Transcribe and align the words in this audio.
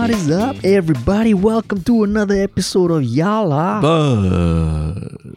What 0.00 0.08
is 0.08 0.30
up, 0.30 0.56
everybody? 0.64 1.34
Welcome 1.34 1.82
to 1.84 2.04
another 2.04 2.34
episode 2.40 2.90
of 2.90 3.02
Yala. 3.02 3.82
But 3.84 5.36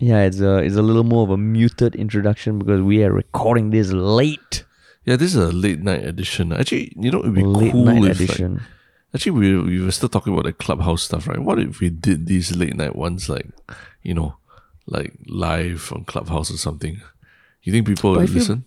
Yeah, 0.00 0.22
it's 0.22 0.40
a 0.40 0.56
it's 0.58 0.74
a 0.74 0.82
little 0.82 1.04
more 1.04 1.22
of 1.22 1.30
a 1.30 1.36
muted 1.36 1.94
introduction 1.94 2.58
because 2.58 2.82
we 2.82 3.04
are 3.04 3.12
recording 3.12 3.70
this 3.70 3.92
late, 3.92 4.64
yeah, 5.04 5.14
this 5.14 5.32
is 5.36 5.40
a 5.40 5.52
late 5.52 5.78
night 5.80 6.04
edition. 6.04 6.52
Actually, 6.52 6.92
you 6.98 7.12
know, 7.12 7.20
it'd 7.20 7.34
be 7.34 7.44
late 7.44 7.70
cool 7.70 7.84
night 7.84 7.98
if 8.10 8.18
like, 8.18 8.28
edition. 8.30 8.62
actually 9.14 9.30
we 9.30 9.58
we 9.62 9.80
were 9.80 9.92
still 9.92 10.08
talking 10.08 10.32
about 10.32 10.46
the 10.46 10.52
clubhouse 10.52 11.04
stuff, 11.04 11.28
right? 11.28 11.38
What 11.38 11.60
if 11.60 11.78
we 11.78 11.88
did 11.88 12.26
these 12.26 12.50
late 12.56 12.74
night 12.74 12.96
ones 12.96 13.28
like, 13.28 13.46
you 14.02 14.12
know, 14.12 14.34
like 14.88 15.12
live 15.28 15.92
on 15.94 16.04
Clubhouse 16.04 16.50
or 16.50 16.56
something? 16.56 17.00
You 17.62 17.72
think 17.72 17.86
people 17.86 18.14
But 18.14 18.22
would 18.22 18.28
feel- 18.30 18.38
listen? 18.40 18.64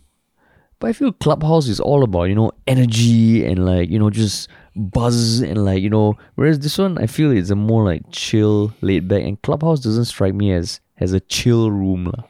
But 0.80 0.88
I 0.90 0.94
feel 0.94 1.12
Clubhouse 1.12 1.68
is 1.68 1.80
all 1.80 2.04
about 2.04 2.26
you 2.26 2.36
know 2.36 2.52
energy 2.68 3.44
and 3.44 3.66
like 3.66 3.90
you 3.90 3.98
know 4.00 4.12
just 4.12 4.48
buzz 4.78 5.42
and 5.42 5.66
like 5.66 5.82
you 5.82 5.90
know. 5.90 6.16
Whereas 6.36 6.60
this 6.60 6.78
one, 6.78 6.98
I 6.98 7.08
feel 7.08 7.32
it's 7.32 7.50
a 7.50 7.56
more 7.56 7.84
like 7.84 8.04
chill, 8.12 8.74
laid 8.82 9.08
back. 9.08 9.24
And 9.24 9.42
Clubhouse 9.42 9.80
doesn't 9.82 10.06
strike 10.06 10.34
me 10.34 10.52
as 10.54 10.80
as 11.00 11.14
a 11.14 11.20
chill 11.20 11.72
room 11.72 12.06
lah. 12.06 12.24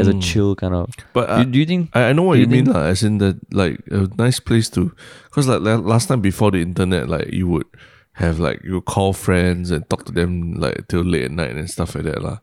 As 0.00 0.08
a 0.08 0.14
Mm. 0.14 0.22
chill 0.22 0.56
kind 0.56 0.72
of. 0.74 0.94
But 1.12 1.26
do, 1.26 1.32
uh, 1.32 1.44
do 1.44 1.58
you 1.58 1.66
think? 1.66 1.90
I, 1.92 2.04
I 2.08 2.12
know 2.14 2.22
what 2.22 2.38
you, 2.38 2.48
you 2.48 2.48
mean, 2.48 2.64
lah. 2.72 2.84
As 2.88 3.02
in 3.02 3.18
the 3.18 3.38
like 3.52 3.80
a 3.90 4.08
nice 4.16 4.40
place 4.40 4.70
to, 4.70 4.90
because 5.28 5.46
like 5.46 5.60
last 5.60 6.08
time 6.08 6.22
before 6.22 6.50
the 6.50 6.62
internet, 6.62 7.06
like 7.10 7.28
you 7.32 7.46
would 7.48 7.66
have 8.14 8.40
like 8.40 8.62
you 8.64 8.80
call 8.80 9.12
friends 9.12 9.70
and 9.70 9.86
talk 9.90 10.06
to 10.06 10.12
them 10.12 10.54
like 10.54 10.88
till 10.88 11.02
late 11.04 11.24
at 11.24 11.30
night 11.32 11.50
and 11.54 11.68
stuff 11.68 11.94
like 11.94 12.04
that, 12.04 12.22
lah. 12.22 12.38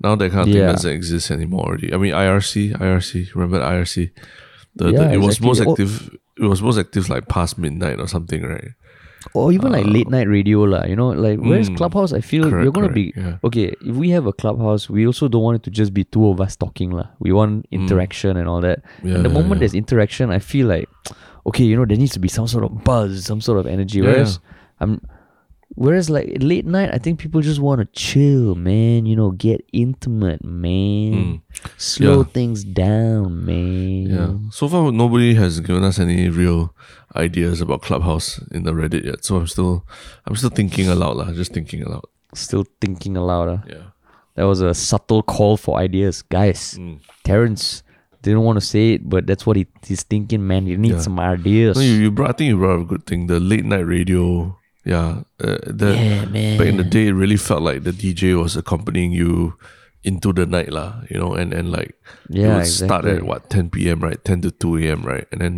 Now 0.00 0.14
that 0.14 0.30
kind 0.30 0.42
of 0.48 0.54
Yeah. 0.54 0.66
thing 0.66 0.74
doesn't 0.74 0.92
exist 0.94 1.30
anymore 1.32 1.64
already. 1.66 1.92
I 1.92 1.96
mean 1.96 2.14
IRC, 2.14 2.78
IRC, 2.78 3.34
remember 3.34 3.58
IRC? 3.58 4.10
The, 4.76 4.84
the- 4.84 4.92
Yeah, 4.92 5.10
it 5.12 5.18
was 5.18 5.38
exactly. 5.38 5.46
most 5.48 5.60
Oh. 5.66 5.70
active. 5.72 6.10
It 6.38 6.46
was 6.46 6.62
most 6.62 6.78
active 6.78 7.08
like 7.10 7.26
past 7.26 7.58
midnight 7.58 7.98
or 7.98 8.06
something, 8.06 8.42
right? 8.42 8.70
Or 9.32 9.52
even 9.52 9.72
like 9.72 9.86
late 9.86 10.08
night 10.08 10.28
radio 10.28 10.62
lah. 10.62 10.84
You 10.84 10.96
know, 10.96 11.08
like 11.10 11.38
whereas 11.40 11.68
uh, 11.68 11.72
mm, 11.72 11.76
Clubhouse, 11.76 12.12
I 12.12 12.20
feel 12.20 12.50
correct, 12.50 12.62
you're 12.64 12.72
gonna 12.72 12.88
correct, 12.92 13.14
be 13.14 13.20
yeah. 13.20 13.38
okay. 13.44 13.74
If 13.80 13.96
we 13.96 14.10
have 14.10 14.26
a 14.26 14.32
Clubhouse, 14.32 14.90
we 14.90 15.06
also 15.06 15.28
don't 15.28 15.42
want 15.42 15.56
it 15.56 15.62
to 15.64 15.70
just 15.70 15.94
be 15.94 16.04
two 16.04 16.28
of 16.28 16.40
us 16.40 16.56
talking 16.56 16.90
lah. 16.90 17.08
We 17.18 17.32
want 17.32 17.66
interaction 17.70 18.36
and 18.36 18.48
all 18.48 18.60
that. 18.60 18.82
Mm. 19.00 19.08
Yeah, 19.08 19.14
and 19.16 19.24
the 19.24 19.28
yeah, 19.30 19.34
moment 19.34 19.60
there's 19.60 19.74
interaction, 19.74 20.30
I 20.30 20.38
feel 20.38 20.66
like 20.66 20.88
okay, 21.46 21.64
you 21.64 21.76
know, 21.76 21.84
there 21.86 21.96
needs 21.96 22.12
to 22.12 22.20
be 22.20 22.28
some 22.28 22.46
sort 22.46 22.64
of 22.64 22.84
buzz, 22.84 23.24
some 23.24 23.40
sort 23.40 23.58
of 23.58 23.66
energy. 23.66 24.02
Whereas 24.02 24.38
I'm. 24.80 25.00
Whereas 25.76 26.08
like 26.08 26.36
late 26.38 26.64
night, 26.64 26.94
I 26.94 26.98
think 26.98 27.18
people 27.18 27.40
just 27.40 27.58
want 27.58 27.80
to 27.80 27.86
chill, 27.98 28.54
man. 28.54 29.06
You 29.06 29.16
know, 29.16 29.32
get 29.32 29.66
intimate, 29.72 30.44
man. 30.44 31.42
Slow 31.78 32.18
Yeah. 32.18 32.30
things 32.30 32.62
down, 32.62 33.44
man. 33.44 34.06
Yeah. 34.06 34.32
So 34.54 34.68
far, 34.68 34.92
nobody 34.92 35.34
has 35.34 35.58
given 35.58 35.82
us 35.82 35.98
any 35.98 36.28
real 36.30 36.70
ideas 37.16 37.60
about 37.60 37.82
Clubhouse 37.82 38.38
in 38.50 38.64
the 38.64 38.72
Reddit 38.72 39.04
yet. 39.04 39.24
So 39.24 39.36
I'm 39.36 39.46
still, 39.46 39.86
I'm 40.26 40.36
still 40.36 40.50
thinking 40.50 40.88
aloud, 40.88 41.16
lah. 41.16 41.32
Just 41.32 41.52
thinking 41.52 41.82
aloud. 41.82 42.04
Still 42.34 42.64
thinking 42.80 43.16
aloud. 43.16 43.48
ah. 43.48 43.62
Yeah. 43.68 43.82
That 44.36 44.44
was 44.44 44.60
a 44.60 44.74
subtle 44.74 45.22
call 45.22 45.56
for 45.56 45.78
ideas, 45.78 46.22
guys. 46.22 46.74
Mm. 46.74 46.98
Terrence 47.22 47.82
didn't 48.22 48.40
want 48.42 48.56
to 48.56 48.60
say 48.64 48.94
it, 48.94 49.08
but 49.08 49.26
that's 49.26 49.46
what 49.46 49.56
he, 49.56 49.66
he's 49.86 50.02
thinking, 50.02 50.44
man. 50.46 50.66
You 50.66 50.76
need 50.76 50.92
Yeah. 50.92 51.00
some 51.00 51.20
ideas. 51.20 51.76
No, 51.76 51.82
you, 51.82 51.92
you 51.94 52.10
brought, 52.10 52.30
I 52.30 52.32
think 52.32 52.48
you 52.48 52.56
brought 52.56 52.80
a 52.80 52.84
good 52.84 53.06
thing. 53.06 53.28
The 53.28 53.38
late 53.38 53.64
night 53.64 53.86
radio. 53.86 54.58
Yeah. 54.84 55.22
Uh, 55.40 55.58
the, 55.66 55.94
yeah, 55.94 56.24
man. 56.26 56.58
Back 56.58 56.66
in 56.66 56.76
the 56.78 56.84
day, 56.84 57.06
it 57.08 57.12
really 57.12 57.36
felt 57.36 57.62
like 57.62 57.84
the 57.84 57.92
DJ 57.92 58.34
was 58.40 58.56
accompanying 58.56 59.12
you 59.12 59.54
into 60.04 60.32
the 60.32 60.46
night, 60.46 60.70
lah. 60.70 61.02
You 61.10 61.18
know, 61.18 61.32
and, 61.34 61.52
and 61.52 61.72
like 61.72 61.96
it 62.30 62.38
Yeah, 62.38 62.54
would 62.60 62.66
start 62.68 63.04
at 63.08 63.24
what 63.24 63.48
10 63.50 63.70
p.m. 63.70 64.00
right, 64.00 64.20
10 64.24 64.42
to 64.42 64.50
2 64.52 64.76
a.m. 64.84 65.02
right, 65.02 65.26
and 65.32 65.40
then 65.40 65.54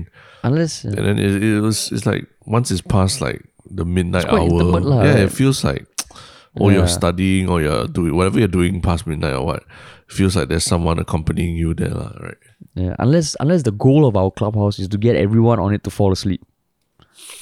Unless 0.46 0.84
uh, 0.86 0.94
and 0.94 1.02
then 1.06 1.18
it, 1.18 1.42
it 1.42 1.60
was 1.60 1.90
it's 1.92 2.06
like 2.06 2.26
once 2.46 2.70
it's 2.70 2.80
past 2.80 3.20
like 3.20 3.42
the 3.66 3.84
midnight 3.84 4.30
hour, 4.30 4.62
lah, 4.80 5.02
yeah, 5.02 5.26
it 5.26 5.32
feels 5.34 5.64
like 5.66 5.86
or 6.56 6.70
Yeah. 6.70 6.78
you're 6.78 6.86
studying 6.88 7.50
or 7.50 7.60
you're 7.60 7.86
doing 7.90 8.14
whatever 8.14 8.38
you're 8.38 8.48
doing 8.48 8.80
past 8.80 9.06
midnight 9.06 9.34
or 9.34 9.44
what. 9.44 9.62
Feels 10.06 10.36
like 10.38 10.46
there's 10.48 10.62
someone 10.62 11.02
accompanying 11.02 11.56
you 11.58 11.74
there, 11.74 11.90
lah, 11.90 12.14
right? 12.22 12.38
yeah, 12.78 12.94
unless 13.02 13.34
unless 13.42 13.64
the 13.66 13.72
goal 13.74 14.06
of 14.06 14.14
our 14.14 14.30
clubhouse 14.30 14.78
is 14.78 14.86
to 14.94 14.98
get 14.98 15.16
everyone 15.18 15.58
on 15.58 15.74
it 15.74 15.82
to 15.82 15.90
fall 15.90 16.12
asleep, 16.14 16.46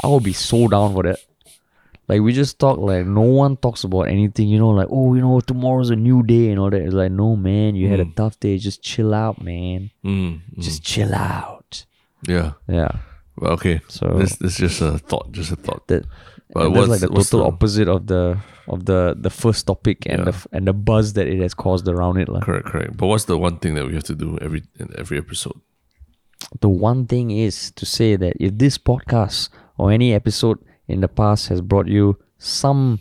I 0.01 0.09
will 0.09 0.25
be 0.25 0.33
so 0.33 0.65
down 0.69 0.95
for 0.97 1.03
that. 1.05 1.21
Like 2.09 2.21
we 2.21 2.33
just 2.33 2.59
talk 2.59 2.79
like 2.79 3.07
no 3.07 3.23
one 3.23 3.57
talks 3.57 3.83
about 3.85 4.03
anything, 4.09 4.49
you 4.49 4.59
know, 4.59 4.71
like 4.71 4.89
oh 4.91 5.15
you 5.15 5.23
know 5.23 5.41
tomorrow's 5.41 5.91
a 5.91 5.97
new 5.97 6.23
day 6.23 6.51
and 6.51 6.59
all 6.61 6.71
that. 6.71 6.81
It's 6.83 6.93
like 6.95 7.13
no 7.13 7.35
man, 7.37 7.75
you 7.77 7.89
had 7.89 8.01
a 8.01 8.05
tough 8.05 8.39
day, 8.41 8.59
just 8.59 8.83
chill 8.83 9.15
out, 9.15 9.41
man. 9.43 9.91
Mm, 10.05 10.41
mm, 10.55 10.59
Just 10.61 10.83
chill 10.85 11.15
out. 11.15 11.87
yeah. 12.29 12.53
Yeah. 12.69 12.91
Well, 13.37 13.53
okay. 13.53 13.81
So- 13.89 14.19
this 14.19 14.37
this 14.37 14.53
is 14.53 14.59
just 14.59 14.81
a 14.83 14.99
thought, 14.99 15.33
just 15.33 15.51
a 15.51 15.57
thought. 15.57 15.87
that 15.89 16.05
But 16.53 16.71
that's 16.75 16.89
like 16.89 17.01
the 17.01 17.09
what's 17.11 17.31
total 17.31 17.49
the- 17.49 17.55
opposite 17.57 17.89
of 17.89 18.07
the 18.07 18.39
of 18.69 18.85
the 18.85 19.17
the 19.19 19.31
first 19.31 19.67
topic 19.67 20.05
and 20.07 20.19
Yeah. 20.19 20.31
the 20.31 20.35
and 20.53 20.67
the 20.69 20.73
buzz 20.73 21.15
that 21.15 21.27
it 21.27 21.41
has 21.41 21.55
caused 21.55 21.89
around 21.89 22.19
it 22.19 22.29
lah. 22.29 22.41
Correct, 22.41 22.67
correct. 22.67 22.97
But 22.97 23.07
what's 23.09 23.25
the 23.25 23.39
one 23.39 23.57
thing 23.59 23.75
that 23.77 23.87
we 23.89 23.95
have 23.95 24.05
to 24.13 24.15
do 24.15 24.37
every 24.45 24.63
in 24.79 24.89
every 24.97 25.17
episode? 25.19 25.57
The 26.61 26.69
one 26.69 27.07
thing 27.07 27.31
is 27.33 27.73
to 27.81 27.85
say 27.87 28.17
that 28.17 28.37
if 28.39 28.59
this 28.59 28.77
podcast 28.79 29.49
or 29.79 29.91
any 29.91 30.13
episode 30.13 30.59
in 30.89 31.01
the 31.01 31.09
past 31.09 31.49
has 31.49 31.61
brought 31.61 31.87
you 31.89 32.19
some 32.39 33.01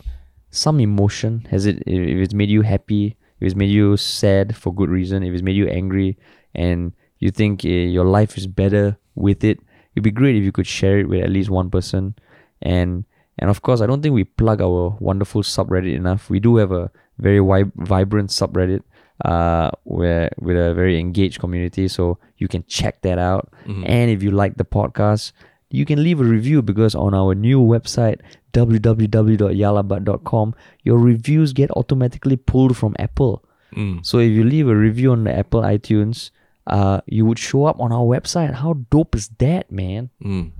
some 0.50 0.80
emotion, 0.80 1.46
has 1.50 1.66
it 1.66 1.82
if 1.86 2.18
it's 2.18 2.34
made 2.34 2.48
you 2.48 2.62
happy, 2.62 3.16
if 3.40 3.46
it's 3.46 3.54
made 3.56 3.70
you 3.70 3.96
sad 3.96 4.56
for 4.56 4.72
good 4.72 4.88
reason, 4.88 5.22
if 5.22 5.32
it's 5.32 5.42
made 5.42 5.56
you 5.56 5.68
angry, 5.68 6.16
and 6.54 6.92
you 7.18 7.30
think 7.30 7.64
uh, 7.64 7.68
your 7.68 8.04
life 8.04 8.38
is 8.38 8.46
better 8.46 8.96
with 9.14 9.42
it, 9.44 9.58
it'd 9.94 10.04
be 10.04 10.10
great 10.10 10.36
if 10.36 10.44
you 10.44 10.52
could 10.52 10.66
share 10.66 10.98
it 11.00 11.08
with 11.08 11.22
at 11.22 11.30
least 11.30 11.50
one 11.50 11.70
person. 11.70 12.14
And 12.62 13.04
and 13.38 13.50
of 13.50 13.62
course, 13.62 13.80
I 13.80 13.86
don't 13.86 14.00
think 14.02 14.14
we 14.14 14.24
plug 14.24 14.60
our 14.62 14.96
wonderful 15.00 15.42
subreddit 15.42 15.94
enough. 15.94 16.30
We 16.30 16.38
do 16.40 16.56
have 16.56 16.70
a 16.72 16.90
very 17.18 17.38
wi- 17.38 17.70
vibrant 17.76 18.30
subreddit 18.30 18.82
uh, 19.24 19.70
where 19.82 20.30
with 20.38 20.56
a 20.56 20.72
very 20.74 20.98
engaged 21.00 21.40
community, 21.40 21.88
so 21.88 22.18
you 22.38 22.46
can 22.48 22.64
check 22.68 23.02
that 23.02 23.18
out. 23.18 23.52
And 23.86 24.10
if 24.10 24.22
you 24.22 24.30
like 24.30 24.56
the 24.56 24.64
podcast, 24.64 25.32
you 25.74 25.84
can 25.90 25.98
leave 26.06 26.20
a 26.20 26.24
review 26.36 26.62
because 26.62 26.94
on 26.94 27.12
our 27.20 27.34
new 27.34 27.58
website 27.74 28.18
www.yalabat.com, 28.54 30.54
your 30.82 30.98
reviews 30.98 31.52
get 31.52 31.70
automatically 31.72 32.36
pulled 32.36 32.76
from 32.76 32.94
Apple. 32.98 33.44
Mm. 33.76 34.04
So 34.06 34.18
if 34.18 34.30
you 34.30 34.44
leave 34.44 34.68
a 34.68 34.76
review 34.76 35.12
on 35.12 35.24
the 35.24 35.36
Apple 35.36 35.62
iTunes, 35.62 36.30
uh, 36.66 37.00
you 37.06 37.26
would 37.26 37.38
show 37.38 37.64
up 37.66 37.78
on 37.80 37.92
our 37.92 38.04
website. 38.06 38.54
How 38.54 38.74
dope 38.90 39.14
is 39.14 39.28
that, 39.38 39.70
man? 39.72 40.10
Mm. 40.22 40.52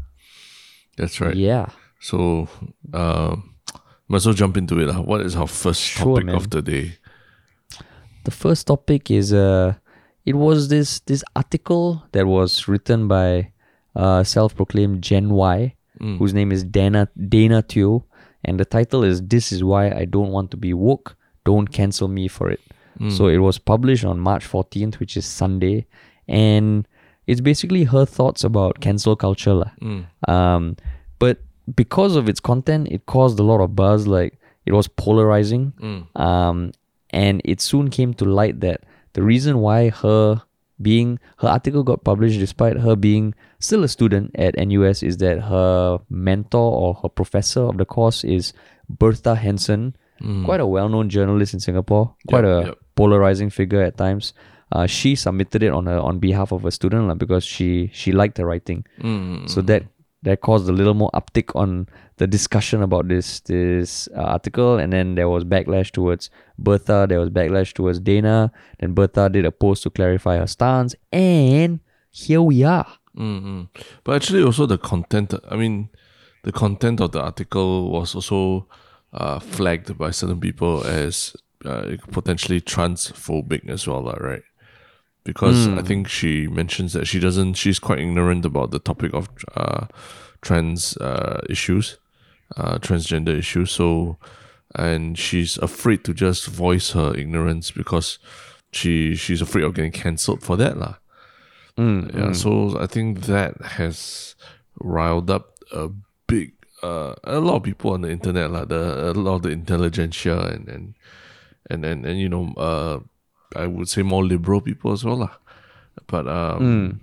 That's 0.97 1.21
right. 1.21 1.35
Yeah. 1.37 1.69
So, 2.01 2.49
might 2.93 4.17
as 4.21 4.27
well 4.27 4.35
jump 4.35 4.57
into 4.57 4.79
it. 4.81 4.89
lah. 4.91 5.01
What 5.01 5.23
is 5.23 5.37
our 5.37 5.47
first 5.49 5.81
Sure, 5.81 6.17
topic 6.17 6.27
man. 6.27 6.35
of 6.35 6.51
the 6.51 6.61
day? 6.63 6.99
The 8.25 8.31
first 8.31 8.67
topic 8.67 9.11
is 9.11 9.33
uh 9.33 9.75
it 10.25 10.35
was 10.35 10.69
this 10.69 11.01
this 11.09 11.23
article 11.37 12.03
that 12.13 12.27
was 12.27 12.69
written 12.69 13.09
by 13.09 13.53
uh 13.97 14.22
self-proclaimed 14.25 15.03
Gen 15.03 15.31
Y, 15.31 15.75
whose 16.19 16.34
name 16.34 16.50
is 16.53 16.65
Dana 16.65 17.09
Dana 17.28 17.62
Teoh, 17.62 18.03
and 18.44 18.59
the 18.59 18.65
title 18.65 19.05
is 19.05 19.22
This 19.22 19.53
is 19.53 19.62
why 19.62 19.91
I 19.91 20.05
don't 20.05 20.31
want 20.32 20.50
to 20.50 20.56
be 20.56 20.72
woke. 20.75 21.16
Don't 21.44 21.69
cancel 21.71 22.09
me 22.09 22.27
for 22.28 22.50
it. 22.50 22.60
So 23.10 23.27
it 23.28 23.38
was 23.38 23.59
published 23.59 24.05
on 24.05 24.19
March 24.21 24.44
14th, 24.47 24.99
which 25.00 25.16
is 25.16 25.27
Sunday, 25.27 25.87
and 26.28 26.87
it's 27.27 27.41
basically 27.41 27.84
her 27.84 28.05
thoughts 28.06 28.44
about 28.44 28.81
cancel 28.81 29.16
culture. 29.16 29.55
lah. 29.55 29.71
Um, 30.28 30.76
but 31.19 31.38
because 31.75 32.16
of 32.16 32.28
its 32.28 32.41
content, 32.41 32.88
it 32.91 33.06
caused 33.06 33.38
a 33.41 33.43
lot 33.43 33.61
of 33.61 33.75
buzz. 33.75 34.06
Like 34.06 34.38
it 34.66 34.72
was 34.72 34.87
polarizing. 34.88 35.72
Um, 36.16 36.72
and 37.11 37.41
it 37.44 37.61
soon 37.61 37.91
came 37.91 38.15
to 38.15 38.25
light 38.25 38.61
that 38.61 38.82
the 39.15 39.22
reason 39.22 39.59
why 39.59 39.91
her 39.91 40.43
being 40.83 41.19
her 41.39 41.49
article 41.49 41.83
got 41.83 42.03
published 42.05 42.39
despite 42.39 42.77
her 42.79 42.97
being 42.97 43.35
still 43.61 43.85
a 43.85 43.89
student 43.89 44.31
at 44.35 44.57
NUS 44.59 45.03
is 45.03 45.19
that 45.19 45.41
her 45.43 45.99
mentor 46.11 46.73
or 46.73 46.94
her 47.03 47.09
professor 47.09 47.62
of 47.62 47.79
the 47.79 47.85
course 47.85 48.25
is 48.25 48.53
Bertha 48.88 49.35
Henson, 49.35 49.94
quite 50.44 50.61
a 50.61 50.67
well-known 50.67 51.09
journalist 51.09 51.55
in 51.55 51.61
Singapore, 51.61 52.15
quite 52.29 52.44
Yep, 52.44 52.65
a 52.65 52.67
yep. 52.67 52.79
polarizing 52.97 53.50
figure 53.50 53.82
at 53.82 53.97
times. 53.97 54.32
Uh, 54.73 54.87
she 54.87 55.15
submitted 55.15 55.62
it 55.62 55.71
on 55.71 55.87
her 55.87 55.99
on 56.00 56.19
behalf 56.19 56.50
of 56.50 56.65
a 56.65 56.71
student 56.71 57.06
lah, 57.06 57.15
because 57.15 57.44
she 57.44 57.91
she 57.93 58.11
liked 58.11 58.35
the 58.35 58.44
writing. 58.44 58.85
Mm. 59.00 59.49
So 59.49 59.61
that 59.62 59.85
that 60.25 60.41
caused 60.41 60.69
a 60.69 60.73
little 60.73 60.94
more 60.94 61.11
uptick 61.12 61.55
on 61.55 61.87
the 62.17 62.26
discussion 62.26 62.82
about 62.82 63.09
this 63.09 63.41
this 63.41 64.09
uh, 64.17 64.21
article, 64.21 64.79
and 64.79 64.93
then 64.93 65.15
there 65.15 65.29
was 65.29 65.44
backlash 65.44 65.91
towards 65.91 66.31
Bertha. 66.59 67.06
There 67.09 67.21
was 67.21 67.31
backlash 67.31 67.73
towards 67.73 68.00
Dana. 68.00 68.53
Then 68.81 68.94
Bertha 68.94 69.29
did 69.29 69.44
a 69.44 69.53
post 69.53 69.82
to 69.85 69.91
clarify 69.91 70.37
her 70.38 70.47
stance, 70.47 70.94
and 71.12 71.81
here 72.11 72.43
we 72.43 72.65
are. 72.65 72.87
Mm-hmm. 73.17 73.62
But 74.03 74.17
actually, 74.17 74.43
also 74.43 74.67
the 74.67 74.79
content. 74.79 75.35
I 75.49 75.56
mean, 75.56 75.91
the 76.43 76.53
content 76.53 77.00
of 77.00 77.12
the 77.12 77.21
article 77.21 77.91
was 77.91 78.15
also 78.15 78.67
uh, 79.12 79.38
flagged 79.38 79.97
by 79.99 80.11
certain 80.11 80.41
people 80.41 80.85
as 80.85 81.37
uh, 81.65 81.97
potentially 82.11 82.61
transphobic 82.61 83.69
as 83.69 83.87
well, 83.87 84.03
right? 84.21 84.43
Because 85.25 85.67
I 85.79 85.82
think 85.82 86.06
she 86.09 86.47
mentions 86.49 86.93
that 86.93 87.06
she 87.06 87.19
doesn't. 87.19 87.55
She's 87.55 87.79
quite 87.79 87.99
ignorant 87.99 88.44
about 88.44 88.71
the 88.73 88.79
topic 88.79 89.15
of 89.15 89.29
uh, 89.56 89.87
trans 90.43 90.97
uh, 90.99 91.41
issues. 91.49 91.97
uh, 92.56 92.79
transgender 92.79 93.32
issues. 93.37 93.71
So, 93.73 94.19
and 94.76 95.19
she's 95.19 95.56
afraid 95.59 96.05
to 96.05 96.12
just 96.12 96.47
voice 96.47 96.91
her 96.93 97.15
ignorance 97.17 97.71
because 97.73 98.19
she 98.71 99.17
she's 99.17 99.41
afraid 99.41 99.65
of 99.65 99.75
getting 99.75 99.93
cancelled 99.93 100.43
for 100.43 100.56
that, 100.59 100.76
lah. 100.76 100.97
Mm, 101.79 102.15
Yeah, 102.15 102.32
so 102.32 102.79
I 102.79 102.87
think 102.87 103.23
that 103.26 103.56
has 103.81 104.37
riled 104.79 105.31
up 105.31 105.56
a 105.73 105.88
big 106.29 106.53
uh, 106.82 107.15
a 107.25 107.41
lot 107.41 107.56
of 107.56 107.62
people 107.65 107.93
on 107.97 108.03
the 108.03 108.11
internet, 108.12 108.50
like 108.53 108.69
the 108.69 109.11
a 109.11 109.12
lot 109.17 109.37
of 109.37 109.43
the 109.43 109.50
intelligentsia 109.50 110.38
and 110.53 110.69
and 110.69 110.94
and 111.71 111.85
and, 111.85 112.05
and 112.06 112.21
you 112.21 112.29
know 112.29 112.53
uh, 112.61 113.00
I 113.55 113.67
would 113.67 113.89
say 113.89 114.03
more 114.03 114.25
liberal 114.25 114.61
people 114.61 114.93
as 114.93 115.05
well, 115.05 115.17
lah. 115.17 115.35
But 116.06 116.27
um, 116.29 117.01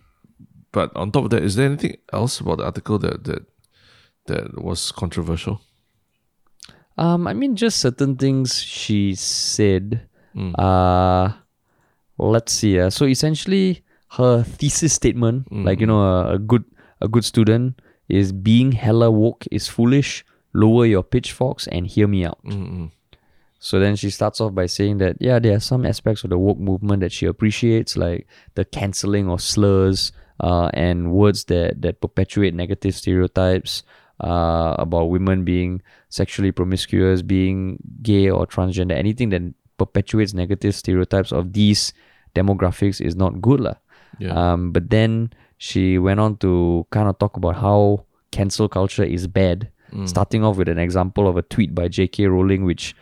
but 0.72 0.96
on 0.96 1.12
top 1.12 1.26
of 1.26 1.30
that, 1.32 1.44
is 1.44 1.56
there 1.56 1.66
anything 1.66 1.98
else 2.14 2.40
about 2.40 2.60
the 2.60 2.66
article 2.66 3.00
that 3.00 3.24
that 3.24 3.46
that 4.28 4.62
was 4.62 4.92
controversial? 4.92 5.62
Um, 6.98 7.28
I 7.28 7.34
mean, 7.34 7.56
just 7.56 7.80
certain 7.80 8.16
things 8.16 8.62
she 8.62 9.16
said. 9.16 10.08
Mm. 10.36 10.54
Uh, 10.60 11.34
let's 12.18 12.54
see. 12.54 12.80
Uh, 12.80 12.90
so 12.90 13.06
essentially, 13.06 13.84
her 14.20 14.44
thesis 14.44 14.94
statement, 14.94 15.52
like 15.52 15.80
you 15.80 15.88
know, 15.88 16.02
a, 16.02 16.36
a 16.36 16.40
good 16.40 16.64
a 17.02 17.08
good 17.08 17.26
student 17.26 17.82
is 18.08 18.32
being 18.32 18.74
hella 18.74 19.10
woke 19.10 19.48
is 19.52 19.68
foolish. 19.68 20.26
Lower 20.54 20.86
your 20.86 21.04
pitchforks 21.04 21.66
and 21.68 21.88
hear 21.88 22.08
me 22.08 22.26
out. 22.26 22.44
Mm-mm. 22.44 22.92
So 23.64 23.80
then 23.80 23.96
she 23.96 24.10
starts 24.10 24.42
off 24.42 24.56
by 24.56 24.66
saying 24.66 24.98
that 24.98 25.18
yeah, 25.20 25.38
there 25.38 25.56
are 25.56 25.60
some 25.62 25.86
aspects 25.86 26.24
of 26.24 26.32
the 26.32 26.38
woke 26.38 26.58
movement 26.58 27.02
that 27.02 27.12
she 27.12 27.28
appreciates, 27.28 27.96
like 27.96 28.28
the 28.56 28.66
cancelling 28.66 29.30
of 29.30 29.40
slurs 29.42 30.12
uh, 30.40 30.72
and 30.74 31.12
words 31.14 31.46
that 31.46 31.82
that 31.82 32.02
perpetuate 32.02 32.56
negative 32.56 32.96
stereotypes 32.96 33.84
uh, 34.20 34.76
about 34.80 35.06
women 35.06 35.46
being 35.46 35.82
sexually 36.10 36.52
promiscuous, 36.52 37.22
being 37.22 37.78
gay 38.02 38.30
or 38.32 38.48
transgender. 38.48 38.98
Anything 38.98 39.30
that 39.30 39.42
perpetuates 39.78 40.34
negative 40.34 40.74
stereotypes 40.76 41.32
of 41.32 41.54
these 41.54 41.94
demographics 42.36 43.00
is 43.00 43.16
not 43.16 43.42
good. 43.42 43.76
Yeah. 44.20 44.34
Um, 44.34 44.72
but 44.72 44.90
then 44.90 45.32
she 45.58 45.98
went 46.00 46.20
on 46.20 46.38
to 46.38 46.88
kind 46.90 47.08
of 47.08 47.20
talk 47.20 47.38
about 47.38 47.58
how 47.58 48.06
cancel 48.32 48.68
culture 48.68 49.04
is 49.04 49.28
bad, 49.28 49.70
starting 50.06 50.44
off 50.44 50.58
with 50.58 50.68
an 50.70 50.80
example 50.80 51.28
of 51.28 51.38
a 51.38 51.42
tweet 51.44 51.76
by 51.76 51.88
J.K. 51.88 52.26
Rowling, 52.28 52.64
which, 52.66 52.96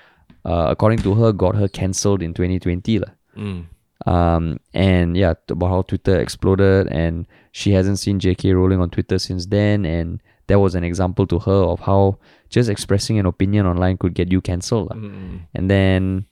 uh, 0.45 0.67
according 0.69 0.99
to 0.99 1.15
her, 1.15 1.31
got 1.31 1.55
her 1.55 1.67
cancelled 1.67 2.21
in 2.21 2.33
2020. 2.33 2.99
lah. 2.99 3.11
Mm. 3.37 3.65
Um, 4.05 4.59
and 4.73 5.17
yeah, 5.17 5.33
about 5.49 5.69
how 5.69 5.81
Twitter 5.81 6.19
exploded, 6.19 6.87
and 6.87 7.27
she 7.51 7.71
hasn't 7.71 7.99
seen 7.99 8.19
J.K. 8.19 8.53
Rowling 8.53 8.79
on 8.79 8.89
Twitter 8.89 9.19
since 9.19 9.45
then, 9.45 9.85
and 9.85 10.21
that 10.47 10.59
was 10.59 10.75
an 10.75 10.83
example 10.83 11.27
to 11.27 11.39
her 11.39 11.61
of 11.63 11.79
how 11.81 12.17
just 12.49 12.69
expressing 12.69 13.19
an 13.19 13.25
opinion 13.25 13.65
online 13.65 13.97
could 13.97 14.13
get 14.13 14.31
you 14.31 14.41
cancelled. 14.41 14.89
Mm-mm. 14.89 15.41
And 15.53 15.69
then, 15.69 16.25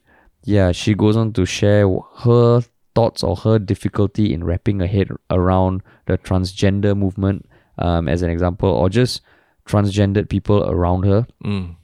yeah, 0.43 0.71
she 0.71 0.95
goes 0.95 1.15
on 1.15 1.33
to 1.33 1.45
share 1.45 1.87
her 2.19 2.61
thoughts 2.95 3.21
or 3.21 3.35
her 3.35 3.59
difficulty 3.59 4.33
in 4.33 4.43
wrapping 4.43 4.79
her 4.79 4.87
head 4.87 5.09
around 5.29 5.83
the 6.07 6.17
transgender 6.17 6.97
movement 6.97 7.47
um, 7.77 8.07
as 8.07 8.23
an 8.23 8.29
example, 8.29 8.69
or 8.69 8.89
just 8.89 9.21
transgendered 9.67 10.29
people 10.29 10.63
around 10.67 11.03
her. 11.05 11.27
Mm. 11.43 11.75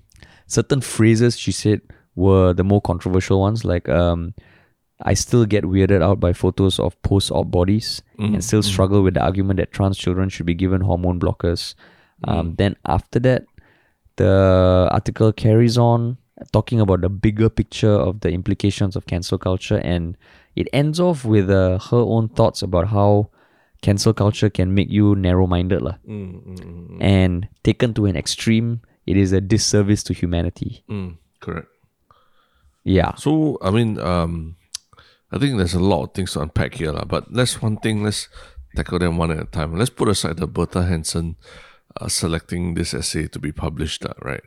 Certain 0.47 0.81
phrases 0.81 1.37
she 1.37 1.51
said 1.51 1.81
were 2.15 2.53
the 2.53 2.63
more 2.63 2.81
controversial 2.81 3.39
ones, 3.41 3.65
like 3.65 3.89
um, 3.89 4.33
I 5.01 5.13
still 5.15 5.45
get 5.45 5.63
weirded 5.65 6.01
out 6.01 6.19
by 6.19 6.33
photos 6.33 6.79
of 6.79 6.99
post 7.01 7.31
op 7.31 7.49
bodies 7.51 8.01
Mhm, 8.19 8.33
and 8.33 8.43
still 8.43 8.61
mhm. 8.61 8.71
struggle 8.71 9.01
with 9.03 9.15
the 9.15 9.23
argument 9.23 9.57
that 9.57 9.71
trans 9.71 9.97
children 9.97 10.29
should 10.29 10.45
be 10.45 10.53
given 10.53 10.81
hormone 10.81 11.19
blockers. 11.19 11.75
Um, 12.23 12.55
Then 12.55 12.75
after 12.85 13.19
that, 13.19 13.43
the 14.15 14.87
article 14.91 15.33
carries 15.33 15.77
on 15.77 16.17
talking 16.51 16.79
about 16.79 17.01
the 17.01 17.09
bigger 17.09 17.49
picture 17.49 17.91
of 17.91 18.19
the 18.21 18.31
implications 18.31 18.95
of 18.95 19.05
cancel 19.05 19.37
culture, 19.37 19.77
and 19.83 20.15
it 20.55 20.67
ends 20.71 20.99
off 20.99 21.25
with 21.25 21.49
uh, 21.49 21.79
her 21.89 21.97
own 21.97 22.29
thoughts 22.29 22.61
about 22.61 22.87
how 22.89 23.29
cancel 23.81 24.13
culture 24.13 24.49
can 24.49 24.73
make 24.73 24.89
you 24.89 25.15
narrow-minded. 25.15 25.81
Mm, 25.81 25.97
mm, 26.07 26.45
mm, 26.45 26.87
mm. 26.89 26.97
And 27.03 27.49
taken 27.63 27.93
to 27.95 28.05
an 28.05 28.15
extreme, 28.15 28.81
it 29.05 29.17
is 29.17 29.33
a 29.33 29.41
disservice 29.41 30.03
to 30.03 30.13
humanity. 30.13 30.83
Mm, 30.89 31.17
correct. 31.41 31.67
Yeah. 32.83 33.15
So 33.15 33.57
I 33.61 33.71
mean, 33.71 33.99
um, 33.99 34.55
I 35.31 35.37
think 35.39 35.57
there's 35.57 35.73
a 35.73 35.79
lot 35.79 36.03
of 36.03 36.13
things 36.13 36.33
to 36.33 36.41
unpack 36.41 36.75
here, 36.75 36.91
lah. 36.91 37.05
But 37.05 37.33
let's 37.33 37.61
one 37.61 37.77
thing. 37.77 38.03
Let's 38.03 38.27
tackle 38.75 38.99
them 38.99 39.17
one 39.17 39.31
at 39.31 39.39
a 39.39 39.45
time. 39.45 39.77
Let's 39.77 39.89
put 39.89 40.09
aside 40.09 40.37
the 40.37 40.47
Bertha 40.47 40.83
Henson 40.83 41.35
uh, 41.99 42.07
selecting 42.07 42.73
this 42.73 42.93
essay 42.93 43.27
to 43.27 43.39
be 43.39 43.51
published, 43.51 44.03
lah, 44.03 44.13
right? 44.21 44.43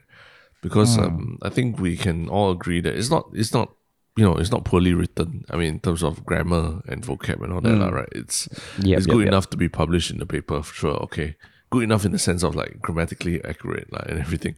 Because 0.62 0.98
um, 0.98 1.38
I 1.42 1.48
think 1.48 1.78
we 1.78 1.96
can 1.96 2.28
all 2.28 2.50
agree 2.50 2.80
that 2.80 2.94
it's 2.94 3.10
not. 3.10 3.26
It's 3.32 3.52
not. 3.52 3.72
You 4.16 4.24
know, 4.24 4.36
it's 4.36 4.50
not 4.50 4.64
poorly 4.64 4.94
written. 4.94 5.44
I 5.50 5.56
mean, 5.56 5.74
in 5.74 5.80
terms 5.80 6.02
of 6.02 6.24
grammar 6.24 6.80
and 6.88 7.04
vocab 7.04 7.42
and 7.42 7.52
all 7.52 7.60
that, 7.60 7.76
lah, 7.76 7.88
right? 7.88 8.08
It's 8.12 8.48
Yep, 8.80 8.98
it's 8.98 9.06
yep, 9.06 9.12
good 9.12 9.24
yep. 9.24 9.28
enough 9.28 9.50
to 9.50 9.58
be 9.58 9.68
published 9.68 10.10
in 10.10 10.18
the 10.18 10.24
paper, 10.24 10.62
for 10.62 10.72
sure. 10.72 10.96
Okay, 11.04 11.36
good 11.68 11.82
enough 11.82 12.06
in 12.06 12.12
the 12.12 12.18
sense 12.18 12.42
of 12.42 12.54
like 12.54 12.80
grammatically 12.80 13.44
accurate, 13.44 13.92
like 13.92 14.08
and 14.08 14.18
everything. 14.18 14.56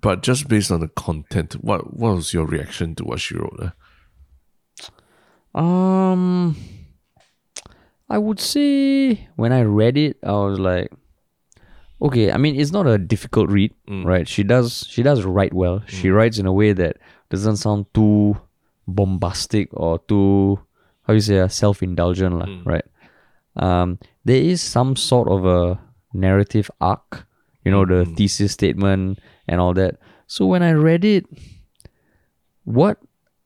But 0.00 0.22
just 0.22 0.48
based 0.48 0.70
on 0.70 0.80
the 0.80 0.88
content, 0.88 1.54
what 1.60 1.92
what 1.94 2.14
was 2.14 2.32
your 2.32 2.46
reaction 2.46 2.94
to 2.96 3.04
what 3.04 3.20
she 3.20 3.36
wrote? 3.36 3.60
Uh? 5.54 5.58
Um, 5.58 6.56
I 8.08 8.18
would 8.18 8.40
say 8.40 9.28
when 9.36 9.52
I 9.52 9.62
read 9.62 9.98
it, 9.98 10.16
I 10.22 10.32
was 10.32 10.58
like, 10.58 10.92
okay. 12.00 12.32
I 12.32 12.38
mean, 12.38 12.58
it's 12.58 12.72
not 12.72 12.86
a 12.86 12.96
difficult 12.98 13.50
read, 13.50 13.74
right? 14.06 14.26
She 14.28 14.42
does 14.42 14.86
she 14.88 15.02
does 15.02 15.24
write 15.24 15.52
well. 15.52 15.82
She 15.86 16.08
writes 16.10 16.38
in 16.38 16.46
a 16.46 16.52
way 16.52 16.72
that 16.72 16.96
doesn't 17.28 17.56
sound 17.56 17.86
too 17.92 18.36
bombastic 18.88 19.68
or 19.72 19.98
too 20.08 20.58
how 21.02 21.12
you 21.14 21.20
say 21.20 21.40
uh, 21.40 21.48
self 21.48 21.82
indulgent, 21.82 22.38
lah, 22.38 22.46
right? 22.64 22.84
Um, 23.56 23.98
there 24.24 24.40
is 24.40 24.62
some 24.62 24.96
sort 24.96 25.28
of 25.28 25.44
a 25.44 25.80
narrative 26.14 26.70
arc, 26.80 27.26
you 27.64 27.70
know, 27.70 27.84
the 27.84 28.04
thesis 28.16 28.52
statement 28.52 29.18
and 29.50 29.58
all 29.60 29.74
that. 29.74 29.98
So 30.30 30.46
when 30.46 30.62
I 30.62 30.70
read 30.78 31.02
it, 31.04 31.26
what 32.64 32.98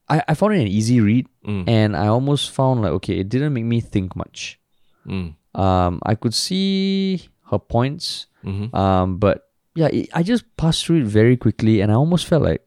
I, 0.09 0.23
I 0.29 0.35
found 0.35 0.55
it 0.55 0.61
an 0.61 0.69
easy 0.69 1.01
read 1.01 1.27
Mm. 1.45 1.69
and 1.69 1.93
I 1.97 2.09
almost 2.09 2.53
found 2.57 2.81
like 2.81 2.93
okay, 3.05 3.21
it 3.21 3.29
didn't 3.29 3.53
make 3.53 3.65
me 3.69 3.81
think 3.81 4.17
much. 4.17 4.57
Mm. 5.05 5.37
Um, 5.53 6.01
I 6.05 6.15
could 6.17 6.33
see 6.33 7.29
her 7.53 7.59
points, 7.61 8.27
Mm-hmm. 8.45 8.73
um, 8.77 9.17
but 9.21 9.49
yeah, 9.77 9.89
it, 9.93 10.09
I 10.17 10.23
just 10.23 10.45
passed 10.57 10.85
through 10.85 11.01
it 11.05 11.09
very 11.09 11.37
quickly, 11.37 11.81
and 11.85 11.93
I 11.93 11.97
almost 11.97 12.25
felt 12.25 12.43
like, 12.45 12.65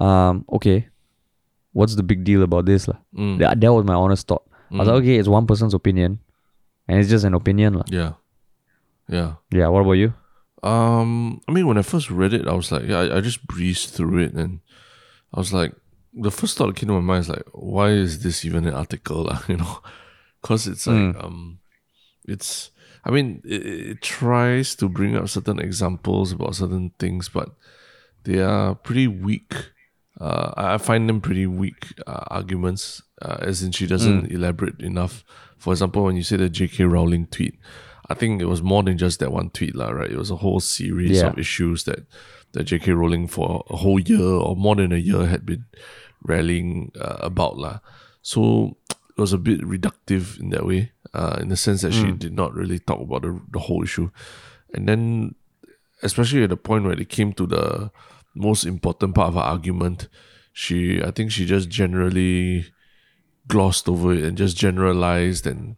um, 0.00 0.44
okay, 0.52 0.88
what's 1.72 1.94
the 1.96 2.02
big 2.02 2.24
deal 2.24 2.40
about 2.42 2.64
this? 2.64 2.88
Mm. 3.16 3.36
That, 3.40 3.60
that 3.60 3.72
was 3.72 3.84
my 3.84 3.92
honest 3.94 4.28
thought. 4.28 4.44
I 4.72 4.76
was 4.80 4.88
like, 4.88 5.00
okay, 5.04 5.16
it's 5.20 5.28
one 5.28 5.44
person's 5.46 5.74
opinion, 5.76 6.20
and 6.88 6.98
it's 7.00 7.08
just 7.12 7.24
an 7.28 7.34
opinion, 7.36 7.74
lah. 7.80 7.84
Yeah, 7.92 8.12
yeah. 9.08 9.34
Yeah. 9.52 9.68
What 9.68 9.80
about 9.84 10.00
you? 10.00 10.12
Um, 10.62 11.40
I 11.48 11.52
mean, 11.52 11.66
when 11.66 11.78
I 11.78 11.82
first 11.82 12.10
read 12.10 12.32
it, 12.32 12.48
I 12.48 12.54
was 12.54 12.72
like, 12.72 12.84
yeah, 12.86 13.00
I, 13.00 13.18
I 13.18 13.20
just 13.20 13.46
breezed 13.46 13.90
through 13.90 14.18
it, 14.20 14.32
and 14.34 14.60
I 15.34 15.38
was 15.40 15.52
like, 15.52 15.74
the 16.14 16.30
first 16.30 16.56
thought 16.56 16.68
that 16.68 16.76
came 16.76 16.88
to 16.88 16.94
my 16.94 17.00
mind 17.00 17.20
is 17.20 17.28
like, 17.28 17.44
why 17.52 17.90
is 17.90 18.22
this 18.22 18.44
even 18.44 18.66
an 18.66 18.74
article, 18.74 19.24
lah? 19.24 19.42
You 19.48 19.58
know, 19.58 19.80
because 20.40 20.66
it's 20.66 20.86
like, 20.86 21.16
um, 21.22 21.58
it's. 22.26 22.70
I 23.04 23.10
mean, 23.10 23.40
it, 23.44 23.64
it 23.66 24.02
tries 24.02 24.74
to 24.76 24.88
bring 24.88 25.14
up 25.14 25.28
certain 25.28 25.60
examples 25.60 26.32
about 26.32 26.56
certain 26.56 26.90
things, 26.98 27.28
but 27.28 27.50
they 28.24 28.40
are 28.40 28.74
pretty 28.74 29.06
weak. 29.06 29.54
Uh, 30.20 30.52
I 30.56 30.78
find 30.78 31.08
them 31.08 31.20
pretty 31.20 31.46
weak 31.46 31.92
uh, 32.06 32.24
arguments, 32.28 33.02
uh, 33.22 33.36
as 33.40 33.62
in 33.62 33.70
she 33.70 33.86
doesn't 33.86 34.32
elaborate 34.32 34.80
enough. 34.80 35.22
For 35.56 35.72
example, 35.72 36.02
when 36.04 36.16
you 36.16 36.24
say 36.24 36.36
the 36.36 36.48
J.K. 36.48 36.82
Rowling 36.84 37.26
tweet, 37.28 37.58
I 38.08 38.14
think 38.14 38.40
it 38.40 38.46
was 38.46 38.62
more 38.62 38.82
than 38.82 38.98
just 38.98 39.18
that 39.20 39.32
one 39.32 39.50
tweet, 39.50 39.74
lah, 39.74 39.90
right? 39.90 40.10
It 40.10 40.16
was 40.18 40.30
a 40.30 40.36
whole 40.36 40.60
series 40.60 41.18
Yeah. 41.18 41.28
of 41.28 41.38
issues 41.38 41.84
that 41.84 42.06
that 42.52 42.64
J.K. 42.64 42.92
Rowling 42.92 43.26
for 43.28 43.64
a 43.68 43.76
whole 43.76 43.98
year 44.00 44.22
or 44.22 44.56
more 44.56 44.76
than 44.76 44.92
a 44.92 44.96
year 44.96 45.26
had 45.26 45.44
been 45.44 45.64
rallying 46.22 46.92
uh, 46.98 47.18
about, 47.20 47.58
lah. 47.58 47.80
So 48.22 48.76
it 48.88 49.20
was 49.20 49.32
a 49.32 49.38
bit 49.38 49.60
reductive 49.60 50.38
in 50.40 50.50
that 50.50 50.64
way, 50.64 50.92
uh, 51.12 51.36
in 51.40 51.48
the 51.48 51.56
sense 51.56 51.82
that 51.82 51.92
she 51.92 52.12
did 52.12 52.32
not 52.32 52.54
really 52.54 52.78
talk 52.78 53.00
about 53.00 53.22
the, 53.22 53.40
the 53.50 53.58
whole 53.58 53.82
issue. 53.82 54.10
And 54.72 54.88
then, 54.88 55.34
especially 56.02 56.44
at 56.44 56.50
the 56.50 56.56
point 56.56 56.84
where 56.84 56.98
it 56.98 57.08
came 57.08 57.32
to 57.34 57.46
the 57.46 57.90
most 58.34 58.64
important 58.64 59.14
part 59.14 59.28
of 59.28 59.34
her 59.34 59.40
argument, 59.40 60.08
she, 60.52 61.02
I 61.02 61.10
think 61.10 61.32
she 61.32 61.44
just 61.44 61.68
generally 61.68 62.66
glossed 63.48 63.88
over 63.88 64.14
it 64.14 64.22
and 64.24 64.38
just 64.38 64.56
generalized 64.56 65.46
and 65.46 65.76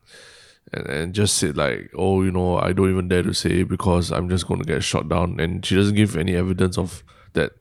and, 0.72 0.86
and 0.86 1.14
just 1.14 1.36
said 1.36 1.56
like, 1.56 1.90
oh, 1.96 2.22
you 2.22 2.30
know, 2.30 2.58
I 2.58 2.72
don't 2.72 2.90
even 2.90 3.08
dare 3.08 3.22
to 3.22 3.34
say 3.34 3.62
because 3.62 4.10
I'm 4.10 4.28
just 4.28 4.46
going 4.46 4.60
to 4.60 4.66
get 4.66 4.82
shot 4.82 5.08
down. 5.08 5.40
And 5.40 5.64
she 5.64 5.74
doesn't 5.74 5.94
give 5.94 6.16
any 6.16 6.34
evidence 6.34 6.78
of 6.78 7.02
that. 7.34 7.52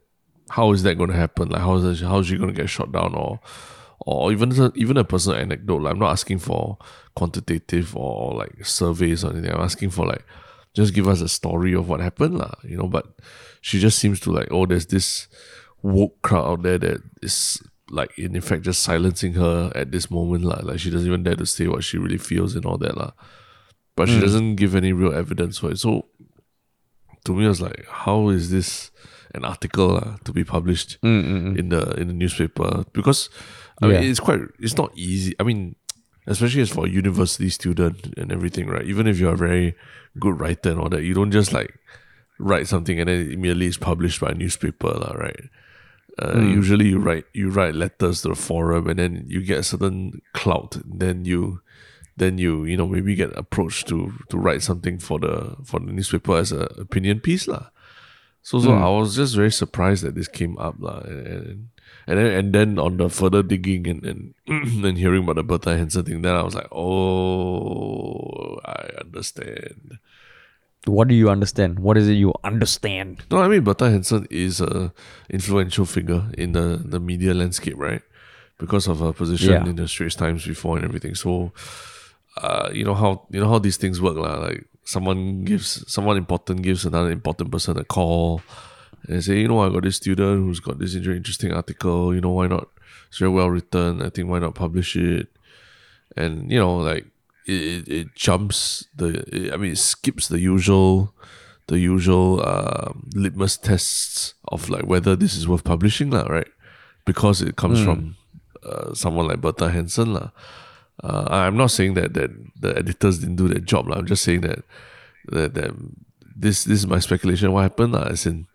How 0.49 0.71
is 0.71 0.83
that 0.83 0.95
going 0.95 1.09
to 1.09 1.15
happen? 1.15 1.49
Like, 1.49 1.61
how 1.61 1.75
is 1.75 1.99
that, 1.99 2.07
how 2.07 2.19
is 2.19 2.27
she 2.27 2.37
going 2.37 2.53
to 2.53 2.61
get 2.61 2.69
shot 2.69 2.91
down 2.91 3.13
or 3.15 3.39
or 3.99 4.31
even 4.31 4.71
even 4.75 4.97
a 4.97 5.03
personal 5.03 5.39
anecdote? 5.39 5.81
Like, 5.81 5.93
I'm 5.93 5.99
not 5.99 6.11
asking 6.11 6.39
for 6.39 6.77
quantitative 7.15 7.95
or 7.95 8.33
like 8.33 8.65
surveys 8.65 9.23
or 9.23 9.31
anything. 9.31 9.51
I'm 9.51 9.61
asking 9.61 9.89
for 9.89 10.05
like 10.05 10.23
just 10.73 10.93
give 10.93 11.07
us 11.07 11.21
a 11.21 11.27
story 11.27 11.73
of 11.73 11.89
what 11.89 11.99
happened, 11.99 12.37
lah. 12.37 12.53
You 12.63 12.77
know, 12.77 12.87
but 12.87 13.05
she 13.61 13.79
just 13.79 13.99
seems 13.99 14.19
to 14.21 14.31
like, 14.31 14.47
oh, 14.51 14.65
there's 14.65 14.85
this 14.85 15.27
woke 15.81 16.21
crowd 16.21 16.45
out 16.45 16.63
there 16.63 16.77
that 16.77 17.01
is 17.21 17.61
like 17.89 18.17
in 18.17 18.35
effect 18.35 18.63
just 18.63 18.83
silencing 18.83 19.33
her 19.33 19.71
at 19.75 19.91
this 19.91 20.11
moment, 20.11 20.43
lah. 20.43 20.59
Like 20.63 20.79
she 20.79 20.89
doesn't 20.89 21.07
even 21.07 21.23
dare 21.23 21.35
to 21.35 21.45
say 21.45 21.67
what 21.67 21.83
she 21.83 21.97
really 21.97 22.17
feels 22.17 22.55
and 22.55 22.65
all 22.65 22.77
that, 22.77 22.97
lah. 22.97 23.11
But 23.95 24.09
she 24.09 24.15
hmm. 24.15 24.21
doesn't 24.21 24.55
give 24.55 24.75
any 24.75 24.93
real 24.93 25.13
evidence 25.13 25.57
for 25.57 25.71
it. 25.71 25.79
So 25.79 26.05
to 27.25 27.33
me, 27.33 27.45
I 27.45 27.49
was 27.49 27.61
like, 27.61 27.85
how 27.89 28.29
is 28.29 28.51
this 28.51 28.91
an 29.35 29.43
article 29.43 29.97
uh, 29.97 30.17
to 30.23 30.31
be 30.31 30.43
published 30.43 30.97
mm, 31.01 31.23
mm, 31.23 31.41
mm. 31.43 31.59
in 31.59 31.69
the 31.69 31.91
in 31.99 32.07
the 32.07 32.13
newspaper? 32.13 32.85
Because 32.93 33.29
I 33.81 33.87
Yeah. 33.87 34.01
mean, 34.01 34.09
it's 34.09 34.19
quite 34.19 34.41
it's 34.59 34.77
not 34.77 34.91
easy. 34.95 35.35
I 35.39 35.43
mean, 35.43 35.75
especially 36.25 36.61
as 36.61 36.69
for 36.69 36.85
a 36.85 36.89
university 36.89 37.49
student 37.49 38.13
and 38.17 38.31
everything, 38.31 38.67
right? 38.67 38.85
Even 38.85 39.07
if 39.07 39.19
you're 39.19 39.33
a 39.33 39.37
very 39.37 39.75
good 40.19 40.39
writer 40.39 40.71
and 40.71 40.79
all 40.79 40.89
that, 40.89 41.03
you 41.03 41.13
don't 41.13 41.31
just 41.31 41.53
like 41.53 41.79
write 42.39 42.67
something 42.67 42.99
and 42.99 43.09
then 43.09 43.31
immediately 43.31 43.67
it's 43.67 43.77
published 43.77 44.21
by 44.21 44.31
a 44.31 44.35
newspaper, 44.35 44.89
lah, 44.89 45.13
right? 45.13 45.49
Uh, 46.19 46.39
Usually, 46.39 46.87
you 46.89 46.99
write 46.99 47.25
you 47.33 47.49
write 47.49 47.75
letters 47.75 48.21
to 48.21 48.29
the 48.29 48.35
forum, 48.35 48.87
and 48.87 48.99
then 48.99 49.25
you 49.27 49.41
get 49.41 49.59
a 49.59 49.63
certain 49.63 50.21
clout. 50.33 50.77
Then 50.83 51.25
you, 51.25 51.61
then 52.17 52.37
you 52.37 52.65
you 52.65 52.75
know 52.75 52.87
maybe 52.87 53.13
get 53.15 53.37
approached 53.37 53.87
to 53.89 54.13
to 54.29 54.37
write 54.37 54.63
something 54.63 54.97
for 54.97 55.19
the 55.19 55.55
for 55.63 55.79
the 55.79 55.91
newspaper 55.91 56.37
as 56.37 56.51
an 56.51 56.67
opinion 56.77 57.19
piece, 57.19 57.47
lah. 57.47 57.69
So 58.41 58.59
so 58.59 58.73
I 58.73 58.89
was 58.89 59.15
just 59.15 59.35
very 59.35 59.51
surprised 59.51 60.03
that 60.03 60.15
this 60.15 60.27
came 60.27 60.57
up, 60.57 60.75
lah, 60.79 61.01
and, 61.05 61.27
and 61.27 61.67
and 62.07 62.17
then 62.17 62.31
and 62.33 62.53
then 62.53 62.79
on 62.79 62.97
the 62.97 63.09
further 63.09 63.43
digging 63.43 63.87
and 63.87 64.05
and, 64.05 64.33
and 64.85 64.97
hearing 64.97 65.23
about 65.23 65.35
the 65.35 65.43
Bertha 65.43 65.77
Henson 65.77 66.05
thing, 66.05 66.21
then 66.21 66.35
I 66.35 66.41
was 66.41 66.55
like, 66.55 66.71
oh, 66.71 68.59
I 68.65 68.89
understand. 69.01 69.99
What 70.87 71.07
do 71.07 71.15
you 71.15 71.29
understand? 71.29 71.79
What 71.79 71.97
is 71.97 72.07
it 72.07 72.13
you 72.13 72.33
understand? 72.43 73.23
No, 73.31 73.39
I 73.39 73.47
mean 73.47 73.63
Bertha 73.63 73.89
Henson 73.89 74.25
is 74.29 74.61
a 74.61 74.93
influential 75.29 75.85
figure 75.85 76.29
in 76.37 76.51
the, 76.53 76.81
the 76.83 76.99
media 76.99 77.33
landscape, 77.33 77.75
right? 77.77 78.01
Because 78.57 78.87
of 78.87 78.99
her 78.99 79.13
position 79.13 79.51
Yeah. 79.51 79.69
in 79.69 79.75
the 79.75 79.87
Straits 79.87 80.15
Times 80.15 80.45
before 80.45 80.77
and 80.77 80.85
everything. 80.85 81.13
So, 81.15 81.51
uh, 82.41 82.69
you 82.73 82.83
know 82.83 82.93
how 82.95 83.25
you 83.29 83.39
know 83.39 83.49
how 83.49 83.59
these 83.59 83.77
things 83.77 84.01
work, 84.01 84.15
lah. 84.17 84.37
Like 84.39 84.65
someone 84.83 85.43
gives 85.43 85.83
someone 85.91 86.17
important 86.17 86.61
gives 86.63 86.85
another 86.85 87.11
important 87.11 87.51
person 87.51 87.77
a 87.77 87.83
call 87.83 88.41
and 89.07 89.23
say, 89.23 89.39
you 89.39 89.47
know, 89.47 89.59
I 89.59 89.69
got 89.69 89.83
this 89.83 89.97
student 89.97 90.43
who's 90.43 90.59
got 90.59 90.79
this 90.79 90.95
interesting 90.95 91.51
article. 91.53 92.13
You 92.15 92.21
know, 92.21 92.31
why 92.31 92.47
not? 92.47 92.67
It's 93.09 93.19
very 93.19 93.31
well 93.31 93.49
written. 93.49 94.01
I 94.01 94.09
think 94.09 94.27
why 94.29 94.39
not 94.39 94.55
publish 94.55 94.95
it? 94.95 95.27
And 96.15 96.51
you 96.51 96.59
know, 96.59 96.77
like 96.77 97.05
it, 97.47 97.87
it, 97.87 98.07
jumps 98.15 98.85
the. 98.95 99.23
It, 99.31 99.53
I 99.53 99.57
mean, 99.57 99.71
it 99.71 99.77
skips 99.77 100.27
the 100.27 100.39
usual, 100.39 101.13
the 101.67 101.79
usual 101.79 102.45
um, 102.47 103.09
litmus 103.15 103.57
tests 103.57 104.33
of 104.49 104.69
like 104.69 104.85
whether 104.85 105.15
this 105.15 105.35
is 105.35 105.47
worth 105.47 105.63
publishing, 105.63 106.09
lah, 106.11 106.27
right? 106.27 106.47
Because 107.05 107.41
it 107.41 107.55
comes 107.55 107.79
from 107.83 108.15
uh, 108.63 108.93
someone 108.93 109.27
like 109.27 109.41
Bertha 109.41 109.69
Henson, 109.71 110.13
lah. 110.13 110.29
Uh, 111.03 111.27
I'm 111.29 111.55
not 111.55 111.71
saying 111.71 111.93
that, 111.93 112.13
that 112.15 112.31
the 112.59 112.75
editors 112.77 113.19
didn't 113.19 113.35
do 113.37 113.47
their 113.47 113.59
job. 113.61 113.87
lah. 113.87 113.97
I'm 113.97 114.07
just 114.07 114.23
saying 114.23 114.41
that 114.41 114.63
that, 115.29 115.53
that 115.53 115.71
this 116.35 116.63
this 116.65 116.79
is 116.79 116.87
my 116.87 116.99
speculation. 116.99 117.51
What 117.53 117.61
happened? 117.63 117.93
lah. 117.93 118.07
As 118.09 118.25
in, 118.25 118.47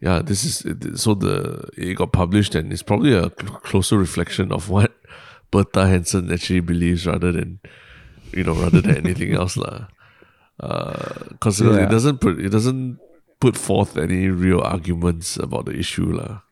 yeah, 0.00 0.20
this 0.22 0.42
is 0.44 0.62
it- 0.64 0.98
so 0.98 1.14
the 1.14 1.68
it 1.76 1.94
got 1.94 2.12
published 2.12 2.54
and 2.54 2.72
it's 2.72 2.82
probably 2.82 3.12
a 3.12 3.30
cl- 3.38 3.60
closer 3.60 3.98
reflection 3.98 4.50
of 4.52 4.68
what 4.68 4.92
Bertha 5.52 5.86
Henson 5.86 6.32
actually 6.32 6.60
believes 6.60 7.06
rather 7.06 7.30
than 7.30 7.60
you 8.32 8.44
know 8.44 8.54
rather 8.54 8.80
than 8.80 8.96
anything 9.06 9.32
else, 9.40 9.56
lah. 9.56 9.88
Because 10.58 11.60
Yeah. 11.60 11.84
it 11.86 11.90
doesn't 11.90 12.20
put 12.20 12.38
it 12.38 12.50
doesn't 12.50 12.98
put 13.40 13.56
forth 13.56 13.96
any 13.98 14.28
real 14.28 14.60
arguments 14.60 15.36
about 15.36 15.66
the 15.66 15.74
issue, 15.74 16.12
lah. 16.12 16.42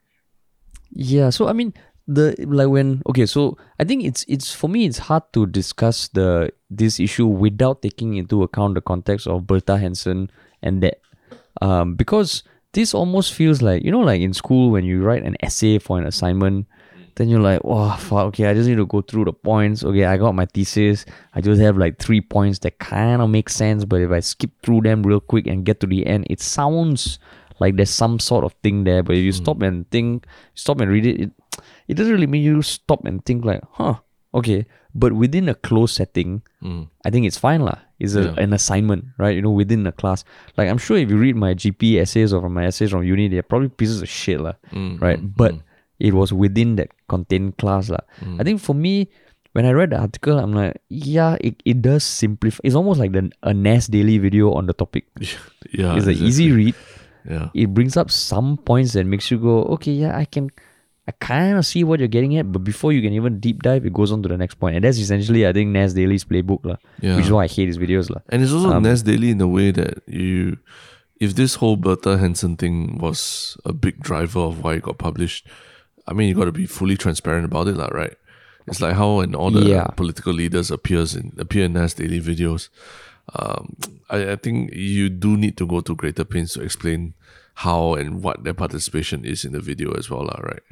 Yeah, 0.90 1.30
so 1.30 1.46
I 1.46 1.52
mean 1.54 1.72
the 2.10 2.34
like 2.42 2.68
when 2.68 3.02
okay, 3.06 3.26
so 3.26 3.54
I 3.78 3.84
think 3.84 4.02
it's 4.02 4.24
it's 4.26 4.50
for 4.50 4.66
me 4.66 4.86
it's 4.86 5.06
hard 5.06 5.22
to 5.38 5.46
discuss 5.46 6.08
the 6.10 6.50
this 6.66 6.98
issue 6.98 7.26
without 7.26 7.82
taking 7.82 8.16
into 8.18 8.42
account 8.42 8.74
the 8.74 8.82
context 8.82 9.26
of 9.30 9.46
Bertha 9.46 9.78
Henson 9.78 10.30
and 10.62 10.82
that. 10.82 10.98
Um 11.62 11.94
because 11.94 12.42
this 12.74 12.94
almost 12.94 13.34
feels 13.34 13.62
like 13.62 13.82
you 13.86 13.90
know 13.90 14.02
like 14.02 14.18
in 14.22 14.32
school 14.34 14.70
when 14.70 14.82
you 14.84 15.02
write 15.02 15.22
an 15.22 15.36
essay 15.42 15.78
for 15.78 15.98
an 15.98 16.06
assignment 16.06 16.66
then 17.20 17.28
you're 17.28 17.38
like, 17.38 17.62
wow, 17.64 17.96
fuck, 17.96 18.28
okay, 18.28 18.46
I 18.46 18.54
just 18.54 18.66
need 18.66 18.76
to 18.76 18.86
go 18.86 19.02
through 19.02 19.26
the 19.26 19.32
points. 19.34 19.84
Okay, 19.84 20.06
I 20.06 20.16
got 20.16 20.34
my 20.34 20.46
thesis. 20.46 21.04
I 21.34 21.42
just 21.42 21.60
have 21.60 21.76
like 21.76 21.98
three 21.98 22.22
points 22.22 22.60
that 22.60 22.78
kind 22.78 23.20
of 23.20 23.28
make 23.28 23.50
sense, 23.50 23.84
but 23.84 24.00
if 24.00 24.10
I 24.10 24.20
skip 24.20 24.50
through 24.62 24.82
them 24.82 25.02
real 25.02 25.20
quick 25.20 25.46
and 25.46 25.62
get 25.62 25.80
to 25.80 25.86
the 25.86 26.06
end, 26.06 26.26
it 26.30 26.40
sounds 26.40 27.18
like 27.58 27.76
there's 27.76 27.90
some 27.90 28.18
sort 28.18 28.44
of 28.44 28.54
thing 28.62 28.84
there. 28.84 29.02
But 29.02 29.16
if 29.16 29.22
you 29.22 29.32
hmm. 29.32 29.42
stop 29.42 29.60
and 29.60 29.90
think, 29.90 30.24
stop 30.54 30.80
and 30.80 30.90
read 30.90 31.04
it, 31.04 31.20
it, 31.20 31.30
it 31.88 31.94
doesn't 31.94 32.12
really 32.12 32.26
mean 32.26 32.42
you 32.42 32.62
stop 32.62 33.04
and 33.04 33.22
think 33.22 33.44
like, 33.44 33.60
huh, 33.72 33.96
okay. 34.32 34.64
But 34.94 35.12
within 35.12 35.46
a 35.50 35.54
closed 35.54 35.96
setting, 35.96 36.40
hmm. 36.62 36.84
I 37.04 37.10
think 37.10 37.26
it's 37.26 37.36
fine 37.38 37.60
lah. 37.60 37.80
It's 37.98 38.14
a, 38.14 38.22
Yeah. 38.22 38.34
an 38.38 38.54
assignment, 38.54 39.04
right? 39.18 39.36
You 39.36 39.42
know, 39.42 39.50
within 39.50 39.86
a 39.86 39.92
class. 39.92 40.24
Like 40.56 40.70
I'm 40.70 40.78
sure 40.78 40.96
if 40.96 41.10
you 41.10 41.18
read 41.18 41.36
my 41.36 41.52
GP 41.52 42.00
essays 42.00 42.32
or 42.32 42.48
my 42.48 42.64
essays 42.64 42.92
from 42.92 43.04
uni, 43.04 43.28
they're 43.28 43.42
probably 43.42 43.68
pieces 43.68 44.00
of 44.00 44.08
shit 44.08 44.40
lah, 44.40 44.54
hmm, 44.70 44.96
right? 44.96 45.20
But 45.20 45.56
it 46.00 46.14
was 46.14 46.32
within 46.32 46.76
that 46.76 46.88
contained 47.08 47.56
class 47.60 47.90
lah. 47.92 48.00
I 48.40 48.42
think 48.42 48.60
for 48.60 48.74
me, 48.74 49.08
when 49.52 49.66
I 49.66 49.72
read 49.72 49.90
the 49.90 49.98
article, 49.98 50.38
I'm 50.38 50.52
like, 50.52 50.80
yeah, 50.88 51.36
it, 51.40 51.60
it 51.64 51.82
does 51.82 52.04
simplify. 52.04 52.60
It's 52.64 52.74
almost 52.74 52.98
like 53.00 53.12
the 53.12 53.30
a 53.42 53.52
Nas 53.52 53.86
Daily 53.86 54.18
video 54.18 54.52
on 54.54 54.66
the 54.66 54.72
topic. 54.72 55.06
yeah, 55.18 55.94
it's 55.98 56.06
an 56.06 56.16
exactly. 56.16 56.26
easy 56.26 56.52
read. 56.52 56.74
Yeah, 57.28 57.50
It 57.52 57.74
brings 57.74 57.96
up 58.00 58.10
some 58.10 58.56
points 58.56 58.94
that 58.94 59.04
makes 59.04 59.30
you 59.30 59.36
go, 59.38 59.64
okay, 59.76 59.92
yeah, 59.92 60.16
I 60.16 60.24
can, 60.24 60.48
I 61.06 61.12
kind 61.20 61.58
of 61.58 61.66
see 61.66 61.84
what 61.84 62.00
you're 62.00 62.08
getting 62.08 62.38
at. 62.38 62.50
But 62.50 62.64
before 62.64 62.92
you 62.96 63.02
can 63.02 63.12
even 63.12 63.40
deep 63.40 63.60
dive, 63.62 63.84
it 63.84 63.92
goes 63.92 64.10
on 64.10 64.22
to 64.22 64.28
the 64.28 64.38
next 64.38 64.54
point, 64.56 64.76
and 64.76 64.84
that's 64.84 64.96
essentially, 64.96 65.46
I 65.46 65.52
think, 65.52 65.68
Nas 65.68 65.92
Daily's 65.92 66.24
playbook 66.24 66.64
lah. 66.64 66.76
Yeah. 67.02 67.16
Which 67.16 67.26
is 67.26 67.32
why 67.32 67.44
I 67.44 67.46
hate 67.46 67.68
his 67.68 67.76
videos 67.76 68.08
lah. 68.08 68.22
And 68.30 68.40
it's 68.42 68.52
also 68.52 68.72
Um, 68.72 68.84
Nas 68.84 69.02
Daily 69.02 69.28
in 69.28 69.36
the 69.36 69.48
way 69.48 69.70
that 69.70 70.00
you, 70.08 70.56
if 71.20 71.34
this 71.34 71.56
whole 71.56 71.76
Bertha 71.76 72.16
Henson 72.16 72.56
thing 72.56 72.96
was 72.96 73.58
a 73.66 73.74
big 73.74 74.00
driver 74.00 74.40
of 74.40 74.64
why 74.64 74.80
it 74.80 74.82
got 74.82 74.96
published, 74.96 75.44
I 76.10 76.12
mean, 76.12 76.28
you 76.28 76.34
got 76.34 76.46
to 76.46 76.52
be 76.52 76.66
fully 76.66 76.96
transparent 76.96 77.44
about 77.46 77.68
it, 77.68 77.76
lah, 77.76 77.88
right? 77.94 78.16
It's 78.66 78.80
like 78.80 78.94
how 78.96 79.18
when 79.18 79.34
all 79.34 79.50
the 79.50 79.62
Yeah. 79.64 79.86
political 79.96 80.32
leaders 80.34 80.70
appears 80.70 81.14
in 81.14 81.32
appear 81.38 81.64
in 81.64 81.72
Nas 81.72 81.94
Daily 81.94 82.20
videos. 82.20 82.68
Um, 83.38 83.76
I, 84.10 84.32
I 84.32 84.36
think 84.36 84.72
you 84.74 85.08
do 85.08 85.36
need 85.36 85.56
to 85.58 85.66
go 85.66 85.80
to 85.80 85.94
greater 85.94 86.24
pains 86.24 86.52
to 86.54 86.62
explain 86.62 87.14
how 87.62 87.94
and 87.94 88.22
what 88.22 88.42
their 88.44 88.54
participation 88.54 89.24
is 89.24 89.44
in 89.44 89.52
the 89.52 89.60
video 89.60 89.92
as 89.94 90.10
well, 90.10 90.24
lah, 90.26 90.40
right? 90.42 90.62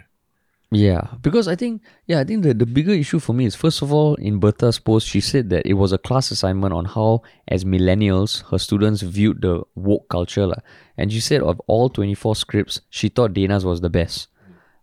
Yeah, 0.70 1.08
because 1.22 1.48
I 1.48 1.56
think 1.56 1.80
yeah, 2.06 2.20
I 2.20 2.24
think 2.24 2.42
the, 2.42 2.52
the 2.52 2.66
bigger 2.66 2.92
issue 2.92 3.20
for 3.20 3.32
me 3.32 3.46
is 3.46 3.54
first 3.54 3.80
of 3.80 3.90
all 3.90 4.16
in 4.16 4.38
Bertha's 4.38 4.78
post 4.78 5.08
she 5.08 5.20
said 5.20 5.48
that 5.48 5.64
it 5.64 5.74
was 5.80 5.92
a 5.92 5.98
class 5.98 6.30
assignment 6.30 6.74
on 6.74 6.84
how 6.84 7.22
as 7.48 7.64
millennials 7.64 8.44
her 8.50 8.58
students 8.58 9.00
viewed 9.00 9.40
the 9.40 9.62
woke 9.76 10.10
culture 10.10 10.44
lah. 10.46 10.60
and 10.98 11.10
she 11.10 11.20
said 11.20 11.40
of 11.40 11.58
all 11.68 11.88
24 11.88 12.36
scripts 12.36 12.82
she 12.90 13.08
thought 13.08 13.32
Dana's 13.32 13.64
was 13.64 13.80
the 13.80 13.88
best. 13.88 14.28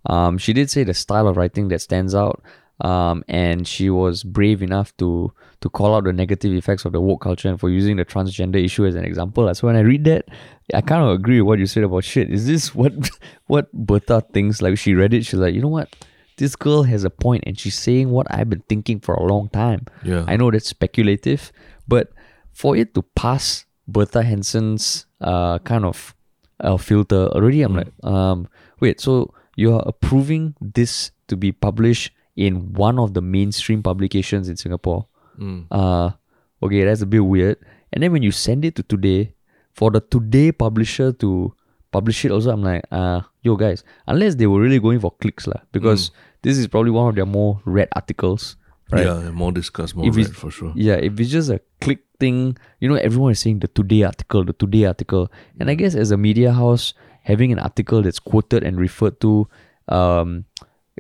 Um, 0.07 0.38
she 0.38 0.53
did 0.53 0.69
say 0.69 0.83
the 0.83 0.93
style 0.93 1.27
of 1.27 1.38
writing 1.38 1.69
that 1.69 1.81
stands 1.81 2.13
out 2.13 2.43
um, 2.81 3.24
and 3.27 3.67
she 3.67 3.89
was 3.89 4.24
brave 4.24 4.62
enough 4.62 4.95
to 4.97 5.31
to 5.62 5.69
call 5.69 5.95
out 5.95 6.03
the 6.03 6.13
negative 6.13 6.53
effects 6.53 6.85
of 6.85 6.91
the 6.91 7.01
woke 7.01 7.21
culture 7.21 7.50
and 7.50 7.59
for 7.59 7.69
using 7.69 7.95
the 7.95 8.05
transgender 8.05 8.63
issue 8.63 8.85
as 8.85 8.95
an 8.95 9.05
example. 9.05 9.53
So 9.55 9.67
when 9.67 9.75
I 9.75 9.79
read 9.79 10.03
that, 10.03 10.27
I 10.74 10.81
kind 10.81 11.01
of 11.01 11.09
agree 11.09 11.41
with 11.41 11.47
what 11.47 11.59
you 11.59 11.65
said 11.65 11.83
about 11.83 12.03
shit. 12.03 12.29
Is 12.29 12.45
this 12.45 12.75
what 12.75 12.93
what 13.47 13.71
Bertha 13.74 14.21
thinks? 14.33 14.62
Like 14.62 14.77
she 14.77 14.93
read 14.93 15.13
it, 15.13 15.25
she's 15.25 15.39
like, 15.39 15.55
you 15.55 15.62
know 15.62 15.69
what? 15.69 15.95
This 16.38 16.55
girl 16.57 16.83
has 16.83 17.05
a 17.05 17.09
point 17.09 17.45
and 17.47 17.57
she's 17.57 17.79
saying 17.79 18.09
what 18.09 18.27
I've 18.29 18.50
been 18.50 18.63
thinking 18.67 19.00
for 19.00 19.15
a 19.15 19.24
long 19.24 19.47
time. 19.50 19.85
Yeah. 20.03 20.25
I 20.27 20.35
know 20.35 20.51
that's 20.51 20.67
speculative, 20.67 21.53
but 21.88 22.12
for 22.51 22.75
it 22.75 22.93
to 22.95 23.03
pass 23.15 23.65
Bertha 23.88 24.21
Henson's 24.21 25.05
uh, 25.21 25.59
kind 25.59 25.85
of 25.85 26.13
uh, 26.59 26.75
filter 26.75 27.27
already, 27.27 27.62
I'm 27.62 27.75
like, 27.75 27.88
um, 28.03 28.50
wait, 28.81 29.00
so 29.00 29.33
you're 29.55 29.83
approving 29.85 30.55
this 30.62 31.12
to 31.27 31.35
be 31.35 31.51
published 31.51 32.12
in 32.35 32.74
one 32.74 33.00
of 33.00 33.13
the 33.13 33.21
mainstream 33.21 33.81
publications 33.81 34.50
in 34.50 34.57
Singapore? 34.57 35.07
Uh, 35.71 36.12
okay, 36.62 36.83
that's 36.83 37.01
a 37.01 37.05
bit 37.05 37.25
weird. 37.25 37.57
And 37.91 38.03
then 38.03 38.12
when 38.12 38.24
you 38.24 38.31
send 38.31 38.65
it 38.65 38.75
to 38.75 38.83
Today, 38.83 39.33
for 39.74 39.91
the 39.91 40.00
Today 40.00 40.51
publisher 40.51 41.12
to 41.13 41.53
publish 41.91 42.25
it 42.25 42.31
also, 42.31 42.51
I'm 42.51 42.63
like, 42.63 42.83
uh, 42.91 43.21
yo 43.41 43.55
guys, 43.55 43.83
unless 44.07 44.35
they 44.35 44.47
were 44.47 44.59
really 44.59 44.79
going 44.79 45.00
for 45.00 45.12
clicks 45.12 45.47
lah, 45.47 45.62
because 45.71 46.12
this 46.41 46.57
is 46.57 46.67
probably 46.67 46.91
one 46.91 47.09
of 47.09 47.15
their 47.15 47.25
more 47.25 47.62
read 47.65 47.88
articles, 47.95 48.57
right? 48.91 49.05
Yeah, 49.05 49.31
more 49.31 49.51
discussed, 49.51 49.95
more 49.95 50.07
If 50.07 50.15
read 50.15 50.35
for 50.35 50.51
sure. 50.51 50.74
Yeah, 50.75 50.95
if 50.95 51.19
it's 51.19 51.31
just 51.31 51.50
a 51.50 51.59
click 51.79 52.00
thing, 52.19 52.57
you 52.79 52.88
know, 52.88 52.95
everyone 52.95 53.31
is 53.31 53.39
saying 53.39 53.59
the 53.59 53.67
today 53.67 54.03
article, 54.03 54.43
the 54.43 54.53
today 54.53 54.85
article. 54.85 55.31
And 55.59 55.69
I 55.69 55.75
guess 55.75 55.95
as 55.95 56.12
a 56.12 56.17
media 56.17 56.51
house, 56.51 56.93
having 57.25 57.51
an 57.51 57.60
article 57.60 58.01
that's 58.05 58.20
quoted 58.22 58.63
and 58.63 58.77
referred 58.79 59.17
to, 59.22 59.48
um, 59.89 60.46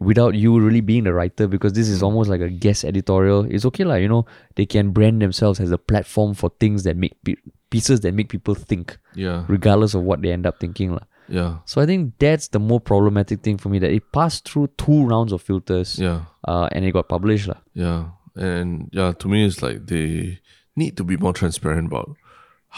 without 0.01 0.35
you 0.35 0.59
really 0.59 0.81
being 0.81 1.05
the 1.05 1.13
writer 1.13 1.47
because 1.47 1.71
this 1.73 1.87
is 1.87 2.03
almost 2.03 2.29
like 2.29 2.41
a 2.41 2.49
guest 2.49 2.83
editorial. 2.83 3.45
It's 3.47 3.63
okay, 3.71 3.85
like, 3.85 4.01
you 4.01 4.09
know, 4.09 4.25
they 4.55 4.65
can 4.65 4.91
brand 4.91 5.21
themselves 5.21 5.59
as 5.61 5.71
a 5.71 5.77
platform 5.77 6.33
for 6.33 6.51
things 6.59 6.83
that 6.83 6.97
make 6.97 7.15
pe- 7.23 7.39
pieces 7.69 8.01
that 8.01 8.13
make 8.13 8.27
people 8.29 8.55
think, 8.55 8.97
Yeah. 9.15 9.45
regardless 9.47 9.93
of 9.93 10.01
what 10.03 10.21
they 10.21 10.31
end 10.33 10.45
up 10.45 10.59
thinking. 10.59 10.91
lah. 10.91 11.05
Yeah. 11.29 11.57
So 11.65 11.81
I 11.81 11.85
think 11.87 12.13
that's 12.19 12.49
the 12.49 12.59
more 12.59 12.79
problematic 12.81 13.41
thing 13.41 13.57
for 13.57 13.69
me 13.69 13.79
that 13.79 13.91
it 13.91 14.11
passed 14.11 14.47
through 14.49 14.67
two 14.77 15.05
rounds 15.07 15.31
of 15.31 15.41
filters 15.41 15.97
Yeah. 15.97 16.25
uh, 16.47 16.67
and 16.73 16.83
it 16.85 16.91
got 16.91 17.07
published. 17.07 17.47
lah. 17.47 17.61
Yeah. 17.73 18.09
And 18.35 18.89
yeah, 18.91 19.13
to 19.13 19.27
me 19.29 19.45
it's 19.47 19.61
like 19.63 19.85
they 19.87 20.39
need 20.75 20.97
to 20.97 21.03
be 21.05 21.15
more 21.17 21.31
transparent 21.33 21.87
about 21.87 22.17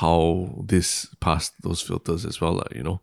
how 0.05 0.53
this 0.63 1.09
passed 1.19 1.53
those 1.63 1.81
filters 1.81 2.25
as 2.25 2.39
well, 2.39 2.53
like, 2.61 2.75
you 2.75 2.83
know. 2.83 3.01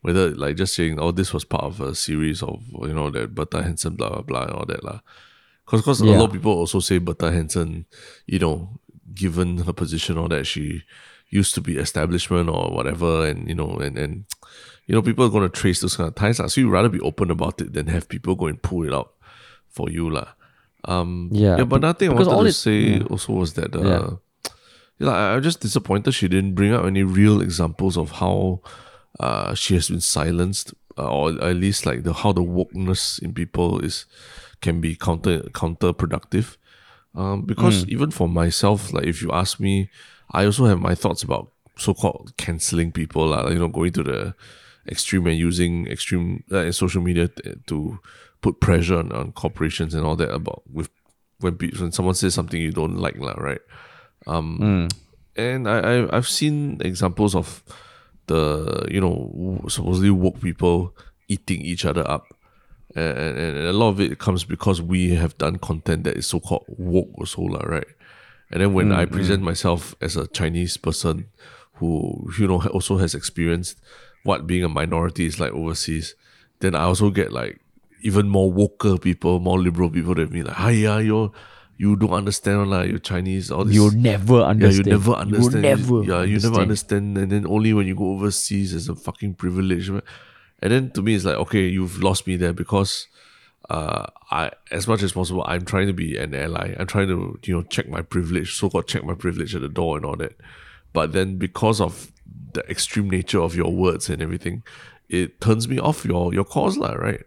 Whether 0.00 0.30
like 0.30 0.56
just 0.56 0.74
saying, 0.74 0.98
oh, 1.00 1.10
this 1.10 1.34
was 1.34 1.44
part 1.44 1.64
of 1.64 1.80
a 1.80 1.94
series 1.94 2.42
of 2.42 2.62
you 2.82 2.94
know 2.94 3.10
that 3.10 3.34
Bertha 3.34 3.62
Henson 3.62 3.94
blah 3.96 4.08
blah 4.10 4.22
blah 4.22 4.42
and 4.44 4.52
all 4.52 4.66
that 4.66 4.84
lah. 4.84 5.00
Cause, 5.66 5.82
cause 5.82 6.00
a 6.00 6.06
lot 6.06 6.24
of 6.26 6.32
people 6.32 6.52
also 6.52 6.80
say 6.80 6.96
Bertha 6.98 7.30
Henson, 7.30 7.84
you 8.26 8.38
know, 8.38 8.80
given 9.12 9.58
her 9.58 9.72
position 9.74 10.16
or 10.16 10.28
that 10.30 10.46
she 10.46 10.82
used 11.28 11.54
to 11.56 11.60
be 11.60 11.76
establishment 11.76 12.48
or 12.48 12.70
whatever, 12.70 13.26
and 13.26 13.48
you 13.48 13.54
know, 13.54 13.76
and 13.76 13.98
and 13.98 14.24
you 14.86 14.94
know, 14.94 15.02
people 15.02 15.26
are 15.26 15.30
gonna 15.34 15.48
trace 15.50 15.80
those 15.82 15.96
kind 15.96 16.08
of 16.08 16.14
ties. 16.14 16.38
lah. 16.38 16.46
So 16.46 16.60
you 16.62 16.70
rather 16.70 16.88
be 16.88 17.00
open 17.00 17.30
about 17.30 17.60
it 17.60 17.74
than 17.74 17.88
have 17.88 18.08
people 18.08 18.34
go 18.34 18.46
and 18.46 18.62
pull 18.62 18.86
it 18.86 18.94
out 18.94 19.12
for 19.68 19.90
you, 19.90 20.08
lah. 20.08 20.28
Um, 20.86 21.28
Yeah, 21.32 21.58
yeah, 21.58 21.64
but 21.64 21.82
another 21.84 21.98
thing 21.98 22.10
I 22.10 22.14
wanted 22.14 22.30
to 22.30 22.48
it- 22.48 22.52
say 22.54 23.00
also 23.10 23.32
was 23.34 23.52
that 23.54 23.74
uh, 23.76 23.82
Yeah. 23.82 24.10
yeah, 24.98 25.10
I- 25.10 25.34
I'm 25.36 25.42
just 25.42 25.60
disappointed 25.60 26.12
she 26.14 26.28
didn't 26.28 26.54
bring 26.54 26.72
up 26.72 26.86
any 26.86 27.02
real 27.02 27.42
examples 27.42 27.98
of 27.98 28.22
how 28.22 28.62
uh, 29.20 29.54
she 29.54 29.74
has 29.74 29.88
been 29.88 30.00
silenced, 30.00 30.74
uh, 30.96 31.08
or 31.08 31.30
at 31.42 31.56
least 31.56 31.86
like 31.86 32.02
the 32.02 32.12
how 32.12 32.32
the 32.32 32.42
wokeness 32.42 33.20
in 33.22 33.32
people 33.34 33.80
is 33.80 34.06
can 34.60 34.80
be 34.80 34.94
counter 34.96 35.40
counterproductive. 35.52 36.56
Um, 37.14 37.42
because 37.42 37.82
Hmm. 37.84 37.90
even 37.90 38.10
for 38.10 38.28
myself, 38.28 38.92
like 38.92 39.06
if 39.06 39.22
you 39.22 39.32
ask 39.32 39.58
me, 39.58 39.90
I 40.30 40.44
also 40.44 40.66
have 40.66 40.78
my 40.78 40.94
thoughts 40.94 41.22
about 41.22 41.50
so-called 41.76 42.34
canceling 42.36 42.92
people, 42.92 43.28
like, 43.28 43.50
you 43.52 43.58
know, 43.58 43.68
going 43.68 43.92
to 43.92 44.02
the 44.02 44.34
extreme 44.86 45.26
and 45.26 45.38
using 45.38 45.86
extreme 45.86 46.44
uh, 46.50 46.70
social 46.70 47.02
media 47.02 47.28
t- 47.28 47.54
to 47.66 47.98
put 48.40 48.60
pressure 48.60 48.98
on, 48.98 49.10
on 49.12 49.32
corporations 49.32 49.94
and 49.94 50.04
all 50.04 50.16
that 50.16 50.30
about 50.30 50.62
with 50.70 50.90
when 51.40 51.54
when 51.78 51.92
someone 51.92 52.14
says 52.14 52.34
something 52.34 52.60
you 52.60 52.72
don't 52.72 52.96
like, 52.98 53.16
lah, 53.18 53.34
right? 53.34 53.60
Um, 54.26 54.88
and 55.36 55.68
I, 55.68 55.78
I 55.78 56.16
I've 56.16 56.28
seen 56.28 56.80
examples 56.84 57.34
of 57.34 57.62
the 58.28 58.86
you 58.90 59.00
know 59.00 59.60
supposedly 59.68 60.10
woke 60.10 60.40
people 60.40 60.94
eating 61.28 61.60
each 61.60 61.84
other 61.84 62.08
up, 62.08 62.26
and, 62.94 63.18
and, 63.18 63.38
and 63.38 63.66
a 63.66 63.72
lot 63.72 63.88
of 63.88 64.00
it 64.00 64.18
comes 64.18 64.44
because 64.44 64.80
we 64.80 65.14
have 65.14 65.36
done 65.38 65.58
content 65.58 66.04
that 66.04 66.16
is 66.16 66.26
so 66.26 66.40
called 66.40 66.64
woke 66.68 67.10
or 67.14 67.26
so 67.26 67.42
lah, 67.42 67.60
right? 67.64 67.86
And 68.50 68.62
then 68.62 68.72
when 68.72 68.90
mm, 68.90 68.96
I 68.96 69.04
mm. 69.04 69.12
present 69.12 69.42
myself 69.42 69.94
as 70.00 70.16
a 70.16 70.26
Chinese 70.28 70.76
person 70.76 71.26
who 71.74 72.30
you 72.38 72.46
know 72.46 72.62
also 72.68 72.98
has 72.98 73.14
experienced 73.14 73.78
what 74.24 74.46
being 74.46 74.64
a 74.64 74.68
minority 74.68 75.26
is 75.26 75.40
like 75.40 75.52
overseas, 75.52 76.14
then 76.60 76.74
I 76.74 76.84
also 76.84 77.10
get 77.10 77.32
like 77.32 77.60
even 78.02 78.28
more 78.28 78.52
woker 78.52 79.00
people, 79.00 79.40
more 79.40 79.58
liberal 79.58 79.90
people 79.90 80.14
than 80.14 80.30
me, 80.30 80.42
like, 80.42 80.54
hi, 80.54 80.70
yeah, 80.70 80.98
you're 80.98 81.32
you 81.78 81.94
don't 81.94 82.12
understand, 82.12 82.68
like 82.68 82.90
you're 82.90 82.98
Chinese, 82.98 83.52
all 83.52 83.64
this. 83.64 83.74
You'll 83.74 83.92
never 83.92 84.40
understand. 84.40 84.86
Yeah, 84.86 84.92
you 84.92 84.98
never 84.98 85.12
understand. 85.12 85.54
You 85.54 85.60
never 85.60 86.02
yeah, 86.02 86.22
you 86.22 86.38
never 86.40 86.60
understand. 86.60 86.60
understand. 86.60 87.18
And 87.18 87.32
then 87.32 87.46
only 87.46 87.72
when 87.72 87.86
you 87.86 87.94
go 87.94 88.10
overseas, 88.10 88.74
it's 88.74 88.88
a 88.88 88.96
fucking 88.96 89.34
privilege. 89.34 89.88
And 89.88 90.02
then 90.60 90.90
to 90.90 91.02
me, 91.02 91.14
it's 91.14 91.24
like, 91.24 91.36
okay, 91.36 91.68
you've 91.68 92.02
lost 92.02 92.26
me 92.26 92.36
there 92.36 92.52
because 92.52 93.06
uh, 93.70 94.06
I, 94.32 94.50
as 94.72 94.88
much 94.88 95.04
as 95.04 95.12
possible, 95.12 95.44
I'm 95.46 95.64
trying 95.64 95.86
to 95.86 95.92
be 95.92 96.16
an 96.18 96.34
ally. 96.34 96.74
I'm 96.76 96.88
trying 96.88 97.08
to, 97.08 97.38
you 97.44 97.54
know, 97.54 97.62
check 97.62 97.88
my 97.88 98.02
privilege, 98.02 98.56
so 98.56 98.68
called 98.68 98.88
check 98.88 99.04
my 99.04 99.14
privilege 99.14 99.54
at 99.54 99.60
the 99.60 99.68
door 99.68 99.98
and 99.98 100.04
all 100.04 100.16
that. 100.16 100.36
But 100.92 101.12
then 101.12 101.38
because 101.38 101.80
of 101.80 102.10
the 102.54 102.68
extreme 102.68 103.08
nature 103.08 103.40
of 103.40 103.54
your 103.54 103.72
words 103.72 104.10
and 104.10 104.20
everything, 104.20 104.64
it 105.08 105.40
turns 105.40 105.68
me 105.68 105.78
off 105.78 106.04
your 106.04 106.34
your 106.34 106.44
cause, 106.44 106.76
lah, 106.76 106.94
right? 106.94 107.22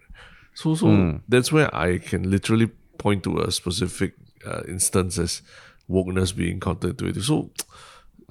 So, 0.56 0.76
so 0.76 1.22
that's 1.30 1.54
where 1.54 1.74
I 1.74 2.00
can 2.00 2.30
literally 2.30 2.70
point 2.98 3.24
to 3.24 3.40
a 3.40 3.50
specific 3.52 4.14
uh, 4.46 4.62
instance 4.68 5.18
as 5.18 5.42
wokeness 5.90 6.36
being 6.36 6.60
counterintuitive. 6.60 7.24
So, 7.24 7.52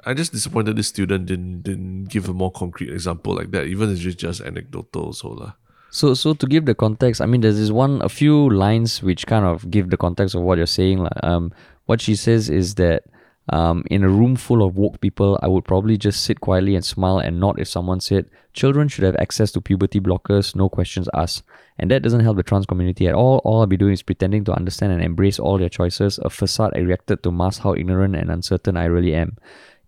I 0.04 0.14
just 0.14 0.32
disappointed 0.32 0.76
this 0.76 0.88
student 0.88 1.26
didn't 1.26 1.62
didn't 1.62 2.04
give 2.04 2.28
a 2.28 2.32
more 2.32 2.50
concrete 2.50 2.90
example 2.90 3.34
like 3.34 3.50
that, 3.50 3.66
even 3.66 3.90
if 3.90 4.04
it's 4.04 4.16
just 4.16 4.40
anecdotal. 4.40 5.12
So, 5.12 5.28
lah. 5.30 5.52
So, 5.90 6.14
so 6.14 6.34
to 6.34 6.46
give 6.46 6.66
the 6.66 6.74
context, 6.74 7.20
I 7.20 7.26
mean, 7.26 7.40
there's 7.40 7.58
this 7.58 7.70
one, 7.70 8.00
a 8.00 8.08
few 8.08 8.48
lines 8.48 9.02
which 9.02 9.26
kind 9.26 9.44
of 9.44 9.70
give 9.70 9.90
the 9.90 9.96
context 9.96 10.34
of 10.34 10.42
what 10.42 10.56
you're 10.56 10.66
saying. 10.66 11.06
Um, 11.22 11.52
what 11.86 12.00
she 12.00 12.14
says 12.14 12.48
is 12.48 12.76
that 12.76 13.02
um, 13.50 13.82
in 13.90 14.04
a 14.04 14.08
room 14.08 14.36
full 14.36 14.62
of 14.62 14.76
woke 14.76 15.00
people, 15.00 15.38
I 15.42 15.48
would 15.48 15.64
probably 15.64 15.96
just 15.96 16.24
sit 16.24 16.40
quietly 16.40 16.76
and 16.76 16.84
smile 16.84 17.18
and 17.18 17.40
nod 17.40 17.58
if 17.58 17.66
someone 17.66 17.98
said, 18.00 18.26
children 18.52 18.86
should 18.86 19.02
have 19.02 19.16
access 19.16 19.50
to 19.52 19.60
puberty 19.60 19.98
blockers, 20.00 20.54
no 20.54 20.68
questions 20.68 21.08
asked. 21.14 21.42
And 21.78 21.90
that 21.90 22.02
doesn't 22.02 22.20
help 22.20 22.36
the 22.36 22.44
trans 22.44 22.66
community 22.66 23.08
at 23.08 23.14
all. 23.14 23.38
All 23.44 23.60
I'll 23.60 23.66
be 23.66 23.76
doing 23.76 23.92
is 23.92 24.02
pretending 24.02 24.44
to 24.44 24.52
understand 24.52 24.92
and 24.92 25.02
embrace 25.02 25.40
all 25.40 25.58
their 25.58 25.68
choices, 25.68 26.18
a 26.18 26.30
facade 26.30 26.72
I 26.76 26.80
reacted 26.80 27.24
to 27.24 27.32
mask 27.32 27.62
how 27.62 27.74
ignorant 27.74 28.14
and 28.14 28.30
uncertain 28.30 28.76
I 28.76 28.84
really 28.84 29.14
am. 29.14 29.36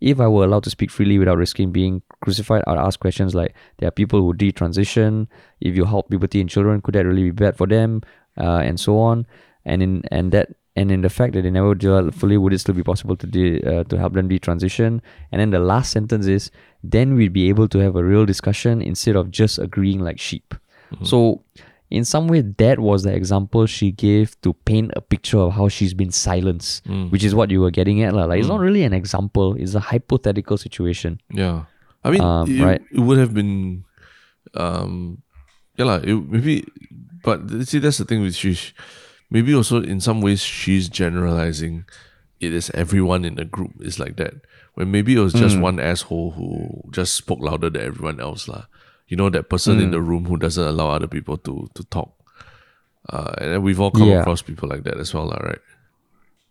If 0.01 0.19
I 0.19 0.27
were 0.27 0.45
allowed 0.45 0.65
to 0.65 0.71
speak 0.71 0.91
freely 0.91 1.19
without 1.19 1.39
risking 1.39 1.71
being 1.71 2.03
crucified, 2.21 2.65
I'd 2.67 2.79
ask 2.79 2.99
questions 2.99 3.37
like 3.37 3.55
there 3.79 3.87
are 3.87 3.93
people 3.93 4.21
who 4.21 4.35
detransition. 4.35 5.29
If 5.61 5.77
you 5.77 5.85
help 5.85 6.11
puberty 6.11 6.41
in 6.41 6.49
children, 6.49 6.81
could 6.81 6.97
that 6.97 7.07
really 7.07 7.25
be 7.25 7.31
bad 7.31 7.57
for 7.57 7.69
them? 7.69 8.03
Uh, 8.37 8.59
and 8.59 8.81
so 8.81 8.99
on. 8.99 9.27
And 9.65 9.81
in 9.81 10.03
and 10.11 10.33
that 10.33 10.49
and 10.77 10.91
in 10.91 11.03
the 11.03 11.11
fact 11.11 11.35
that 11.35 11.43
they 11.43 11.51
never 11.51 11.75
develop 11.75 12.15
fully, 12.15 12.37
would 12.39 12.53
it 12.53 12.59
still 12.59 12.75
be 12.75 12.83
possible 12.83 13.17
to 13.17 13.27
de- 13.27 13.63
uh, 13.63 13.85
to 13.85 13.99
help 13.99 14.15
them 14.15 14.29
detransition? 14.29 15.01
And 15.31 15.41
then 15.41 15.51
the 15.51 15.59
last 15.61 15.93
sentence 15.93 16.27
is, 16.27 16.51
then 16.83 17.15
we'd 17.15 17.33
be 17.33 17.49
able 17.49 17.69
to 17.69 17.79
have 17.79 17.95
a 17.97 18.03
real 18.05 18.25
discussion 18.27 18.81
instead 18.81 19.17
of 19.17 19.31
just 19.31 19.59
agreeing 19.59 20.01
like 20.01 20.19
sheep. 20.19 20.55
So 21.05 21.43
in 21.91 22.05
some 22.05 22.27
way 22.29 22.41
that 22.41 22.79
was 22.81 23.03
the 23.03 23.13
example 23.15 23.65
she 23.67 23.93
gave 23.93 24.39
to 24.41 24.53
paint 24.65 24.93
a 24.97 25.01
picture 25.01 25.39
of 25.39 25.53
how 25.53 25.69
she's 25.69 25.93
been 25.93 26.11
silenced 26.11 26.85
which 27.13 27.23
is 27.25 27.35
what 27.35 27.51
you 27.51 27.61
were 27.61 27.71
getting 27.71 28.03
at 28.03 28.15
lah. 28.15 28.25
like 28.25 28.41
it's 28.41 28.49
not 28.49 28.61
really 28.61 28.83
an 28.83 28.93
example 28.95 29.55
it's 29.61 29.75
a 29.75 29.81
hypothetical 29.81 30.57
situation 30.57 31.21
Yeah, 31.33 31.65
I 32.05 32.11
mean, 32.13 32.21
Um, 32.21 32.49
it, 32.51 32.63
right. 32.65 32.81
it 32.93 33.01
would 33.01 33.19
have 33.19 33.33
been, 33.33 33.85
um, 34.55 35.23
yeah, 35.77 35.85
lah. 35.85 36.01
It 36.05 36.15
maybe, 36.29 36.65
but 37.25 37.41
see, 37.65 37.79
that's 37.79 37.99
the 37.99 38.05
thing 38.05 38.21
with 38.23 38.35
she. 38.35 38.57
Maybe 39.33 39.55
also 39.57 39.81
in 39.81 40.01
some 40.05 40.21
ways 40.21 40.41
she's 40.45 40.89
generalizing. 40.93 41.85
It 42.43 42.53
is 42.53 42.69
everyone 42.75 43.25
in 43.25 43.37
the 43.41 43.45
group 43.49 43.73
is 43.81 43.97
like 43.99 44.17
that. 44.21 44.35
When 44.75 44.91
maybe 44.93 45.15
it 45.17 45.21
was 45.25 45.33
just 45.33 45.57
Mm. 45.57 45.61
one 45.63 45.79
asshole 45.81 46.33
who 46.37 46.83
just 46.93 47.15
spoke 47.17 47.41
louder 47.41 47.71
than 47.71 47.81
everyone 47.83 48.21
else, 48.21 48.45
lah. 48.49 48.67
You 49.09 49.17
know 49.17 49.31
that 49.31 49.49
person 49.49 49.79
in 49.81 49.89
Mm. 49.89 49.97
the 49.97 50.03
room 50.03 50.25
who 50.29 50.37
doesn't 50.37 50.63
allow 50.73 50.91
other 50.93 51.09
people 51.09 51.37
to 51.49 51.69
to 51.75 51.83
talk. 51.89 52.13
Uh, 53.09 53.33
and 53.41 53.53
then 53.57 53.61
we've 53.63 53.81
all 53.81 53.91
come 53.91 54.09
Yeah. 54.09 54.21
across 54.23 54.43
people 54.43 54.69
like 54.69 54.85
that 54.85 54.99
as 55.01 55.15
well, 55.15 55.27
lah, 55.33 55.41
right? 55.43 55.63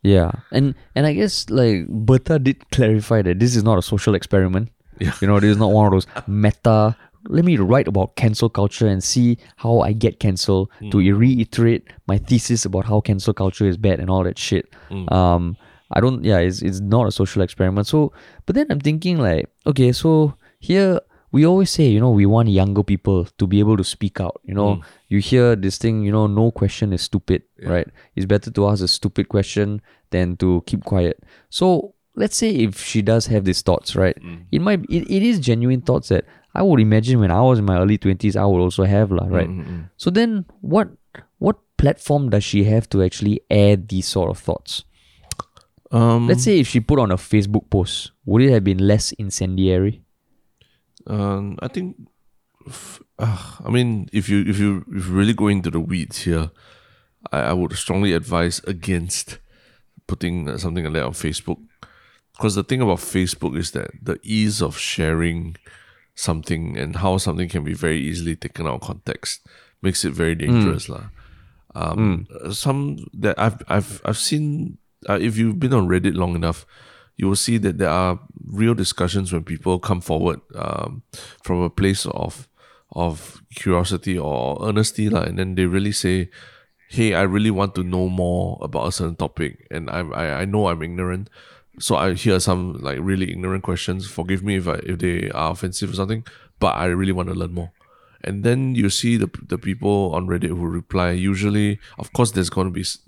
yeah 0.04 0.32
and 0.50 0.74
and 0.98 1.06
i 1.06 1.12
guess 1.14 1.46
like 1.48 1.86
bertha 1.86 2.36
did 2.36 2.58
clarify 2.74 3.22
that 3.22 3.38
this 3.38 3.54
is 3.54 3.62
not 3.62 3.78
a 3.78 3.82
social 3.86 4.16
experiment 4.18 4.66
Yeah. 4.98 5.14
you 5.22 5.28
know 5.30 5.38
this 5.38 5.52
is 5.54 5.60
not 5.62 5.70
one 5.70 5.86
of 5.86 5.92
those 5.94 6.08
meta 6.26 6.96
let 7.28 7.44
me 7.44 7.56
write 7.56 7.88
about 7.88 8.16
cancel 8.16 8.48
culture 8.48 8.86
and 8.86 9.02
see 9.02 9.38
how 9.56 9.80
i 9.80 9.92
get 9.92 10.20
cancelled 10.20 10.70
hmm. 10.78 10.90
to 10.90 10.98
reiterate 10.98 11.88
my 12.06 12.18
thesis 12.18 12.64
about 12.64 12.84
how 12.84 13.00
cancel 13.00 13.32
culture 13.32 13.66
is 13.66 13.76
bad 13.76 14.00
and 14.00 14.10
all 14.10 14.24
that 14.24 14.38
shit. 14.38 14.72
Hmm. 14.88 15.08
Um 15.12 15.56
i 15.90 16.00
don't 16.00 16.24
yeah 16.24 16.38
it's, 16.38 16.62
it's 16.62 16.80
not 16.80 17.06
a 17.06 17.12
social 17.12 17.42
experiment. 17.42 17.86
So 17.86 18.12
but 18.46 18.54
then 18.54 18.66
i'm 18.70 18.80
thinking 18.80 19.18
like 19.18 19.50
okay 19.66 19.92
so 19.92 20.34
here 20.58 21.00
we 21.32 21.46
always 21.46 21.70
say 21.70 21.86
you 21.86 22.00
know 22.00 22.10
we 22.10 22.26
want 22.26 22.48
younger 22.48 22.82
people 22.82 23.24
to 23.38 23.46
be 23.46 23.58
able 23.58 23.76
to 23.76 23.84
speak 23.84 24.20
out 24.20 24.40
you 24.44 24.54
know. 24.54 24.76
Hmm. 24.76 24.80
You 25.08 25.18
hear 25.18 25.56
this 25.56 25.76
thing 25.76 26.02
you 26.02 26.12
know 26.12 26.26
no 26.26 26.50
question 26.50 26.92
is 26.92 27.02
stupid 27.02 27.42
right? 27.62 27.86
It's 28.16 28.26
better 28.26 28.50
to 28.50 28.68
ask 28.68 28.82
a 28.82 28.88
stupid 28.88 29.28
question 29.28 29.82
than 30.10 30.36
to 30.38 30.62
keep 30.66 30.84
quiet. 30.84 31.22
So 31.50 31.94
let's 32.14 32.36
say 32.36 32.50
if 32.50 32.82
she 32.82 33.02
does 33.02 33.26
have 33.26 33.44
these 33.44 33.62
thoughts 33.62 33.94
right? 33.96 34.16
It 34.50 34.60
might 34.60 34.84
it, 34.88 35.10
it 35.10 35.22
is 35.22 35.38
genuine 35.38 35.82
thoughts 35.82 36.08
that 36.08 36.24
i 36.54 36.62
would 36.62 36.80
imagine 36.80 37.20
when 37.20 37.30
i 37.30 37.40
was 37.40 37.58
in 37.58 37.64
my 37.64 37.78
early 37.78 37.98
20s 37.98 38.36
i 38.36 38.44
would 38.44 38.60
also 38.60 38.84
have 38.84 39.10
lah, 39.10 39.26
right? 39.26 39.50
So 39.96 40.10
then 40.10 40.44
what 40.60 40.88
what 41.38 41.56
platform 41.76 42.30
does 42.30 42.44
she 42.44 42.64
have 42.64 42.88
to 42.90 43.02
actually 43.02 43.40
air 43.50 43.76
these 43.76 44.06
sort 44.06 44.30
of 44.30 44.38
thoughts? 44.38 44.84
Um, 45.90 46.28
let's 46.28 46.44
say 46.44 46.60
if 46.60 46.68
she 46.68 46.80
put 46.80 46.98
on 46.98 47.10
a 47.10 47.16
facebook 47.16 47.68
post 47.68 48.12
would 48.24 48.42
it 48.42 48.50
have 48.50 48.64
been 48.64 48.78
less 48.78 49.12
incendiary? 49.12 50.02
Um, 51.06 51.58
I 51.60 51.68
think, 51.68 51.96
uh, 53.18 53.38
I 53.64 53.70
mean, 53.70 54.08
if 54.12 54.28
you 54.28 54.44
if 54.46 54.58
you 54.58 54.84
if 54.88 55.06
you 55.06 55.12
really 55.12 55.34
go 55.34 55.48
into 55.48 55.70
the 55.70 55.80
weeds 55.80 56.22
here, 56.22 56.50
I, 57.32 57.40
I 57.40 57.52
would 57.52 57.72
strongly 57.74 58.12
advise 58.12 58.60
against 58.66 59.38
putting 60.06 60.56
something 60.58 60.84
like 60.84 60.94
that 60.94 61.04
on 61.04 61.12
Facebook, 61.12 61.58
because 62.36 62.54
the 62.54 62.62
thing 62.62 62.80
about 62.80 62.98
Facebook 62.98 63.56
is 63.58 63.72
that 63.72 63.90
the 64.00 64.18
ease 64.22 64.62
of 64.62 64.78
sharing 64.78 65.56
something 66.14 66.76
and 66.76 66.96
how 66.96 67.16
something 67.18 67.48
can 67.48 67.64
be 67.64 67.74
very 67.74 68.00
easily 68.00 68.36
taken 68.36 68.66
out 68.66 68.74
of 68.74 68.80
context 68.82 69.46
makes 69.82 70.04
it 70.04 70.12
very 70.12 70.34
dangerous, 70.34 70.88
lah. 70.88 71.10
Um, 71.74 72.26
Some 72.52 72.98
that 73.14 73.38
I've 73.38 73.62
I've 73.68 74.00
I've 74.04 74.18
seen. 74.18 74.78
Uh, 75.08 75.18
if 75.18 75.36
you've 75.36 75.58
been 75.58 75.74
on 75.74 75.88
Reddit 75.88 76.14
long 76.14 76.36
enough, 76.36 76.64
you 77.16 77.26
will 77.26 77.36
see 77.36 77.58
that 77.58 77.78
there 77.78 77.90
are 77.90 78.20
real 78.46 78.74
discussions 78.74 79.32
when 79.32 79.42
people 79.42 79.80
come 79.80 80.00
forward 80.00 80.40
um, 80.54 81.02
from 81.42 81.60
a 81.60 81.70
place 81.70 82.06
of 82.06 82.46
of 82.92 83.42
curiosity 83.56 84.18
or 84.18 84.60
honesty, 84.62 85.08
lah, 85.08 85.22
and 85.24 85.38
then 85.40 85.56
they 85.56 85.64
really 85.66 85.90
say, 85.92 86.28
"Hey, 86.92 87.14
I 87.16 87.22
really 87.22 87.50
want 87.50 87.74
to 87.74 87.82
know 87.82 88.06
more 88.08 88.60
about 88.60 88.86
a 88.86 88.92
certain 88.92 89.16
topic, 89.16 89.66
and 89.72 89.88
I 89.90 90.04
I, 90.06 90.24
I 90.40 90.44
know 90.44 90.68
I'm 90.68 90.82
ignorant." 90.84 91.32
So 91.78 91.96
I 91.96 92.14
hear 92.14 92.38
some 92.40 92.74
like 92.82 92.98
really 93.00 93.30
ignorant 93.30 93.62
questions. 93.64 94.06
Forgive 94.06 94.42
me 94.42 94.56
if 94.56 94.68
I, 94.68 94.74
if 94.84 94.98
they 94.98 95.30
are 95.30 95.52
offensive 95.52 95.90
or 95.90 95.94
something, 95.94 96.24
but 96.60 96.74
I 96.76 96.86
really 96.86 97.12
want 97.12 97.28
to 97.28 97.34
learn 97.34 97.54
more. 97.54 97.72
And 98.24 98.44
then 98.44 98.74
you 98.74 98.90
see 98.90 99.16
the 99.16 99.28
the 99.48 99.58
people 99.58 100.12
on 100.14 100.26
Reddit 100.26 100.48
who 100.48 100.66
reply. 100.66 101.10
Usually, 101.12 101.78
of 101.98 102.12
course, 102.12 102.32
there's 102.32 102.50
going 102.50 102.66
to 102.68 102.72
be 102.72 102.82
s- 102.82 102.98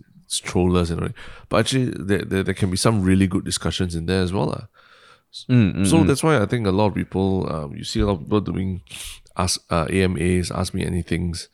trollers 0.42 0.90
and 0.90 1.00
all, 1.00 1.06
that, 1.08 1.14
but 1.48 1.58
actually, 1.60 1.92
there, 1.96 2.24
there 2.24 2.42
there 2.42 2.54
can 2.54 2.70
be 2.70 2.76
some 2.76 3.02
really 3.02 3.26
good 3.28 3.44
discussions 3.44 3.94
in 3.94 4.06
there 4.06 4.22
as 4.22 4.32
well. 4.32 4.46
lah. 4.46 4.64
So 5.84 6.04
that's 6.04 6.22
why 6.22 6.40
I 6.40 6.46
think 6.46 6.66
a 6.66 6.70
lot 6.70 6.86
of 6.86 6.94
people, 6.94 7.46
um, 7.52 7.74
you 7.76 7.84
see 7.84 8.00
a 8.00 8.06
lot 8.06 8.14
of 8.14 8.20
people 8.20 8.40
doing 8.40 8.82
ask 9.36 9.60
uh, 9.70 9.86
AMAs, 9.90 10.50
ask 10.50 10.74
me 10.74 10.84
anything's 10.84 11.48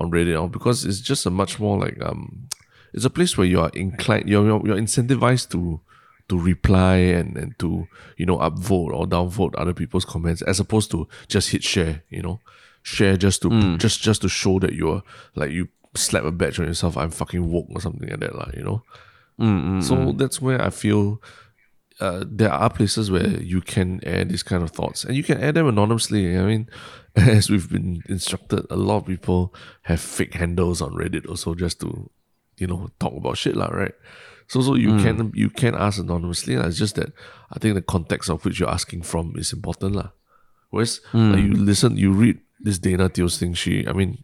on 0.00 0.10
Reddit, 0.10 0.40
or 0.40 0.48
because 0.48 0.84
it's 0.84 1.00
just 1.00 1.26
a 1.26 1.30
much 1.30 1.58
more 1.60 1.78
like 1.78 2.00
um, 2.02 2.48
it's 2.92 3.04
a 3.04 3.10
place 3.10 3.36
where 3.36 3.46
you 3.46 3.60
are 3.60 3.70
inclined, 3.74 4.28
you're 4.28 4.44
you're, 4.46 4.62
you're 4.66 4.76
incentivized 4.76 5.50
to 5.50 5.80
to 6.28 6.38
reply 6.38 6.96
and 6.96 7.36
and 7.36 7.58
to 7.58 7.86
you 8.16 8.26
know 8.26 8.38
upvote 8.38 8.92
or 8.92 9.06
downvote 9.06 9.54
other 9.56 9.74
people's 9.74 10.04
comments 10.04 10.42
as 10.42 10.60
opposed 10.60 10.90
to 10.90 11.06
just 11.28 11.50
hit 11.50 11.62
share, 11.62 12.02
you 12.08 12.22
know, 12.22 12.40
share 12.82 13.16
just 13.16 13.42
to 13.42 13.50
hmm. 13.50 13.76
just 13.76 14.00
just 14.00 14.22
to 14.22 14.28
show 14.28 14.58
that 14.58 14.74
you're 14.74 15.02
like 15.34 15.50
you 15.50 15.68
slap 15.94 16.24
a 16.24 16.30
badge 16.30 16.58
on 16.58 16.66
yourself. 16.66 16.96
I'm 16.96 17.10
fucking 17.10 17.50
woke 17.50 17.66
or 17.70 17.80
something 17.80 18.08
like 18.08 18.20
that, 18.20 18.34
lah, 18.34 18.50
you 18.56 18.64
know. 18.64 18.82
Hmm, 19.38 19.60
hmm, 19.60 19.80
so 19.80 20.12
that's 20.12 20.40
where 20.40 20.62
I 20.62 20.70
feel 20.70 21.20
uh, 22.00 22.24
there 22.26 22.52
are 22.52 22.70
places 22.70 23.10
where 23.10 23.40
you 23.40 23.60
can 23.60 24.00
air 24.04 24.24
these 24.24 24.42
kind 24.42 24.62
of 24.62 24.70
thoughts 24.70 25.04
and 25.04 25.16
you 25.16 25.22
can 25.22 25.38
air 25.40 25.52
them 25.52 25.66
anonymously. 25.66 26.36
I 26.36 26.42
mean, 26.42 26.68
as 27.16 27.50
we've 27.50 27.70
been 27.70 28.02
instructed, 28.08 28.66
a 28.70 28.76
lot 28.76 28.98
of 28.98 29.06
people 29.06 29.54
have 29.82 30.00
fake 30.00 30.34
handles 30.34 30.80
on 30.80 30.92
Reddit 30.92 31.28
also 31.28 31.54
just 31.54 31.80
to, 31.80 32.10
you 32.58 32.66
know, 32.66 32.90
talk 32.98 33.14
about 33.14 33.38
shit, 33.38 33.56
lah, 33.56 33.68
right? 33.68 33.94
So, 34.46 34.60
so 34.60 34.74
you 34.74 34.96
can 35.02 35.32
you 35.34 35.48
can 35.50 35.74
ask 35.74 35.98
anonymously. 35.98 36.56
lah. 36.56 36.66
It's 36.66 36.78
just 36.78 36.96
that 36.96 37.12
I 37.50 37.58
think 37.58 37.74
the 37.74 37.82
context 37.82 38.28
of 38.30 38.44
which 38.44 38.60
you're 38.60 38.68
asking 38.70 39.02
from 39.02 39.32
is 39.36 39.52
important, 39.52 39.96
lah. 39.96 40.10
Whereas 40.70 41.00
like, 41.14 41.40
you 41.42 41.52
listen, 41.54 41.96
you 41.96 42.12
read 42.12 42.38
this 42.60 42.78
Dana 42.78 43.08
Teoh's 43.08 43.38
thing. 43.38 43.54
She, 43.54 43.86
I 43.86 43.92
mean, 43.92 44.22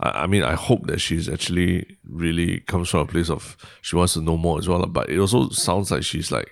I, 0.00 0.24
I 0.24 0.26
mean, 0.26 0.42
I 0.42 0.54
hope 0.54 0.86
that 0.88 0.98
she's 1.00 1.28
actually 1.28 1.98
really 2.02 2.60
comes 2.66 2.88
from 2.90 3.00
a 3.00 3.06
place 3.06 3.30
of 3.30 3.56
she 3.82 3.96
wants 3.96 4.14
to 4.14 4.20
know 4.20 4.36
more 4.36 4.58
as 4.58 4.66
well. 4.68 4.80
lah. 4.80 4.86
But 4.90 5.08
it 5.08 5.18
also 5.18 5.50
sounds 5.50 5.90
like 5.90 6.02
she's 6.02 6.32
like, 6.32 6.50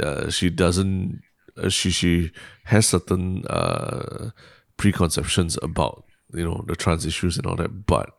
uh, 0.00 0.30
she 0.30 0.50
doesn't, 0.50 1.22
uh, 1.56 1.68
she 1.70 1.90
she 1.90 2.32
has 2.64 2.86
certain 2.88 3.46
uh, 3.48 4.30
preconceptions 4.76 5.56
about 5.62 6.04
you 6.34 6.44
know 6.44 6.64
the 6.66 6.76
trans 6.76 7.06
issues 7.06 7.38
and 7.38 7.46
all 7.46 7.56
that, 7.56 7.86
but. 7.86 8.10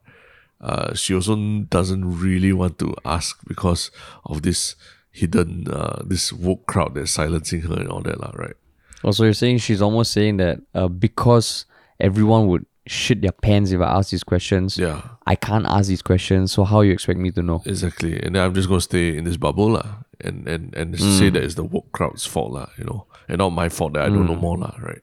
Uh, 0.61 0.93
she 0.93 1.13
also 1.13 1.35
doesn't 1.69 2.19
really 2.19 2.53
want 2.53 2.79
to 2.79 2.95
ask 3.05 3.39
because 3.47 3.91
of 4.25 4.41
this 4.41 4.75
hidden, 5.11 5.67
uh, 5.69 6.01
this 6.05 6.33
woke 6.33 6.65
crowd 6.65 6.95
that's 6.95 7.11
silencing 7.11 7.61
her 7.61 7.75
and 7.75 7.89
all 7.89 8.01
that, 8.01 8.19
lah, 8.19 8.31
right? 8.35 8.55
Also, 9.03 9.23
you're 9.23 9.33
saying 9.33 9.59
she's 9.59 9.81
almost 9.81 10.11
saying 10.11 10.37
that 10.37 10.59
uh, 10.73 10.87
because 10.87 11.65
everyone 11.99 12.47
would 12.47 12.65
shit 12.87 13.21
their 13.21 13.31
pants 13.31 13.71
if 13.71 13.81
I 13.81 13.97
ask 13.97 14.09
these 14.09 14.23
questions, 14.23 14.77
Yeah, 14.77 15.01
I 15.25 15.35
can't 15.35 15.65
ask 15.65 15.87
these 15.87 16.01
questions. 16.01 16.51
So 16.51 16.63
how 16.63 16.81
you 16.81 16.91
expect 16.91 17.19
me 17.19 17.31
to 17.31 17.41
know? 17.41 17.61
Exactly. 17.65 18.19
And 18.21 18.35
then 18.35 18.43
I'm 18.43 18.53
just 18.53 18.67
gonna 18.67 18.81
stay 18.81 19.17
in 19.17 19.23
this 19.23 19.37
bubble 19.37 19.71
lah, 19.71 20.03
and 20.21 20.47
and 20.47 20.73
and 20.75 20.99
say 20.99 21.29
that 21.29 21.43
it's 21.43 21.55
the 21.55 21.63
woke 21.63 21.91
crowd's 21.91 22.25
fault 22.25 22.53
lah, 22.53 22.69
you 22.77 22.83
know, 22.83 23.07
and 23.27 23.39
not 23.39 23.49
my 23.49 23.69
fault 23.69 23.93
that 23.93 24.03
I 24.03 24.09
don't 24.09 24.25
know 24.25 24.35
more 24.35 24.57
lah, 24.57 24.75
right? 24.79 25.01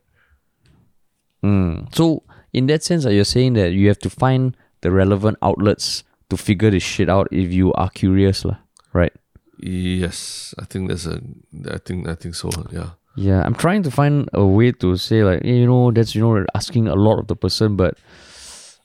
Mm. 1.42 1.94
So 1.94 2.22
in 2.52 2.66
that 2.66 2.82
sense, 2.82 3.04
uh, 3.04 3.10
you're 3.10 3.24
saying 3.24 3.54
that 3.54 3.72
you 3.72 3.88
have 3.88 3.98
to 4.00 4.10
find 4.10 4.56
the 4.82 4.90
relevant 4.90 5.38
outlets 5.42 6.04
to 6.30 6.36
figure 6.36 6.70
this 6.70 6.82
shit 6.82 7.08
out 7.08 7.28
if 7.30 7.52
you 7.52 7.72
are 7.74 7.90
curious, 7.90 8.44
lah. 8.44 8.58
Right? 8.92 9.12
Yes, 9.58 10.54
I 10.58 10.64
think 10.66 10.88
that's 10.90 11.06
a. 11.06 11.22
I 11.70 11.78
think 11.78 12.08
I 12.08 12.14
think 12.14 12.34
so. 12.34 12.50
Yeah. 12.70 12.98
Yeah, 13.14 13.42
I'm 13.44 13.54
trying 13.54 13.82
to 13.84 13.90
find 13.90 14.28
a 14.32 14.44
way 14.44 14.72
to 14.80 14.96
say 14.96 15.22
like, 15.22 15.42
hey, 15.44 15.60
you 15.60 15.66
know, 15.66 15.92
that's 15.92 16.14
you 16.14 16.22
know 16.22 16.44
asking 16.54 16.88
a 16.88 16.96
lot 16.96 17.20
of 17.20 17.28
the 17.28 17.36
person, 17.36 17.76
but 17.76 17.98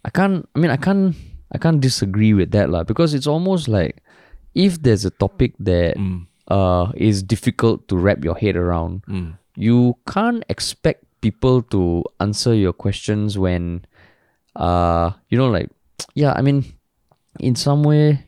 I 0.04 0.10
can't. 0.10 0.48
I 0.56 0.60
mean, 0.60 0.72
I 0.72 0.76
can't. 0.78 1.16
I 1.52 1.58
can't 1.58 1.80
disagree 1.80 2.34
with 2.36 2.52
that 2.52 2.70
lah 2.70 2.84
because 2.84 3.14
it's 3.16 3.26
almost 3.28 3.72
like 3.72 4.04
if 4.54 4.84
there's 4.84 5.06
a 5.08 5.12
topic 5.16 5.56
that 5.64 5.96
uh 6.52 6.92
is 6.96 7.24
difficult 7.24 7.88
to 7.88 7.96
wrap 7.96 8.20
your 8.24 8.36
head 8.36 8.56
around, 8.60 9.08
you 9.56 9.96
can't 10.12 10.44
expect 10.50 11.08
people 11.22 11.64
to 11.72 12.04
answer 12.20 12.54
your 12.54 12.74
questions 12.74 13.40
when 13.40 13.88
uh 14.60 15.12
you 15.32 15.38
know 15.40 15.48
like 15.48 15.72
yeah 16.14 16.34
i 16.36 16.42
mean 16.42 16.64
in 17.40 17.56
some 17.56 17.84
way 17.84 18.24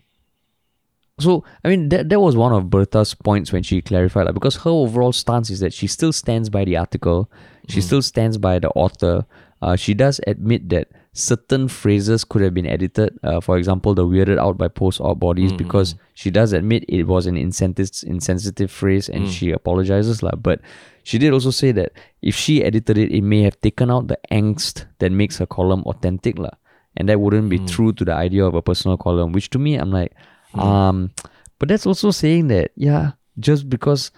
so 1.20 1.44
i 1.64 1.70
mean 1.70 1.90
that, 1.90 2.10
that 2.10 2.20
was 2.20 2.36
one 2.36 2.54
of 2.54 2.66
bertha's 2.66 3.14
points 3.14 3.52
when 3.52 3.64
she 3.64 3.82
clarified 3.82 4.26
like, 4.26 4.34
because 4.34 4.56
her 4.58 4.70
overall 4.70 5.12
stance 5.12 5.50
is 5.50 5.60
that 5.60 5.74
she 5.74 5.88
still 5.88 6.14
stands 6.14 6.50
by 6.50 6.64
the 6.66 6.78
article. 6.78 7.30
She 7.70 7.82
still 7.82 8.02
stands 8.02 8.40
by 8.40 8.58
the 8.58 8.70
author. 8.70 9.26
Uh, 9.62 9.76
she 9.76 9.94
does 9.94 10.20
admit 10.26 10.70
that 10.70 10.88
certain 11.14 11.68
phrases 11.68 12.24
could 12.24 12.42
have 12.42 12.54
been 12.54 12.66
edited 12.66 13.18
uh, 13.24 13.42
for 13.42 13.58
example 13.58 13.94
the 13.94 14.06
weirded 14.06 14.38
out 14.38 14.58
by 14.58 14.68
post-op 14.68 15.20
bodies 15.20 15.52
because 15.52 15.96
she 16.14 16.32
does 16.32 16.54
admit 16.54 16.86
it 16.88 17.04
was 17.04 17.26
an 17.26 17.36
insensitive, 17.36 17.92
insensitive 18.10 18.72
phrase 18.72 19.10
and 19.10 19.28
she 19.28 19.52
apologizes 19.52 20.24
lah. 20.24 20.32
but 20.36 20.62
she 21.04 21.18
did 21.18 21.34
also 21.34 21.52
say 21.52 21.72
that 21.72 21.92
if 22.22 22.36
she 22.36 22.64
edited 22.64 22.98
it 22.98 23.12
it 23.12 23.22
may 23.22 23.42
have 23.42 23.60
taken 23.62 23.92
out 23.92 24.08
the 24.08 24.18
angst 24.32 24.86
that 25.00 25.12
makes 25.12 25.38
her 25.38 25.46
column 25.46 25.84
authentic 25.84 26.40
lah. 26.40 26.56
And 27.00 27.10
that 27.10 27.20
wouldn't 27.20 27.50
be 27.50 27.58
true 27.66 27.92
to 27.94 28.06
the 28.06 28.14
idea 28.14 28.46
of 28.46 28.54
a 28.54 28.62
personal 28.62 28.98
column 28.98 29.32
which 29.32 29.50
to 29.50 29.58
me 29.58 29.76
i'm 29.76 29.92
like 29.92 30.14
um 30.56 31.12
but 31.58 31.68
that's 31.70 31.86
also 31.86 32.12
saying 32.12 32.48
that 32.48 32.72
yeah 32.76 33.12
just 33.40 33.70
because 33.70 34.12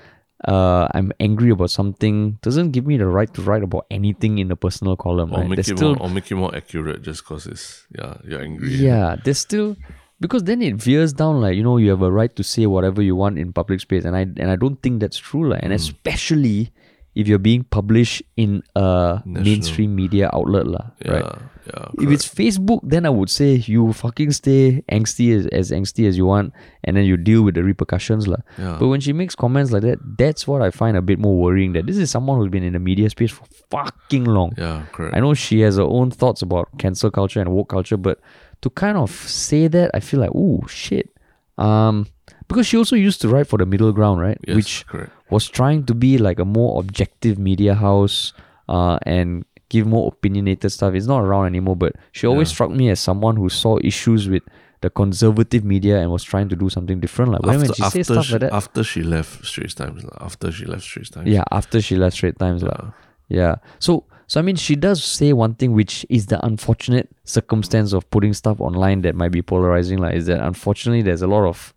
uh, 0.47 0.87
I'm 0.93 1.11
angry 1.19 1.51
about 1.51 1.69
something 1.69 2.39
doesn't 2.41 2.71
give 2.71 2.85
me 2.87 2.97
the 2.97 3.05
right 3.05 3.31
to 3.35 3.41
write 3.43 3.61
about 3.61 3.85
anything 3.91 4.39
in 4.39 4.49
a 4.51 4.55
personal 4.55 4.97
column. 4.97 5.31
Or 5.33 5.39
Right? 5.41 5.49
make 5.49 5.57
There's 5.57 5.69
it 5.69 5.77
still 5.77 5.95
more, 5.95 6.03
or 6.03 6.09
make 6.09 6.31
it 6.31 6.35
more 6.35 6.55
accurate 6.55 7.03
just 7.03 7.23
because 7.23 7.45
it's 7.45 7.85
yeah 7.95 8.17
you're 8.25 8.41
angry. 8.41 8.73
yeah, 8.73 9.17
there's 9.23 9.37
still 9.37 9.75
because 10.19 10.43
then 10.45 10.61
it 10.61 10.75
veers 10.75 11.13
down 11.13 11.41
like 11.41 11.55
you 11.55 11.63
know 11.63 11.77
you 11.77 11.89
have 11.91 12.01
a 12.01 12.11
right 12.11 12.35
to 12.35 12.43
say 12.43 12.65
whatever 12.65 13.01
you 13.01 13.15
want 13.15 13.37
in 13.37 13.53
public 13.53 13.81
space, 13.81 14.03
and 14.03 14.15
I 14.15 14.21
and 14.21 14.49
I 14.49 14.55
don't 14.55 14.81
think 14.81 14.99
that's 14.99 15.17
true, 15.17 15.47
like, 15.49 15.61
and 15.61 15.73
especially 15.73 16.71
if 17.13 17.27
you're 17.27 17.39
being 17.39 17.63
published 17.63 18.23
in 18.37 18.63
a 18.75 19.21
mainstream 19.25 19.95
media 19.95 20.29
outlet, 20.33 20.65
lah, 20.65 20.91
yeah, 21.03 21.11
right? 21.11 21.35
yeah. 21.67 21.87
If 21.99 22.09
it's 22.09 22.27
Facebook, 22.27 22.79
then 22.83 23.05
I 23.05 23.09
would 23.09 23.29
say 23.29 23.55
you 23.55 23.91
fucking 23.91 24.31
stay 24.31 24.83
angsty 24.89 25.35
as, 25.35 25.45
as 25.47 25.71
angsty 25.71 26.07
as 26.07 26.17
you 26.17 26.25
want, 26.25 26.53
and 26.83 26.95
then 26.95 27.03
you 27.03 27.17
deal 27.17 27.43
with 27.43 27.55
the 27.55 27.63
repercussions, 27.63 28.27
lah. 28.27 28.37
Yeah. 28.57 28.77
But 28.79 28.87
when 28.87 29.01
she 29.01 29.11
makes 29.11 29.35
comments 29.35 29.71
like 29.71 29.83
that, 29.83 29.99
that's 30.17 30.47
what 30.47 30.61
I 30.61 30.71
find 30.71 30.95
a 30.95 31.01
bit 31.01 31.19
more 31.19 31.37
worrying. 31.37 31.73
That 31.73 31.85
this 31.85 31.97
is 31.97 32.09
someone 32.09 32.37
who's 32.39 32.49
been 32.49 32.63
in 32.63 32.73
the 32.73 32.79
media 32.79 33.09
space 33.09 33.31
for 33.31 33.45
fucking 33.69 34.23
long. 34.25 34.53
yeah, 34.57 34.85
correct. 34.93 35.15
I 35.15 35.19
know 35.19 35.33
she 35.33 35.59
has 35.61 35.75
her 35.75 35.83
own 35.83 36.11
thoughts 36.11 36.41
about 36.41 36.69
cancel 36.79 37.11
culture 37.11 37.41
and 37.41 37.51
woke 37.51 37.69
culture, 37.69 37.97
but 37.97 38.19
to 38.61 38.69
kind 38.69 38.97
of 38.97 39.11
say 39.11 39.67
that, 39.67 39.91
I 39.93 39.99
feel 39.99 40.19
like, 40.21 40.33
ooh, 40.33 40.63
shit. 40.67 41.09
Um, 41.57 42.07
because 42.47 42.67
she 42.67 42.77
also 42.77 42.95
used 42.95 43.21
to 43.21 43.29
write 43.29 43.47
for 43.47 43.57
the 43.57 43.65
middle 43.65 43.91
ground, 43.91 44.21
right? 44.21 44.37
Yes, 44.47 44.55
Which 44.55 44.85
correct. 44.87 45.11
was 45.29 45.47
trying 45.49 45.85
to 45.85 45.93
be 45.93 46.17
like 46.17 46.39
a 46.39 46.45
more 46.45 46.79
objective 46.79 47.37
media 47.39 47.75
house, 47.75 48.33
uh, 48.69 48.97
and 49.03 49.45
give 49.69 49.87
more 49.87 50.07
opinionated 50.07 50.71
stuff. 50.71 50.93
It's 50.93 51.07
not 51.07 51.21
around 51.23 51.45
anymore, 51.47 51.75
but 51.77 51.95
she 52.11 52.27
always 52.27 52.49
Yeah. 52.49 52.53
struck 52.55 52.71
me 52.71 52.89
as 52.89 52.99
someone 52.99 53.37
who 53.37 53.47
saw 53.49 53.77
issues 53.83 54.27
with 54.27 54.43
the 54.81 54.89
conservative 54.89 55.63
media 55.63 55.99
and 56.01 56.11
was 56.11 56.23
trying 56.23 56.49
to 56.49 56.55
do 56.55 56.67
something 56.69 56.99
different. 56.99 57.31
Like 57.31 57.43
when, 57.43 57.59
when 57.59 57.73
she 57.73 57.83
says 57.83 58.07
stuff 58.07 58.25
she, 58.25 58.33
like 58.33 58.41
that, 58.41 58.51
after 58.53 58.83
she 58.83 59.03
left 59.03 59.45
Straits 59.45 59.73
Times, 59.75 60.03
after 60.19 60.51
she 60.51 60.65
left 60.65 60.83
Straits 60.83 61.09
Times, 61.11 61.27
yeah, 61.29 61.43
after 61.51 61.81
she 61.81 61.95
left 61.95 62.15
Straits 62.17 62.37
Times, 62.39 62.63
lah. 62.63 62.91
Yeah. 63.29 63.55
So 63.79 64.03
so 64.27 64.39
I 64.39 64.43
mean 64.43 64.55
she 64.55 64.75
does 64.75 65.03
say 65.03 65.31
one 65.33 65.53
thing 65.55 65.73
which 65.73 66.05
is 66.09 66.25
the 66.27 66.43
unfortunate 66.45 67.09
circumstance 67.23 67.93
of 67.93 68.09
putting 68.09 68.33
stuff 68.33 68.59
online 68.59 69.01
that 69.03 69.15
might 69.15 69.31
be 69.31 69.41
polarizing, 69.41 69.99
like 69.99 70.15
is 70.15 70.25
that 70.25 70.41
unfortunately 70.41 71.01
there's 71.03 71.21
a 71.21 71.27
lot 71.27 71.45
of 71.47 71.73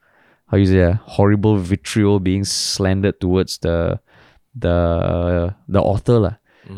how 0.46 0.56
you 0.56 0.66
say 0.66 0.82
uh, 0.82 0.94
horrible 1.04 1.56
vitriol 1.58 2.20
being 2.20 2.44
slandered 2.44 3.20
towards 3.20 3.58
the 3.58 3.98
the 4.54 5.54
the 5.68 5.80
author 5.80 6.18
lah. 6.18 6.36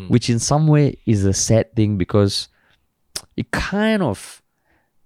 Which 0.09 0.29
in 0.29 0.39
some 0.39 0.67
way 0.67 0.99
is 1.05 1.23
a 1.23 1.33
sad 1.33 1.73
thing 1.75 1.97
because 1.97 2.49
it 3.37 3.51
kind 3.51 4.03
of 4.03 4.41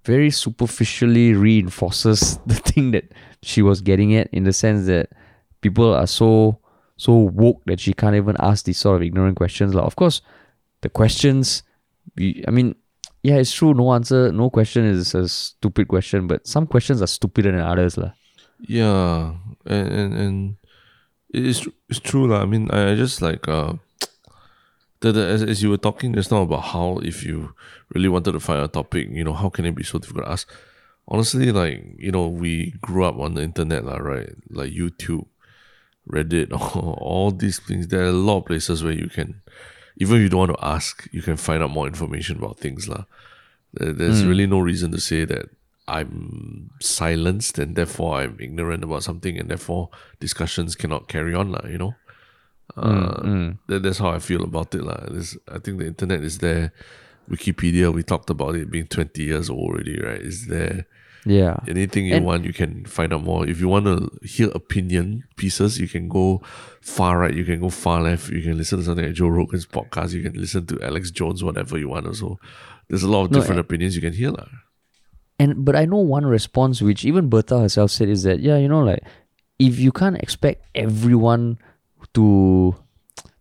very 0.06 0.32
superficially 0.32 1.34
reinforces 1.34 2.39
the 2.47 2.56
thing 2.56 2.91
that 2.91 3.12
she 3.43 3.62
was 3.62 3.82
getting 3.82 4.15
at 4.15 4.28
in 4.32 4.43
the 4.43 4.54
sense 4.54 4.88
that 4.88 5.10
people 5.62 5.93
are 5.93 6.08
so 6.08 6.58
so 6.97 7.13
woke 7.13 7.62
that 7.65 7.80
she 7.80 7.93
can't 7.93 8.15
even 8.15 8.36
ask 8.39 8.65
these 8.65 8.78
sort 8.78 8.95
of 8.95 9.02
ignorant 9.04 9.36
questions. 9.36 9.74
Like, 9.74 9.86
of 9.86 9.95
course, 9.95 10.21
the 10.82 10.89
questions, 10.89 11.63
I 12.19 12.52
mean, 12.52 12.76
yeah, 13.24 13.38
it's 13.38 13.54
true. 13.54 13.74
No 13.74 13.93
answer, 13.93 14.32
no 14.32 14.50
question 14.50 14.86
is 14.86 15.13
a 15.15 15.28
stupid 15.28 15.88
question, 15.88 16.28
but 16.28 16.45
some 16.47 16.67
questions 16.67 17.02
are 17.02 17.08
stupider 17.08 17.52
than 17.52 17.62
others, 17.62 17.97
lah. 17.97 18.12
Yeah, 18.62 19.34
and 19.65 19.88
and, 19.88 20.13
and 20.13 20.56
it's 21.34 21.67
it's 21.89 22.00
true 22.00 22.28
lah. 22.28 22.41
I 22.41 22.45
mean, 22.45 22.69
I, 22.71 22.91
I 22.91 22.95
just 22.95 23.21
like 23.21 23.47
uh, 23.47 23.74
the, 25.00 25.12
the 25.12 25.26
as, 25.26 25.43
as 25.43 25.63
you 25.63 25.69
were 25.69 25.78
talking 25.78 26.13
just 26.13 26.32
now 26.32 26.41
about 26.41 26.65
how 26.71 27.00
if 27.04 27.24
you 27.24 27.54
really 27.93 28.10
wanted 28.10 28.34
to 28.34 28.39
find 28.39 28.62
a 28.62 28.67
topic, 28.67 29.10
you 29.10 29.24
know, 29.24 29.34
how 29.34 29.50
can 29.50 29.65
it 29.65 29.76
be 29.76 29.84
so 29.84 30.00
difficult 30.00 30.26
to 30.26 30.32
ask? 30.32 30.50
Honestly, 31.08 31.52
like 31.52 31.95
you 31.97 32.12
know, 32.12 32.28
we 32.28 32.71
grew 32.82 33.04
up 33.04 33.17
on 33.17 33.34
the 33.34 33.41
internet, 33.41 33.84
lah, 33.84 33.97
right? 33.97 34.30
Like 34.50 34.71
YouTube, 34.71 35.26
Reddit, 36.10 36.54
all, 36.54 36.97
all 37.02 37.32
these 37.32 37.60
things. 37.60 37.88
There 37.88 38.02
are 38.02 38.10
a 38.10 38.12
lot 38.12 38.39
of 38.39 38.45
places 38.45 38.84
where 38.84 38.93
you 38.93 39.10
can, 39.10 39.41
even 39.97 40.17
if 40.17 40.21
you 40.21 40.30
don't 40.30 40.47
want 40.47 40.58
to 40.58 40.65
ask, 40.65 41.08
you 41.12 41.21
can 41.21 41.38
find 41.38 41.63
out 41.63 41.71
more 41.71 41.88
information 41.88 42.38
about 42.38 42.60
things, 42.60 42.88
lah. 42.88 43.06
There, 43.74 43.93
there's 43.93 44.24
really 44.24 44.47
no 44.47 44.60
reason 44.60 44.91
to 44.91 45.00
say 45.00 45.26
that 45.26 45.50
I'm 45.97 46.69
silenced 46.80 47.60
and 47.60 47.75
therefore 47.75 48.12
I'm 48.21 48.38
ignorant 48.39 48.84
about 48.84 49.04
something 49.04 49.38
and 49.39 49.49
therefore 49.49 49.89
discussions 50.19 50.75
cannot 50.75 51.08
carry 51.08 51.34
on, 51.36 51.51
lah, 51.51 51.65
you 51.67 51.77
know? 51.77 51.93
Mm, 52.77 52.84
uh, 52.84 53.21
mm. 53.23 53.58
That, 53.67 53.84
that's 53.84 53.99
how 53.99 54.12
I 54.12 54.19
feel 54.19 54.43
about 54.43 54.73
it. 54.75 54.84
lah. 54.84 55.01
This, 55.12 55.38
I 55.51 55.60
think 55.60 55.80
the 55.80 55.88
internet 55.88 56.23
is 56.23 56.38
there. 56.39 56.71
Wikipedia, 57.30 57.93
we 57.93 58.04
talked 58.04 58.30
about 58.30 58.56
it 58.56 58.71
being 58.71 58.88
20 58.88 59.21
years 59.23 59.49
old 59.49 59.60
already, 59.75 59.99
right? 60.01 60.21
Is 60.21 60.47
there. 60.47 60.86
Yeah. 61.25 61.58
Anything 61.67 62.08
you 62.08 62.15
And- 62.15 62.25
want, 62.25 62.45
you 62.45 62.54
can 62.54 62.84
find 62.86 63.13
out 63.13 63.23
more. 63.23 63.45
If 63.45 63.60
you 63.62 63.67
want 63.67 63.86
to 63.86 64.10
hear 64.25 64.49
opinion 64.56 65.23
pieces, 65.38 65.77
you 65.80 65.88
can 65.88 66.08
go 66.10 66.41
far 66.82 67.19
right, 67.19 67.34
you 67.34 67.45
can 67.45 67.60
go 67.62 67.69
far 67.69 68.01
left, 68.01 68.30
you 68.32 68.41
can 68.41 68.58
listen 68.58 68.80
to 68.80 68.86
something 68.86 69.06
like 69.06 69.13
Joe 69.13 69.27
Rogan's 69.27 69.67
podcast, 69.67 70.13
you 70.17 70.23
can 70.23 70.34
listen 70.39 70.65
to 70.67 70.82
Alex 70.82 71.12
Jones, 71.12 71.43
whatever 71.43 71.77
you 71.77 71.89
want. 71.89 72.08
Also, 72.08 72.39
there's 72.88 73.04
a 73.04 73.12
lot 73.12 73.25
of 73.25 73.32
No, 73.32 73.38
different 73.39 73.60
and- 73.60 73.65
opinions 73.67 73.95
you 73.95 74.01
can 74.01 74.13
hear. 74.13 74.32
lah. 74.32 74.47
And 75.41 75.65
but 75.65 75.73
I 75.73 75.89
know 75.89 75.97
one 75.97 76.30
response 76.30 76.86
which 76.86 77.01
even 77.01 77.25
Bertha 77.34 77.58
herself 77.65 77.89
said 77.89 78.13
is 78.13 78.21
that 78.30 78.45
yeah, 78.45 78.62
you 78.62 78.69
know, 78.69 78.86
like 78.86 79.01
if 79.58 79.82
you 79.82 79.89
can't 79.89 80.21
expect 80.21 80.69
everyone 80.77 81.58
to 82.13 82.77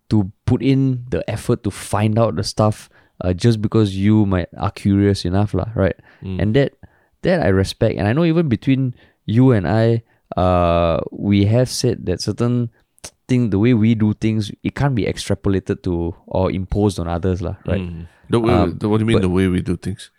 to 0.08 0.32
put 0.48 0.64
in 0.64 1.04
the 1.12 1.20
effort 1.28 1.60
to 1.68 1.70
find 1.70 2.16
out 2.16 2.40
the 2.40 2.42
stuff 2.42 2.88
uh, 3.20 3.36
just 3.36 3.60
because 3.60 3.92
you 4.00 4.24
might 4.24 4.48
are 4.56 4.72
curious 4.72 5.28
enough, 5.28 5.52
lah, 5.52 5.68
right? 5.76 5.96
And 6.24 6.56
that 6.56 6.72
that 7.20 7.44
I 7.44 7.52
respect. 7.52 8.00
And 8.00 8.08
I 8.08 8.16
know 8.16 8.24
even 8.24 8.48
between 8.48 8.96
you 9.28 9.52
and 9.52 9.68
I, 9.68 10.00
uh, 10.40 11.04
we 11.12 11.44
have 11.52 11.68
said 11.68 12.08
that 12.08 12.24
certain 12.24 12.72
thing, 13.28 13.50
the 13.52 13.60
way 13.60 13.76
we 13.76 13.92
do 13.94 14.16
things, 14.16 14.50
it 14.64 14.72
can't 14.74 14.96
be 14.96 15.04
extrapolated 15.04 15.84
to 15.84 16.16
or 16.26 16.48
imposed 16.50 16.96
on 16.98 17.06
others, 17.08 17.44
lah, 17.44 17.60
right? 17.68 17.84
Mm. 17.84 18.08
The 18.32 18.40
way, 18.40 18.52
Um, 18.52 18.78
the, 18.80 18.88
what 18.88 18.98
do 18.98 19.02
you 19.04 19.10
mean 19.12 19.20
but- 19.20 19.28
the 19.28 19.34
way 19.36 19.46
we 19.52 19.60
do 19.60 19.76
things? 19.76 20.10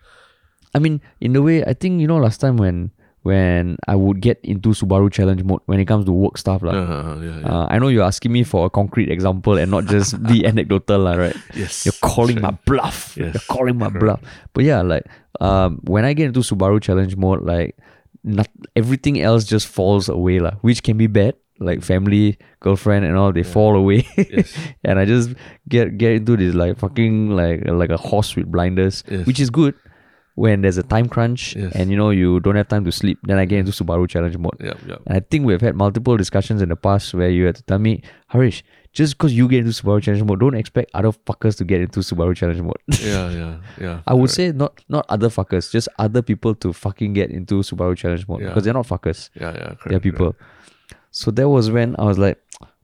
I 0.74 0.80
mean, 0.80 1.02
in 1.20 1.34
the 1.34 1.42
way, 1.42 1.64
I 1.66 1.74
think 1.74 2.00
you 2.02 2.08
know 2.08 2.18
last 2.18 2.40
time 2.40 2.58
when 2.58 2.92
when 3.24 3.78
I 3.88 3.96
would 3.96 4.20
get 4.20 4.40
into 4.44 4.70
Subaru 4.70 5.12
challenge 5.12 5.44
mode 5.44 5.62
when 5.68 5.80
it 5.80 5.86
comes 5.86 6.06
to 6.06 6.12
work 6.12 6.38
stuff, 6.38 6.64
lah. 6.64 6.72
Uh, 6.74 7.20
yeah, 7.22 7.40
yeah. 7.40 7.46
Uh, 7.48 7.68
I 7.70 7.78
know 7.78 7.88
you're 7.90 8.04
asking 8.04 8.32
me 8.32 8.44
for 8.44 8.66
a 8.66 8.70
concrete 8.70 9.12
example 9.12 9.58
and 9.60 9.70
not 9.70 9.86
just 9.86 10.18
be 10.32 10.46
anecdotal, 10.46 11.02
lah, 11.02 11.14
right? 11.14 11.36
yes. 11.54 11.86
You're 11.86 11.94
calling 12.02 12.42
that's 12.42 12.50
my 12.52 12.58
bluff. 12.66 13.16
Yes, 13.18 13.34
You're 13.36 13.48
calling 13.48 13.78
my 13.78 13.90
correct. 13.90 14.00
bluff. 14.00 14.22
But 14.54 14.64
yeah, 14.64 14.82
like 14.82 15.06
um, 15.40 15.80
when 15.84 16.04
I 16.04 16.14
get 16.14 16.28
into 16.34 16.40
Subaru 16.42 16.82
challenge 16.82 17.16
mode, 17.16 17.44
like 17.44 17.78
not 18.24 18.48
everything 18.76 19.22
else 19.22 19.44
just 19.46 19.68
falls 19.68 20.10
away, 20.10 20.40
lah, 20.40 20.54
which 20.62 20.82
can 20.82 20.98
be 20.98 21.08
bad. 21.08 21.36
Like 21.62 21.84
family, 21.84 22.40
girlfriend, 22.60 23.06
and 23.06 23.16
all 23.16 23.32
they 23.32 23.44
fall 23.44 23.76
away, 23.76 24.08
Yes. 24.18 24.50
and 24.84 24.98
I 24.98 25.06
just 25.06 25.30
get 25.70 25.96
get 26.00 26.14
into 26.14 26.34
this 26.36 26.56
like 26.56 26.80
fucking 26.80 27.30
like 27.38 27.70
like 27.70 27.92
a 27.94 27.98
horse 28.02 28.36
with 28.36 28.50
blinders, 28.50 29.04
Yes. 29.08 29.28
which 29.28 29.38
is 29.40 29.52
good 29.54 29.76
when 30.44 30.62
there's 30.64 30.78
a 30.78 30.84
time 30.94 31.08
crunch 31.14 31.56
Yes. 31.56 31.72
and 31.76 31.92
you 31.92 31.98
know 32.02 32.10
you 32.10 32.40
don't 32.40 32.56
have 32.62 32.68
time 32.74 32.84
to 32.90 32.92
sleep. 32.92 33.20
Then 33.24 33.38
I 33.38 33.46
get 33.46 33.60
into 33.60 33.72
Subaru 33.72 34.08
challenge 34.14 34.38
mode. 34.38 34.58
Yep, 34.60 34.78
yep. 34.88 35.02
And 35.08 35.18
I 35.18 35.22
think 35.30 35.46
we've 35.46 35.62
had 35.62 35.76
multiple 35.76 36.18
discussions 36.18 36.62
in 36.62 36.70
the 36.70 36.76
past 36.88 37.14
where 37.14 37.30
you 37.30 37.46
had 37.46 37.56
to 37.62 37.64
tell 37.64 37.80
me, 37.80 38.02
Harish, 38.28 38.64
just 39.00 39.18
because 39.18 39.34
you 39.34 39.48
get 39.48 39.60
into 39.66 39.72
Subaru 39.72 40.02
Challenge 40.04 40.24
mode, 40.30 40.40
don't 40.42 40.56
expect 40.56 40.92
other 40.94 41.12
fuckers 41.28 41.58
to 41.60 41.64
get 41.64 41.80
into 41.82 42.00
Subaru 42.02 42.36
Challenge 42.36 42.62
mode. 42.62 42.82
Yeah, 43.12 43.30
yeah, 43.30 43.54
yeah. 43.80 44.00
I 44.08 44.14
would 44.14 44.30
correct. 44.30 44.34
say 44.34 44.52
not 44.64 44.82
not 44.90 45.06
other 45.18 45.30
fuckers, 45.30 45.72
just 45.72 45.88
other 46.00 46.22
people 46.22 46.56
to 46.56 46.74
fucking 46.74 47.14
get 47.14 47.30
into 47.30 47.62
Subaru 47.70 47.96
Challenge 47.96 48.28
mode 48.28 48.42
Yeah. 48.42 48.48
because 48.50 48.64
they're 48.66 48.80
not 48.82 48.88
fuckers. 48.88 49.30
Yeah, 49.40 49.54
yeah, 49.54 49.68
correct. 49.80 49.90
They're 49.90 50.00
people. 50.10 50.36
So 51.12 51.32
that 51.32 51.48
was 51.48 51.70
when 51.72 51.96
I 52.00 52.04
was 52.04 52.18
like, 52.18 52.38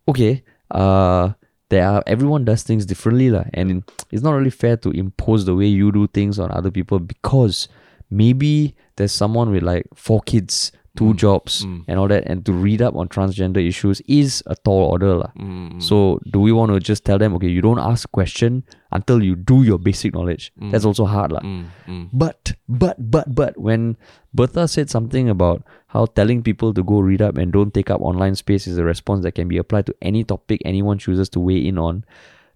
okay, 0.08 0.43
uh, 0.72 1.32
there 1.69 1.88
are 1.88 2.03
everyone 2.08 2.45
does 2.45 2.63
things 2.63 2.86
differently, 2.86 3.30
lah, 3.30 3.45
and 3.53 3.84
it's 4.12 4.23
not 4.23 4.34
really 4.34 4.49
fair 4.49 4.77
to 4.77 4.91
impose 4.91 5.45
the 5.45 5.56
way 5.56 5.65
you 5.65 5.91
do 5.91 6.08
things 6.08 6.39
on 6.39 6.51
other 6.51 6.71
people 6.71 6.99
because 6.99 7.67
maybe 8.10 8.75
there's 8.95 9.12
someone 9.12 9.51
with 9.51 9.63
like 9.63 9.86
four 9.95 10.21
kids, 10.21 10.71
two 10.97 11.13
jobs, 11.13 11.63
and 11.88 11.99
all 11.99 12.07
that, 12.10 12.25
and 12.25 12.43
to 12.45 12.51
read 12.51 12.81
up 12.81 12.95
on 12.95 13.07
transgender 13.07 13.62
issues 13.65 14.01
is 14.07 14.43
a 14.47 14.55
tall 14.55 14.83
order, 14.91 15.13
lah. 15.15 15.31
Mm, 15.38 15.77
So 15.81 16.19
do 16.33 16.39
we 16.41 16.51
want 16.51 16.73
to 16.73 16.79
just 16.81 17.05
tell 17.05 17.19
them, 17.21 17.36
okay, 17.36 17.47
you 17.47 17.62
don't 17.62 17.77
ask 17.79 18.10
question 18.12 18.63
until 18.91 19.21
you 19.23 19.36
do 19.38 19.62
your 19.63 19.77
basic 19.77 20.13
knowledge? 20.13 20.51
That's 20.71 20.86
also 20.86 21.05
hard, 21.05 21.31
mm, 21.31 21.65
mm. 21.88 22.10
But, 22.12 22.53
but, 22.67 22.97
but, 22.97 23.33
but, 23.33 23.57
when 23.57 23.95
Bertha 24.33 24.67
said 24.67 24.89
something 24.89 25.29
about 25.29 25.63
how 25.93 26.05
telling 26.05 26.41
people 26.43 26.73
to 26.73 26.83
go 26.83 26.99
read 26.99 27.21
up 27.21 27.38
and 27.38 27.53
don't 27.53 27.73
take 27.73 27.89
up 27.89 28.01
online 28.01 28.36
space 28.36 28.67
is 28.67 28.77
a 28.77 28.83
response 28.83 29.23
that 29.23 29.36
can 29.38 29.47
be 29.47 29.57
applied 29.57 29.86
to 29.86 29.95
any 30.01 30.23
topic 30.23 30.62
anyone 30.65 30.97
chooses 30.97 31.29
to 31.29 31.39
weigh 31.39 31.62
in 31.65 31.77
on, 31.77 32.03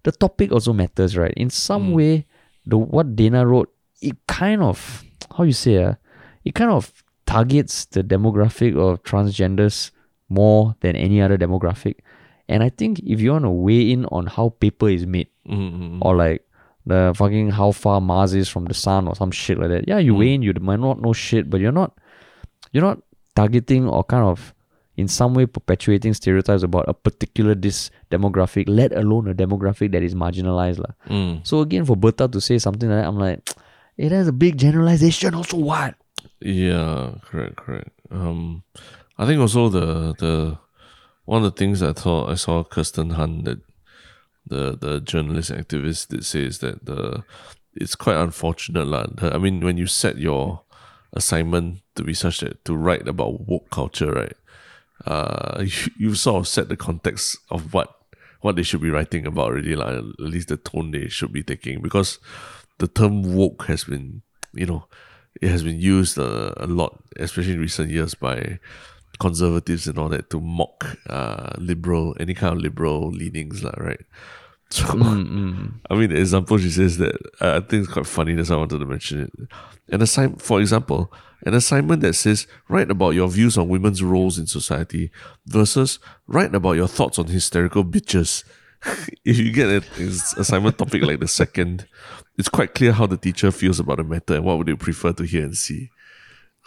the 0.02 0.12
topic 0.12 0.50
also 0.52 0.72
matters, 0.72 1.16
right? 1.16 1.32
In 1.36 1.48
some 1.50 1.92
way, 1.94 2.26
the 2.66 2.76
what 2.76 3.14
Dana 3.16 3.46
wrote, 3.46 3.70
it 4.00 4.16
kind 4.26 4.62
of, 4.62 5.04
how 5.36 5.44
you 5.44 5.52
say, 5.54 5.78
uh, 5.82 5.94
it 6.44 6.54
kind 6.54 6.70
of 6.70 7.01
targets 7.32 7.74
the 7.96 8.02
demographic 8.14 8.76
of 8.76 9.02
transgenders 9.10 9.90
more 10.28 10.74
than 10.80 10.96
any 10.96 11.20
other 11.24 11.38
demographic. 11.38 11.96
And 12.48 12.62
I 12.62 12.68
think 12.68 12.98
if 13.14 13.20
you 13.20 13.32
want 13.32 13.44
to 13.44 13.50
weigh 13.50 13.90
in 13.92 14.04
on 14.06 14.26
how 14.26 14.50
paper 14.64 14.88
is 14.88 15.06
made, 15.06 15.28
Mm, 15.48 15.58
mm, 15.58 15.90
mm. 15.92 15.98
or 16.02 16.14
like 16.14 16.44
the 16.86 17.12
fucking 17.16 17.50
how 17.50 17.72
far 17.72 18.00
Mars 18.00 18.32
is 18.32 18.48
from 18.48 18.66
the 18.66 18.74
sun 18.74 19.08
or 19.08 19.14
some 19.16 19.32
shit 19.32 19.58
like 19.58 19.70
that. 19.70 19.88
Yeah, 19.88 19.98
you 19.98 20.14
weigh 20.14 20.34
in, 20.34 20.42
you 20.42 20.52
might 20.60 20.78
not 20.78 21.00
know 21.02 21.12
shit, 21.12 21.50
but 21.50 21.60
you're 21.60 21.72
not 21.72 21.98
you're 22.72 22.84
not 22.84 22.98
targeting 23.34 23.88
or 23.88 24.04
kind 24.04 24.24
of 24.24 24.54
in 24.96 25.08
some 25.08 25.34
way 25.34 25.46
perpetuating 25.46 26.14
stereotypes 26.14 26.62
about 26.62 26.88
a 26.88 26.94
particular 26.94 27.54
this 27.56 27.90
demographic, 28.10 28.64
let 28.68 28.92
alone 28.92 29.28
a 29.28 29.34
demographic 29.34 29.90
that 29.92 30.02
is 30.02 30.14
marginalized. 30.14 30.84
Mm. 31.08 31.44
So 31.46 31.60
again 31.60 31.84
for 31.84 31.96
Bertha 31.96 32.28
to 32.28 32.40
say 32.40 32.58
something 32.58 32.88
like 32.88 33.02
that, 33.02 33.08
I'm 33.08 33.18
like, 33.18 33.50
it 33.96 34.12
has 34.12 34.28
a 34.28 34.32
big 34.32 34.58
generalization, 34.58 35.34
also 35.34 35.56
what? 35.56 35.94
Yeah, 36.44 37.14
correct, 37.24 37.56
correct. 37.56 37.90
Um, 38.10 38.64
I 39.18 39.26
think 39.26 39.40
also 39.40 39.68
the 39.68 40.14
the 40.18 40.58
one 41.24 41.44
of 41.44 41.54
the 41.54 41.58
things 41.58 41.82
I 41.82 41.92
thought 41.92 42.30
I 42.30 42.34
saw 42.34 42.64
Kirsten 42.64 43.10
Han 43.10 43.44
that 43.44 43.60
the 44.46 44.76
the 44.76 45.00
journalist 45.00 45.50
activist 45.52 46.08
did 46.08 46.24
say 46.24 46.44
is 46.44 46.58
that 46.58 46.84
the 46.84 47.22
it's 47.74 47.94
quite 47.94 48.16
unfortunate 48.16 48.86
lah. 48.86 49.06
I 49.20 49.38
mean, 49.38 49.60
when 49.60 49.76
you 49.76 49.86
set 49.86 50.18
your 50.18 50.62
assignment 51.12 51.82
to 51.94 52.02
be 52.02 52.14
such 52.14 52.40
that 52.40 52.64
to 52.64 52.74
write 52.76 53.06
about 53.06 53.46
woke 53.46 53.70
culture, 53.70 54.12
right? 54.12 54.36
Uh, 55.06 55.58
you, 55.64 55.90
you 55.98 56.14
sort 56.14 56.40
of 56.40 56.48
set 56.48 56.68
the 56.68 56.76
context 56.76 57.38
of 57.50 57.72
what 57.72 57.96
what 58.40 58.56
they 58.56 58.64
should 58.64 58.82
be 58.82 58.90
writing 58.90 59.24
about 59.26 59.52
already, 59.52 59.76
like 59.76 59.94
at 59.94 60.18
least 60.18 60.48
the 60.48 60.56
tone 60.56 60.90
they 60.90 61.08
should 61.08 61.32
be 61.32 61.44
taking, 61.44 61.80
because 61.80 62.18
the 62.78 62.88
term 62.88 63.22
woke 63.22 63.66
has 63.66 63.84
been, 63.84 64.22
you 64.52 64.66
know, 64.66 64.86
it 65.40 65.48
has 65.48 65.62
been 65.62 65.80
used 65.80 66.18
uh, 66.18 66.52
a 66.56 66.66
lot, 66.66 67.02
especially 67.16 67.54
in 67.54 67.60
recent 67.60 67.90
years 67.90 68.14
by 68.14 68.58
conservatives 69.18 69.86
and 69.86 69.98
all 69.98 70.08
that 70.08 70.30
to 70.30 70.40
mock 70.40 70.98
uh, 71.08 71.52
liberal, 71.58 72.16
any 72.18 72.34
kind 72.34 72.56
of 72.56 72.62
liberal 72.62 73.10
leanings, 73.10 73.62
lah, 73.62 73.74
right? 73.78 74.00
So, 74.72 74.86
I 74.86 75.94
mean, 75.94 76.08
the 76.08 76.16
example 76.18 76.56
she 76.56 76.70
says 76.70 76.96
that 76.96 77.14
uh, 77.42 77.56
I 77.56 77.60
think 77.60 77.84
it's 77.84 77.92
quite 77.92 78.06
funny. 78.06 78.32
That's 78.32 78.48
why 78.48 78.56
I 78.56 78.58
wanted 78.60 78.78
to 78.78 78.86
mention 78.86 79.20
it. 79.20 79.30
An 79.92 80.00
assignment, 80.00 80.40
for 80.40 80.62
example, 80.62 81.12
an 81.44 81.52
assignment 81.52 82.00
that 82.00 82.14
says 82.14 82.46
write 82.70 82.90
about 82.90 83.10
your 83.10 83.28
views 83.28 83.58
on 83.58 83.68
women's 83.68 84.02
roles 84.02 84.38
in 84.38 84.46
society 84.46 85.10
versus 85.44 85.98
write 86.26 86.54
about 86.54 86.72
your 86.72 86.88
thoughts 86.88 87.18
on 87.18 87.26
hysterical 87.26 87.84
bitches. 87.84 88.44
if 89.26 89.38
you 89.38 89.52
get 89.52 89.68
an 89.68 90.08
assignment 90.38 90.78
topic 90.78 91.02
like 91.02 91.20
the 91.20 91.28
second, 91.28 91.86
it's 92.38 92.48
quite 92.48 92.74
clear 92.74 92.92
how 92.92 93.06
the 93.06 93.16
teacher 93.16 93.50
feels 93.50 93.78
about 93.80 93.98
the 93.98 94.04
matter 94.04 94.34
and 94.36 94.44
what 94.44 94.58
would 94.58 94.66
they 94.66 94.74
prefer 94.74 95.12
to 95.12 95.24
hear 95.24 95.44
and 95.44 95.56
see. 95.56 95.90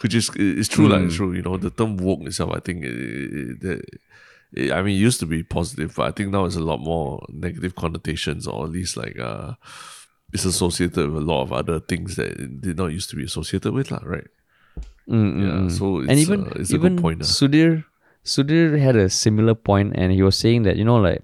Which 0.02 0.14
is 0.14 0.30
it's 0.36 0.68
true, 0.68 0.88
like 0.88 1.02
it's 1.06 1.16
true. 1.16 1.32
You 1.32 1.42
know, 1.42 1.56
the 1.56 1.70
term 1.70 1.96
woke 1.96 2.20
itself, 2.22 2.52
I 2.54 2.60
think, 2.60 2.84
it, 2.84 2.94
it, 3.62 3.64
it- 3.64 4.00
I 4.72 4.80
mean, 4.80 4.94
it 4.96 5.00
used 5.00 5.20
to 5.20 5.26
be 5.26 5.42
positive, 5.42 5.94
but 5.96 6.04
I 6.06 6.12
think 6.12 6.30
now 6.30 6.44
it's 6.46 6.56
a 6.56 6.60
lot 6.60 6.78
more 6.80 7.26
negative 7.30 7.74
connotations, 7.74 8.46
or 8.46 8.64
at 8.64 8.70
least 8.70 8.96
like 8.96 9.18
uh, 9.18 9.54
it's 10.32 10.44
associated 10.44 11.10
with 11.10 11.22
a 11.22 11.26
lot 11.26 11.42
of 11.42 11.52
other 11.52 11.80
things 11.80 12.14
that 12.16 12.28
it 12.38 12.60
did 12.62 12.76
not 12.78 12.86
used 12.92 13.10
to 13.10 13.16
be 13.16 13.24
associated 13.24 13.72
with, 13.74 13.90
lah, 13.90 14.00
right? 14.04 14.28
Yeah, 15.08 15.68
so 15.68 15.98
it's, 16.00 16.08
and 16.10 16.18
even 16.18 16.44
uh, 16.46 16.52
it's 16.56 16.70
a 16.70 16.74
even 16.76 16.94
good 16.96 17.02
point. 17.02 17.20
Sudhir 17.22 17.84
Sudhir 18.24 18.78
had 18.78 18.96
a 18.96 19.08
similar 19.10 19.54
point 19.54 19.92
and 19.94 20.12
he 20.12 20.22
was 20.22 20.36
saying 20.36 20.62
that 20.62 20.76
you 20.76 20.84
know 20.84 20.96
like 20.96 21.22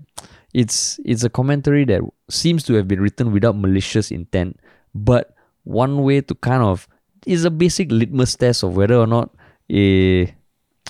it's 0.52 1.00
it's 1.04 1.24
a 1.24 1.30
commentary 1.30 1.84
that 1.84 2.02
seems 2.28 2.62
to 2.62 2.74
have 2.74 2.86
been 2.86 3.00
written 3.00 3.32
without 3.32 3.56
malicious 3.56 4.10
intent 4.10 4.58
but 4.94 5.34
one 5.64 6.02
way 6.02 6.20
to 6.20 6.34
kind 6.34 6.62
of 6.62 6.88
is 7.26 7.44
a 7.44 7.50
basic 7.50 7.90
litmus 7.90 8.36
test 8.36 8.62
of 8.62 8.76
whether 8.76 8.96
or 8.96 9.06
not 9.06 9.30
a 9.70 10.32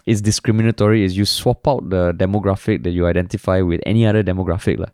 is 0.06 0.20
discriminatory 0.20 1.04
is 1.04 1.16
you 1.16 1.24
swap 1.24 1.66
out 1.68 1.88
the 1.90 2.12
demographic 2.14 2.82
that 2.82 2.90
you 2.90 3.06
identify 3.06 3.60
with 3.60 3.80
any 3.86 4.04
other 4.04 4.22
demographic 4.22 4.78
lah, 4.78 4.90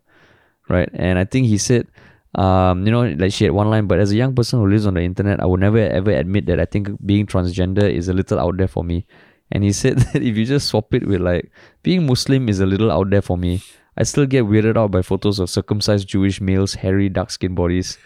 right? 0.69 0.91
And 0.93 1.19
i 1.19 1.25
think 1.25 1.47
he 1.47 1.57
said 1.57 1.87
um, 2.35 2.85
you 2.85 2.93
know 2.93 3.09
like 3.09 3.33
she 3.33 3.45
had 3.45 3.53
one 3.53 3.71
line 3.71 3.87
but 3.87 3.99
as 3.99 4.13
a 4.13 4.17
young 4.17 4.35
person 4.35 4.59
who 4.59 4.69
lives 4.69 4.85
on 4.85 4.95
the 4.95 5.01
internet 5.01 5.41
i 5.41 5.47
would 5.47 5.61
never 5.61 5.79
ever 5.79 6.11
admit 6.11 6.45
that 6.45 6.61
i 6.61 6.67
think 6.67 6.91
being 7.07 7.25
transgender 7.25 7.91
is 7.91 8.09
a 8.09 8.13
little 8.13 8.39
out 8.39 8.57
there 8.59 8.69
for 8.69 8.85
me. 8.85 9.07
And 9.51 9.65
he 9.65 9.73
said 9.73 9.99
that 10.13 10.23
if 10.23 10.37
you 10.37 10.45
just 10.45 10.69
swap 10.69 10.93
it 10.93 11.07
with 11.07 11.23
like 11.23 11.51
being 11.83 12.05
muslim 12.05 12.51
is 12.51 12.61
a 12.61 12.67
little 12.67 12.93
out 12.93 13.09
there 13.09 13.23
for 13.23 13.39
me 13.39 13.63
i 13.99 14.03
still 14.05 14.27
get 14.27 14.45
weirded 14.45 14.77
out 14.79 14.91
by 14.91 15.03
photos 15.03 15.39
of 15.43 15.51
circumcised 15.51 16.09
jewish 16.09 16.41
males 16.41 16.75
hairy 16.75 17.09
dark 17.09 17.31
skinned 17.31 17.55
bodies 17.57 17.99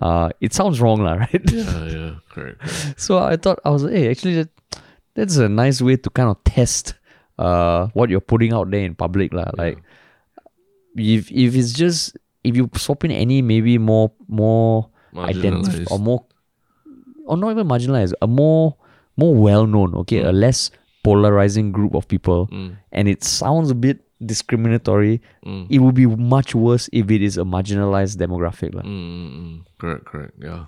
uh, 0.00 0.28
it 0.40 0.54
sounds 0.54 0.80
wrong 0.80 1.02
lah, 1.02 1.14
right 1.26 1.42
Yeah, 1.50 1.84
yeah, 1.90 2.10
correct. 2.30 2.60
correct. 2.62 3.00
so 3.00 3.18
I 3.18 3.34
thought 3.36 3.58
I 3.66 3.70
was 3.74 3.82
like, 3.82 3.94
hey, 3.98 4.08
actually 4.10 4.34
that, 4.46 4.48
that's 5.18 5.36
a 5.36 5.48
nice 5.48 5.82
way 5.82 5.96
to 5.98 6.08
kind 6.10 6.30
of 6.30 6.38
test 6.46 6.94
uh 7.42 7.88
what 7.98 8.08
you're 8.08 8.22
putting 8.22 8.52
out 8.54 8.70
there 8.70 8.84
in 8.86 8.94
public 8.94 9.34
lah. 9.34 9.50
Like 9.58 9.82
if 10.94 11.30
if 11.34 11.54
it's 11.58 11.72
just 11.72 12.16
if 12.44 12.56
you 12.56 12.70
swap 12.76 13.02
in 13.04 13.10
any 13.10 13.42
maybe 13.42 13.78
more 13.78 14.12
more 14.28 14.88
identified 15.26 15.86
or 15.90 15.98
more 15.98 16.24
or 17.26 17.36
not 17.36 17.50
even 17.50 17.66
marginalized, 17.66 18.14
a 18.22 18.26
more 18.26 18.76
more 19.16 19.34
well 19.34 19.66
known, 19.66 19.94
okay, 20.06 20.22
a 20.22 20.30
less 20.32 20.70
polarizing 21.02 21.72
group 21.72 21.94
of 21.94 22.06
people, 22.08 22.46
Mm, 22.52 22.76
and 22.92 23.08
it 23.08 23.24
sounds 23.24 23.70
a 23.70 23.74
bit 23.74 24.00
discriminatory. 24.24 25.20
mm, 25.44 25.66
It 25.70 25.78
would 25.80 25.94
be 25.94 26.06
much 26.06 26.54
worse 26.54 26.88
if 26.92 27.10
it 27.10 27.22
is 27.22 27.36
a 27.38 27.44
marginalized 27.44 28.16
demographic. 28.20 28.74
lah. 28.74 28.82
mm, 28.82 28.88
mm, 28.88 29.30
mm. 29.32 29.56
Correct, 29.78 30.04
correct. 30.04 30.34
Yeah. 30.38 30.66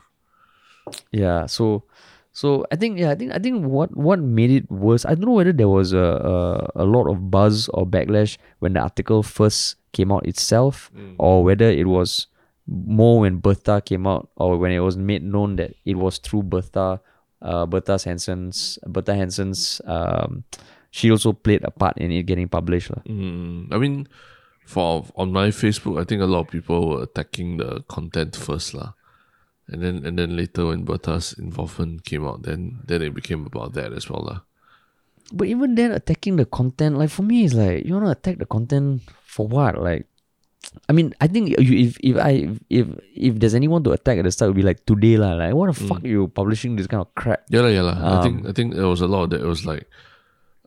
Yeah, 1.13 1.47
so 1.47 1.85
so 2.33 2.65
I 2.73 2.77
think 2.77 2.99
yeah, 2.99 3.11
I 3.11 3.15
think 3.15 3.31
I 3.33 3.39
think 3.39 3.65
what 3.65 3.95
what 3.97 4.19
made 4.19 4.51
it 4.51 4.67
worse. 4.71 5.05
I 5.05 5.15
don't 5.15 5.27
know 5.31 5.39
whether 5.39 5.53
there 5.53 5.69
was 5.71 5.93
a 5.93 6.19
a, 6.77 6.83
a 6.83 6.87
lot 6.89 7.07
of 7.07 7.31
buzz 7.31 7.69
or 7.71 7.87
backlash 7.87 8.37
when 8.59 8.73
the 8.75 8.81
article 8.81 9.23
first 9.23 9.77
came 9.93 10.11
out 10.11 10.27
itself, 10.27 10.91
or 11.19 11.45
whether 11.45 11.69
it 11.71 11.87
was 11.87 12.27
more 12.67 13.21
when 13.21 13.39
Bertha 13.39 13.81
came 13.85 14.07
out, 14.07 14.29
or 14.37 14.57
when 14.59 14.73
it 14.73 14.81
was 14.81 14.97
made 14.97 15.23
known 15.23 15.57
that 15.57 15.75
it 15.85 15.95
was 16.01 16.19
through 16.19 16.43
Bertha, 16.45 16.99
uh, 17.43 17.67
Bertha 17.67 17.99
Henson's 18.03 18.79
Bertha 18.87 19.15
Henson's. 19.15 19.81
Um, 19.85 20.43
she 20.93 21.09
also 21.09 21.33
played 21.33 21.65
a 21.65 21.73
part 21.73 21.97
in 21.97 22.13
it 22.13 22.29
getting 22.29 22.53
published. 22.53 22.93
Mm, 23.09 23.73
I 23.73 23.81
mean, 23.81 24.07
for 24.69 25.09
on 25.17 25.33
my 25.33 25.49
Facebook, 25.49 25.97
I 25.97 26.05
think 26.05 26.21
a 26.21 26.29
lot 26.29 26.45
of 26.47 26.49
people 26.53 26.85
were 26.93 27.03
attacking 27.09 27.57
the 27.57 27.81
content 27.89 28.37
first, 28.37 28.77
lah. 28.77 28.93
And 29.73 29.81
then 29.81 30.05
and 30.05 30.21
then 30.21 30.37
later 30.37 30.69
when 30.69 30.85
Bertha's 30.85 31.33
involvement 31.41 32.05
came 32.05 32.29
out, 32.29 32.45
then 32.45 32.85
then 32.85 33.01
it 33.01 33.17
became 33.17 33.49
about 33.49 33.73
that 33.73 33.97
as 33.97 34.05
well, 34.13 34.21
lah. 34.21 34.39
But 35.33 35.49
even 35.49 35.81
then, 35.81 35.97
attacking 35.97 36.37
the 36.37 36.45
content, 36.45 37.01
like 37.01 37.09
for 37.09 37.25
me, 37.25 37.49
it's 37.49 37.57
like 37.57 37.89
you 37.89 37.97
wanna 37.97 38.13
attack 38.13 38.37
the 38.37 38.45
content 38.45 39.01
for 39.25 39.49
what? 39.49 39.81
Like, 39.81 40.05
I 40.89 40.93
mean, 40.93 41.17
I 41.25 41.27
think 41.31 41.57
you, 41.57 41.57
if 41.89 41.97
if 42.05 42.21
I 42.21 42.53
if 42.69 42.85
if 43.17 43.41
there's 43.41 43.57
anyone 43.57 43.81
to 43.89 43.97
attack 43.97 44.21
at 44.21 44.29
the 44.29 44.35
start, 44.35 44.51
it 44.51 44.51
would 44.53 44.61
be 44.61 44.67
like 44.69 44.85
today 44.85 45.17
lah. 45.17 45.41
Like, 45.41 45.57
what 45.57 45.73
the 45.73 45.79
fuck 45.89 46.05
you 46.05 46.29
publishing 46.29 46.77
this 46.77 46.85
kind 46.85 47.01
of 47.01 47.09
crap? 47.17 47.49
Yeah, 47.49 47.65
lah, 47.65 47.73
yeah, 47.73 47.81
lah. 47.87 47.97
I 47.97 48.13
Um, 48.21 48.23
think 48.29 48.37
I 48.45 48.53
think 48.53 48.77
there 48.77 48.91
was 48.93 49.01
a 49.01 49.09
lot 49.09 49.25
of 49.25 49.31
that. 49.33 49.41
It 49.41 49.49
was 49.49 49.65
like, 49.65 49.89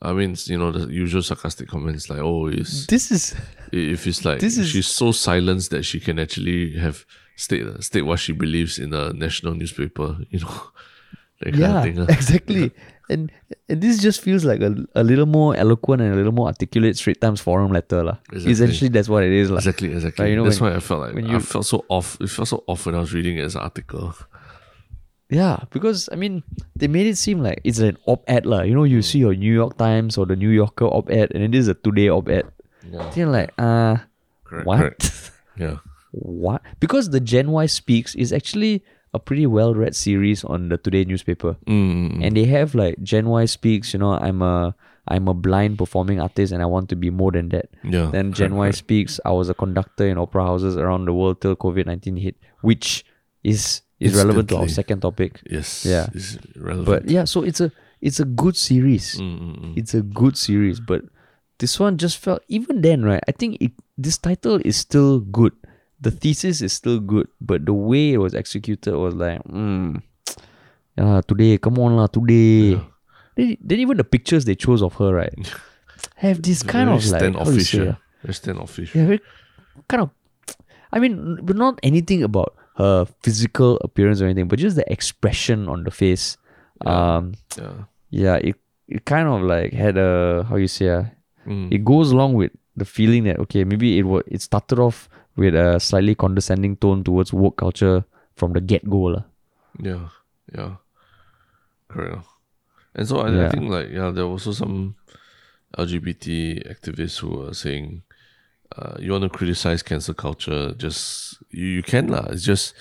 I 0.05 0.13
mean, 0.13 0.35
you 0.45 0.57
know, 0.57 0.71
the 0.71 0.87
usual 0.93 1.21
sarcastic 1.23 1.67
comments 1.67 2.09
like, 2.09 2.19
"Oh, 2.19 2.47
is 2.47 2.85
This 2.87 3.11
is 3.11 3.35
if 3.71 4.05
it's 4.07 4.23
like 4.25 4.39
This 4.39 4.57
is- 4.57 4.69
she's 4.69 4.87
so 4.87 5.11
silenced 5.11 5.71
that 5.71 5.83
she 5.83 5.99
can 5.99 6.19
actually 6.19 6.77
have 6.77 7.05
state 7.35 7.65
state 7.83 8.03
what 8.03 8.19
she 8.19 8.31
believes 8.33 8.79
in 8.79 8.93
a 8.93 9.11
national 9.13 9.53
newspaper, 9.55 10.17
you 10.29 10.39
know, 10.39 10.55
that 11.41 11.51
kind 11.51 11.57
yeah, 11.57 11.77
of 11.77 11.83
thing. 11.83 11.99
exactly. 12.17 12.71
And, 13.07 13.31
and 13.69 13.81
this 13.81 14.01
just 14.01 14.19
feels 14.21 14.45
like 14.45 14.61
a, 14.61 14.73
a 14.95 15.03
little 15.03 15.27
more 15.27 15.55
eloquent 15.55 16.01
and 16.01 16.11
a 16.11 16.15
little 16.15 16.31
more 16.31 16.47
articulate 16.47 16.97
Straits 16.97 17.19
Times 17.19 17.39
forum 17.39 17.71
letter 17.71 18.01
lah. 18.03 18.17
Exactly. 18.31 18.51
Essentially, 18.51 18.89
that's 18.89 19.07
what 19.09 19.21
it 19.23 19.31
is. 19.31 19.51
Exactly, 19.51 19.91
exactly. 19.93 20.25
Like, 20.25 20.29
you 20.31 20.37
know, 20.37 20.43
That's 20.45 20.59
when- 20.59 20.71
why 20.71 20.77
I 20.77 20.79
felt 20.79 21.01
like 21.01 21.13
when 21.13 21.27
I 21.29 21.33
you- 21.33 21.39
felt 21.39 21.65
so 21.67 21.85
off. 21.89 22.17
It 22.19 22.29
felt 22.33 22.47
so 22.47 22.63
off 22.65 22.85
when 22.87 22.95
I 22.95 22.99
was 23.05 23.13
reading 23.13 23.37
it 23.37 23.43
as 23.43 23.53
an 23.55 23.61
article. 23.61 24.15
Yeah, 25.29 25.65
because 25.71 26.07
I 26.11 26.15
mean, 26.15 26.43
they 26.75 26.87
made 26.87 27.07
it 27.07 27.17
seem 27.17 27.41
like 27.41 27.59
it's 27.63 27.79
an 27.79 27.97
op-ed 28.05 28.45
lah. 28.45 28.61
You 28.61 28.75
know, 28.75 28.83
you 28.85 29.01
see 29.01 29.19
your 29.19 29.33
New 29.33 29.51
York 29.53 29.77
Times 29.77 30.17
or 30.17 30.25
the 30.25 30.35
New 30.35 30.49
Yorker 30.53 30.85
op-ed, 30.85 31.31
and 31.33 31.41
it 31.43 31.55
is 31.57 31.67
a 31.67 31.73
Today 31.73 32.09
op-ed. 32.09 32.45
Yeah, 32.85 33.09
Then 33.09 33.31
like, 33.31 33.49
uh, 33.57 33.97
correct. 34.45 34.65
what? 34.67 34.77
correct. 34.79 35.31
Yeah, 35.57 35.77
what? 36.11 36.61
Because 36.79 37.09
the 37.09 37.19
Gen 37.19 37.49
Y 37.51 37.65
Speaks 37.65 38.13
is 38.13 38.33
actually 38.33 38.83
a 39.15 39.19
pretty 39.19 39.47
well-read 39.47 39.95
series 39.95 40.43
on 40.43 40.67
the 40.69 40.77
Today 40.77 41.05
newspaper, 41.05 41.55
mm, 41.65 42.19
and 42.21 42.35
they 42.35 42.43
have 42.45 42.75
like 42.75 43.01
Gen 43.01 43.25
Y 43.31 43.45
Speaks. 43.45 43.93
You 43.95 43.99
know, 44.03 44.11
I'm 44.19 44.41
a 44.43 44.75
I'm 45.07 45.27
a 45.27 45.33
blind 45.33 45.79
performing 45.79 46.19
artist, 46.19 46.51
and 46.51 46.61
I 46.61 46.67
want 46.67 46.89
to 46.89 46.95
be 46.99 47.09
more 47.09 47.31
than 47.31 47.49
that. 47.55 47.69
yeah. 47.87 48.11
Then 48.11 48.29
correct, 48.29 48.37
Gen 48.37 48.55
Y 48.59 48.65
correct. 48.67 48.77
Speaks. 48.77 49.19
I 49.25 49.31
was 49.31 49.47
a 49.49 49.55
conductor 49.55 50.05
in 50.05 50.17
opera 50.19 50.43
houses 50.45 50.75
around 50.77 51.05
the 51.05 51.13
world 51.15 51.39
till 51.41 51.55
COVID 51.55 51.87
nineteen 51.87 52.17
hit, 52.17 52.35
which 52.61 53.05
is 53.41 53.81
is 53.99 54.15
relevant 54.15 54.49
to 54.49 54.57
our 54.57 54.67
second 54.67 55.01
topic. 55.01 55.41
Yes. 55.49 55.85
Yeah. 55.85 56.07
It's 56.13 56.37
relevant. 56.55 56.85
But 57.05 57.09
yeah, 57.09 57.23
so 57.25 57.43
it's 57.43 57.61
a 57.61 57.71
it's 58.01 58.19
a 58.19 58.25
good 58.25 58.55
series. 58.57 59.15
Mm, 59.15 59.39
mm, 59.39 59.55
mm. 59.59 59.77
It's 59.77 59.93
a 59.93 60.01
good 60.01 60.37
series, 60.37 60.79
but 60.79 61.01
this 61.59 61.79
one 61.79 61.97
just 61.97 62.17
felt 62.17 62.43
even 62.47 62.81
then, 62.81 63.03
right? 63.03 63.23
I 63.27 63.31
think 63.31 63.57
it 63.61 63.71
this 63.97 64.17
title 64.17 64.59
is 64.65 64.75
still 64.77 65.19
good. 65.19 65.53
The 66.01 66.11
thesis 66.11 66.61
is 66.61 66.73
still 66.73 66.99
good, 66.99 67.27
but 67.39 67.65
the 67.65 67.73
way 67.73 68.13
it 68.13 68.17
was 68.19 68.35
executed 68.35 68.93
was 68.95 69.15
like, 69.15 69.41
mm, 69.47 70.01
yeah, 70.97 71.21
today, 71.25 71.57
come 71.57 71.79
on 71.79 71.95
lah, 71.95 72.07
today. 72.07 72.75
Yeah. 72.75 72.83
Then, 73.35 73.57
then 73.63 73.79
even 73.79 73.97
the 73.97 74.03
pictures 74.03 74.43
they 74.45 74.55
chose 74.55 74.83
of 74.83 74.93
her, 74.95 75.13
right, 75.15 75.33
have 76.15 76.41
this 76.43 76.63
kind 76.63 76.87
Very 76.91 76.97
of 76.99 77.05
like 77.07 77.19
standoffish. 77.21 77.73
yeah. 77.73 77.95
ah? 77.95 77.97
Very 78.21 78.33
standoffish. 78.33 78.95
yeah, 78.95 79.05
very 79.05 79.21
kind 79.87 80.03
of. 80.03 80.09
I 80.91 80.99
mean, 80.99 81.39
but 81.43 81.55
not 81.55 81.79
anything 81.81 82.23
about 82.23 82.55
her 82.77 83.05
physical 83.23 83.77
appearance 83.83 84.21
or 84.21 84.25
anything, 84.25 84.47
but 84.47 84.59
just 84.59 84.75
the 84.75 84.89
expression 84.91 85.67
on 85.69 85.83
the 85.83 85.91
face. 85.91 86.37
Yeah. 86.85 87.15
Um, 87.17 87.33
Yeah. 87.57 87.73
yeah, 88.09 88.35
it 88.35 88.55
it 88.87 89.05
kind 89.05 89.27
of 89.27 89.41
like 89.41 89.73
had 89.73 89.97
a 89.97 90.45
how 90.49 90.57
you 90.57 90.67
say 90.67 90.89
ah, 90.91 91.05
Mm. 91.47 91.71
it 91.71 91.85
goes 91.85 92.11
along 92.11 92.33
with 92.33 92.51
the 92.75 92.85
feeling 92.85 93.23
that 93.25 93.37
okay 93.39 93.63
maybe 93.63 93.97
it 93.99 94.03
was 94.03 94.23
it 94.27 94.41
started 94.41 94.79
off 94.79 95.07
with 95.37 95.53
a 95.55 95.79
slightly 95.79 96.15
condescending 96.15 96.75
tone 96.75 97.03
towards 97.03 97.31
woke 97.33 97.57
culture 97.57 98.03
from 98.35 98.53
the 98.53 98.61
get 98.61 98.83
go. 98.89 99.23
Yeah, 99.79 100.09
yeah, 100.53 100.75
correct. 101.87 102.25
And 102.95 103.07
so 103.07 103.19
I, 103.19 103.45
I 103.45 103.49
think 103.49 103.69
like 103.69 103.89
yeah, 103.91 104.09
there 104.11 104.25
were 104.25 104.31
also 104.39 104.51
some 104.53 104.95
LGBT 105.77 106.63
activists 106.71 107.19
who 107.19 107.29
were 107.37 107.53
saying, 107.53 108.01
uh, 108.77 108.95
you 108.99 109.11
want 109.11 109.23
to 109.23 109.29
criticize 109.29 109.83
cancel 109.83 110.13
culture, 110.13 110.73
just 110.77 111.37
you, 111.51 111.65
you 111.65 111.83
can 111.83 112.07
lah. 112.07 112.27
It's 112.29 112.43
just 112.43 112.73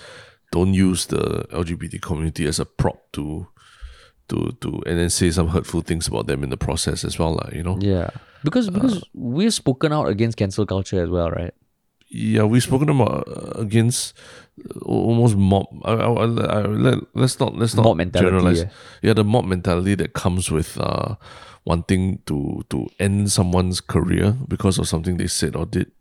don't 0.51 0.73
use 0.73 1.07
the 1.07 1.45
LGBT 1.51 2.01
community 2.01 2.45
as 2.47 2.59
a 2.59 2.65
prop 2.65 3.11
to 3.13 3.47
to 4.29 4.51
to 4.61 4.81
and 4.85 4.97
then 4.99 5.09
say 5.09 5.31
some 5.31 5.49
hurtful 5.49 5.81
things 5.81 6.07
about 6.07 6.27
them 6.27 6.43
in 6.43 6.49
the 6.49 6.57
process 6.57 7.03
as 7.03 7.19
well 7.19 7.33
lah. 7.35 7.49
You 7.53 7.63
know. 7.63 7.77
Yeah, 7.79 8.09
because 8.43 8.69
because 8.69 9.03
we've 9.13 9.53
spoken 9.53 9.93
out 9.93 10.07
against 10.07 10.37
cancel 10.37 10.65
culture 10.65 11.01
as 11.01 11.09
well, 11.09 11.29
right? 11.29 11.53
Yeah, 12.09 12.43
we've 12.43 12.63
spoken 12.63 12.89
about 12.89 13.27
uh, 13.27 13.59
against 13.59 14.13
uh, 14.63 14.79
almost 14.85 15.35
mob. 15.35 15.65
I, 15.83 15.93
I, 15.93 16.25
I, 16.25 16.61
let, 16.67 16.99
let's 17.13 17.39
not 17.39 17.57
let's 17.57 17.75
not 17.75 17.83
Mob 17.83 17.97
mentality, 17.97 18.29
generalize. 18.29 18.61
yeah. 18.61 18.69
Yeah, 19.01 19.13
the 19.13 19.23
mob 19.23 19.45
mentality 19.45 19.95
that 19.95 20.13
comes 20.13 20.49
with 20.51 20.77
uh, 20.79 21.15
wanting 21.65 22.21
to 22.25 22.63
to 22.69 22.87
end 22.99 23.31
someone's 23.31 23.81
career 23.81 24.35
because 24.47 24.77
of 24.79 24.87
something 24.87 25.17
they 25.17 25.27
said 25.27 25.55
or 25.55 25.65
did. 25.65 25.91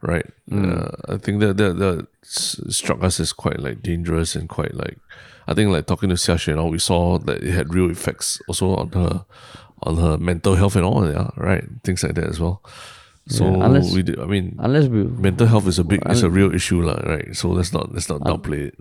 Right. 0.00 0.26
Hmm. 0.48 0.70
Uh, 0.70 0.90
I 1.08 1.16
think 1.18 1.40
that 1.40 1.56
that 1.56 1.78
that 1.78 2.06
struck 2.22 3.02
us 3.02 3.18
as 3.18 3.32
quite 3.32 3.58
like 3.58 3.82
dangerous 3.82 4.36
and 4.36 4.48
quite 4.48 4.74
like. 4.74 4.98
I 5.48 5.54
think 5.54 5.72
like 5.72 5.86
talking 5.86 6.10
to 6.10 6.14
Xia 6.14 6.54
know, 6.54 6.66
we 6.66 6.78
saw 6.78 7.18
that 7.18 7.42
it 7.42 7.52
had 7.52 7.74
real 7.74 7.90
effects 7.90 8.38
also 8.46 8.76
on 8.76 8.92
her 8.92 9.24
on 9.82 9.96
her 9.96 10.18
mental 10.18 10.54
health 10.54 10.76
and 10.76 10.84
all. 10.84 11.08
Yeah, 11.08 11.30
right. 11.36 11.64
Things 11.82 12.04
like 12.04 12.14
that 12.14 12.28
as 12.28 12.38
well. 12.38 12.62
So 13.28 13.44
Yeah, 13.44 13.64
unless- 13.64 13.92
we 13.92 14.02
did, 14.02 14.18
I 14.20 14.24
mean, 14.24 14.56
Unless 14.58 14.88
we 14.88 15.04
mental 15.04 15.46
health 15.46 15.66
is 15.66 15.78
a 15.78 15.84
big 15.84 16.00
it's 16.06 16.22
a 16.22 16.30
real 16.30 16.54
issue 16.54 16.80
lah, 16.80 16.96
right 17.04 17.36
so 17.36 17.48
let's 17.50 17.72
not 17.72 17.92
let's 17.92 18.08
not 18.08 18.22
downplay 18.22 18.68
it 18.72 18.78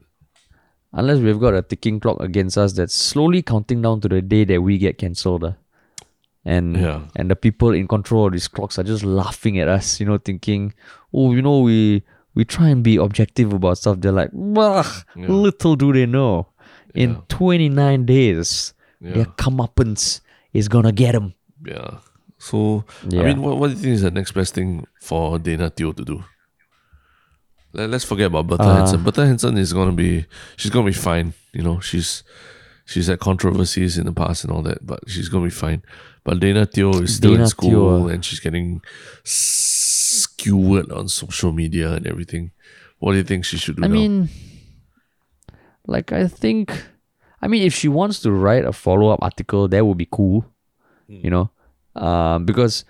unless 0.93 1.19
we've 1.19 1.39
got 1.39 1.53
a 1.53 1.61
ticking 1.61 1.99
clock 1.99 2.17
against 2.21 2.57
us 2.57 2.73
that's 2.73 2.93
slowly 2.95 3.41
counting 3.41 3.81
down 3.81 3.99
to 4.01 4.07
the 4.07 4.21
day 4.21 4.43
that 4.45 4.61
we 4.61 4.77
get 4.77 4.97
cancelled. 4.97 5.43
ah. 5.43 5.55
And 6.47 6.77
Yeah. 6.79 7.01
and 7.19 7.27
the 7.29 7.35
people 7.35 7.71
in 7.75 7.87
control 7.91 8.27
of 8.27 8.31
these 8.31 8.47
clocks 8.47 8.79
are 8.79 8.87
just 8.87 9.03
laughing 9.03 9.59
at 9.59 9.67
us, 9.67 9.99
you 9.99 10.05
know, 10.07 10.17
thinking, 10.17 10.73
oh, 11.13 11.33
you 11.35 11.41
know, 11.43 11.59
we 11.59 12.03
we 12.35 12.45
try 12.45 12.69
and 12.69 12.83
be 12.83 12.95
objective 12.95 13.51
about 13.51 13.77
stuff. 13.79 13.99
They're 13.99 14.15
like, 14.15 14.31
Yeah. 14.33 14.83
little 15.27 15.75
do 15.75 15.91
they 15.91 16.05
know, 16.05 16.47
in 16.95 17.09
Yeah. 17.09 17.21
29 17.27 18.05
days, 18.05 18.73
their 19.01 19.25
comeuppance 19.43 20.21
is 20.53 20.67
gonna 20.69 20.91
get 20.93 21.11
them. 21.13 21.33
yeah 21.65 21.97
so 22.39 22.85
i 23.19 23.23
mean 23.25 23.41
what, 23.41 23.57
what 23.57 23.67
do 23.69 23.73
you 23.73 23.81
think 23.81 23.93
is 23.97 24.03
the 24.05 24.11
next 24.11 24.31
best 24.37 24.53
thing 24.53 24.85
for 25.01 25.39
dana 25.39 25.71
Teoh 25.71 25.91
to 25.97 26.05
do 26.05 26.23
let, 27.73 27.91
us 27.93 28.03
forget 28.05 28.27
about 28.27 28.45
Bertha 28.47 28.63
Uh. 28.63 28.75
Henson. 28.77 29.03
Bertha 29.03 29.25
Henson 29.25 29.57
is 29.57 29.73
gonna 29.73 29.91
be 29.91 30.25
she's 30.55 30.71
gonna 30.71 30.85
be 30.85 30.93
fine. 30.93 31.33
You 31.53 31.63
know, 31.63 31.79
she's 31.79 32.23
she's 32.85 33.07
had 33.07 33.19
controversies 33.19 33.97
in 33.97 34.05
the 34.05 34.13
past 34.13 34.43
and 34.43 34.53
all 34.53 34.61
that, 34.63 34.85
but 34.85 34.99
she's 35.07 35.29
gonna 35.29 35.45
be 35.45 35.49
fine. 35.65 35.81
But 36.27 36.41
Dana 36.43 36.65
Teoh 36.67 37.03
is 37.07 37.15
still 37.15 37.35
in 37.39 37.47
school 37.47 38.03
Teoh, 38.03 38.11
and 38.11 38.19
she's 38.25 38.41
getting 38.43 38.81
skewered 39.23 40.91
on 40.91 41.07
social 41.07 41.51
media 41.53 41.93
and 41.93 42.05
everything. 42.05 42.51
What 42.99 43.13
do 43.13 43.17
you 43.17 43.23
think 43.23 43.45
she 43.45 43.57
should 43.57 43.77
do 43.77 43.83
I 43.83 43.87
now? 43.87 43.93
mean, 43.93 44.29
like 45.85 46.11
I 46.11 46.27
think, 46.27 46.73
I 47.41 47.47
mean, 47.47 47.63
if 47.63 47.73
she 47.73 47.87
wants 47.87 48.19
to 48.21 48.31
write 48.31 48.65
a 48.65 48.73
follow 48.73 49.07
up 49.09 49.19
article, 49.21 49.67
that 49.69 49.85
would 49.85 49.97
be 49.97 50.07
cool, 50.11 50.45
Hmm. 51.07 51.19
you 51.23 51.29
know, 51.29 51.49
um, 51.95 52.43
because 52.45 52.83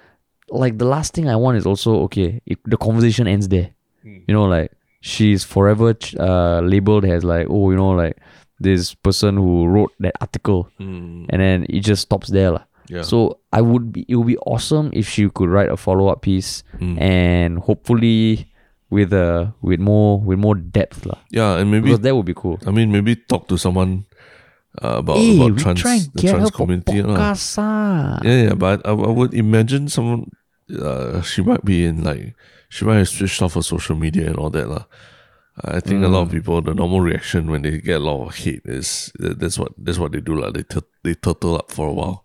like 0.50 0.78
the 0.80 0.86
last 0.86 1.14
thing 1.14 1.30
I 1.30 1.36
want 1.36 1.58
is 1.58 1.66
also 1.68 1.92
okay. 2.10 2.42
If 2.46 2.58
the 2.66 2.78
conversation 2.78 3.28
ends 3.28 3.48
there, 3.50 3.70
Hmm. 4.04 4.18
you 4.28 4.34
know, 4.34 4.46
like 4.46 4.72
she's 5.02 5.44
forever 5.44 5.94
uh, 6.20 6.62
labeled 6.62 7.06
as 7.06 7.24
like 7.24 7.48
oh, 7.50 7.70
you 7.72 7.78
know, 7.78 7.92
like 7.92 8.18
this 8.60 8.96
person 8.96 9.38
who 9.38 9.68
wrote 9.68 9.92
that 10.00 10.16
article, 10.22 10.70
Hmm, 10.80 11.26
and 11.30 11.40
then 11.42 11.66
it 11.70 11.82
just 11.82 12.02
stops 12.10 12.30
there, 12.30 12.52
lah. 12.52 12.64
Yeah. 12.90 13.02
So 13.04 13.40
I 13.52 13.62
would 13.62 13.92
be 13.92 14.06
it 14.08 14.16
would 14.16 14.28
be 14.28 14.38
awesome 14.48 14.90
if 14.94 15.08
she 15.10 15.30
could 15.30 15.50
write 15.50 15.70
a 15.70 15.78
follow 15.78 16.08
up 16.08 16.22
piece 16.22 16.64
Hmm. 16.80 16.96
and 17.00 17.60
hopefully 17.60 18.48
with 18.90 19.12
uh 19.12 19.52
with 19.62 19.80
more 19.84 20.20
with 20.20 20.40
more 20.40 20.56
depth 20.56 21.06
lah. 21.06 21.20
yeah, 21.32 21.60
and 21.60 21.68
maybe 21.72 21.92
Because 21.92 22.02
that 22.08 22.16
would 22.16 22.26
be 22.26 22.34
cool. 22.36 22.58
I 22.66 22.72
mean 22.72 22.92
maybe 22.92 23.16
talk 23.16 23.48
to 23.52 23.58
someone 23.58 24.06
uh, 24.82 25.02
about, 25.02 25.18
Hey, 25.18 25.36
about 25.36 25.58
trans 25.60 25.82
try 25.82 25.96
and 26.00 26.08
the 26.14 26.22
get 26.22 26.32
trans 26.38 26.52
community. 26.52 27.02
podcast 27.02 27.58
ah. 27.60 28.20
Yeah, 28.24 28.52
yeah, 28.52 28.56
but 28.56 28.86
I, 28.86 28.92
I 28.94 29.12
would 29.12 29.34
imagine 29.34 29.90
someone, 29.90 30.30
uh, 30.70 31.20
she 31.26 31.42
might 31.42 31.66
be 31.66 31.84
in 31.84 32.04
like, 32.06 32.36
she 32.70 32.86
might 32.86 33.02
have 33.02 33.10
switched 33.10 33.42
off 33.42 33.56
her 33.58 33.66
social 33.66 33.96
media 33.98 34.28
and 34.30 34.38
all 34.38 34.52
that. 34.54 34.70
lah. 34.70 34.86
I 35.66 35.80
think 35.82 36.06
a 36.06 36.08
lot 36.08 36.22
of 36.22 36.32
people, 36.32 36.62
the 36.62 36.76
normal 36.78 37.02
reaction 37.02 37.50
when 37.50 37.64
they 37.66 37.82
get 37.82 37.98
a 37.98 38.06
lot 38.06 38.22
of 38.30 38.36
hate 38.38 38.62
is 38.70 39.10
that's 39.18 39.58
what 39.58 39.74
that's 39.82 39.98
what 39.98 40.12
they 40.14 40.22
do. 40.22 40.38
lah. 40.38 40.54
They 40.54 40.62
tur- 40.62 40.86
they 41.02 41.18
turtle 41.18 41.58
up 41.58 41.74
for 41.74 41.90
a 41.90 41.94
while 41.98 42.22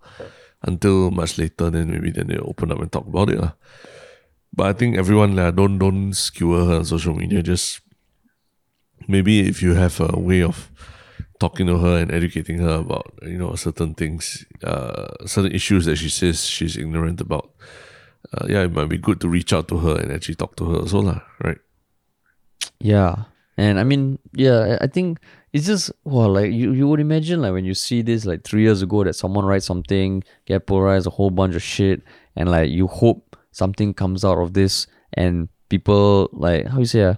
until 0.62 1.10
much 1.10 1.38
later, 1.38 1.70
then 1.70 1.90
maybe 1.90 2.10
then 2.10 2.28
they 2.28 2.38
open 2.38 2.72
up 2.72 2.80
and 2.80 2.90
talk 2.90 3.06
about 3.06 3.30
it. 3.30 3.40
lah. 3.40 3.52
But 4.52 4.66
I 4.66 4.72
think 4.72 4.96
everyone, 4.96 5.36
lah, 5.36 5.50
don't 5.50 5.78
don't 5.78 6.12
skewer 6.12 6.64
her 6.64 6.76
on 6.80 6.84
social 6.84 7.14
media. 7.14 7.42
Just 7.42 7.80
maybe 9.08 9.48
if 9.48 9.62
you 9.62 9.74
have 9.74 10.00
a 10.00 10.18
way 10.18 10.42
of 10.42 10.70
talking 11.40 11.66
to 11.66 11.78
her 11.78 11.98
and 11.98 12.12
educating 12.12 12.58
her 12.58 12.78
about 12.86 13.10
you 13.22 13.38
know 13.38 13.54
certain 13.56 13.94
things, 13.94 14.46
uh, 14.62 15.10
certain 15.26 15.52
issues 15.52 15.86
that 15.86 15.96
she 15.96 16.08
says 16.08 16.46
she's 16.46 16.76
ignorant 16.76 17.20
about. 17.20 17.50
Uh, 18.32 18.46
yeah, 18.48 18.62
it 18.62 18.72
might 18.72 18.88
be 18.88 18.96
good 18.96 19.20
to 19.20 19.28
reach 19.28 19.52
out 19.52 19.66
to 19.68 19.78
her 19.78 19.98
and 19.98 20.12
actually 20.12 20.38
talk 20.38 20.56
to 20.56 20.64
her 20.70 20.86
also, 20.86 21.02
lah, 21.02 21.20
right? 21.42 21.58
Yeah. 22.78 23.28
And 23.58 23.78
I 23.78 23.84
mean, 23.84 24.18
yeah, 24.32 24.78
I 24.80 24.86
think 24.86 25.18
it's 25.52 25.66
just 25.66 25.92
well, 26.04 26.32
like 26.32 26.50
you, 26.50 26.72
you 26.72 26.88
would 26.88 27.00
imagine 27.00 27.42
like 27.42 27.52
when 27.52 27.64
you 27.64 27.74
see 27.74 28.00
this 28.02 28.24
like 28.24 28.42
three 28.42 28.62
years 28.62 28.80
ago 28.80 29.04
that 29.04 29.14
someone 29.14 29.44
writes 29.44 29.66
something, 29.66 30.24
get 30.46 30.66
polarized 30.66 31.06
a 31.06 31.10
whole 31.10 31.30
bunch 31.30 31.54
of 31.54 31.62
shit, 31.62 32.02
and 32.36 32.50
like 32.50 32.70
you 32.70 32.86
hope 32.86 33.36
something 33.50 33.92
comes 33.92 34.24
out 34.24 34.38
of 34.38 34.54
this 34.54 34.86
and 35.14 35.48
people 35.68 36.28
like 36.32 36.66
how 36.66 36.78
you 36.78 36.86
say 36.86 37.02
uh, 37.02 37.14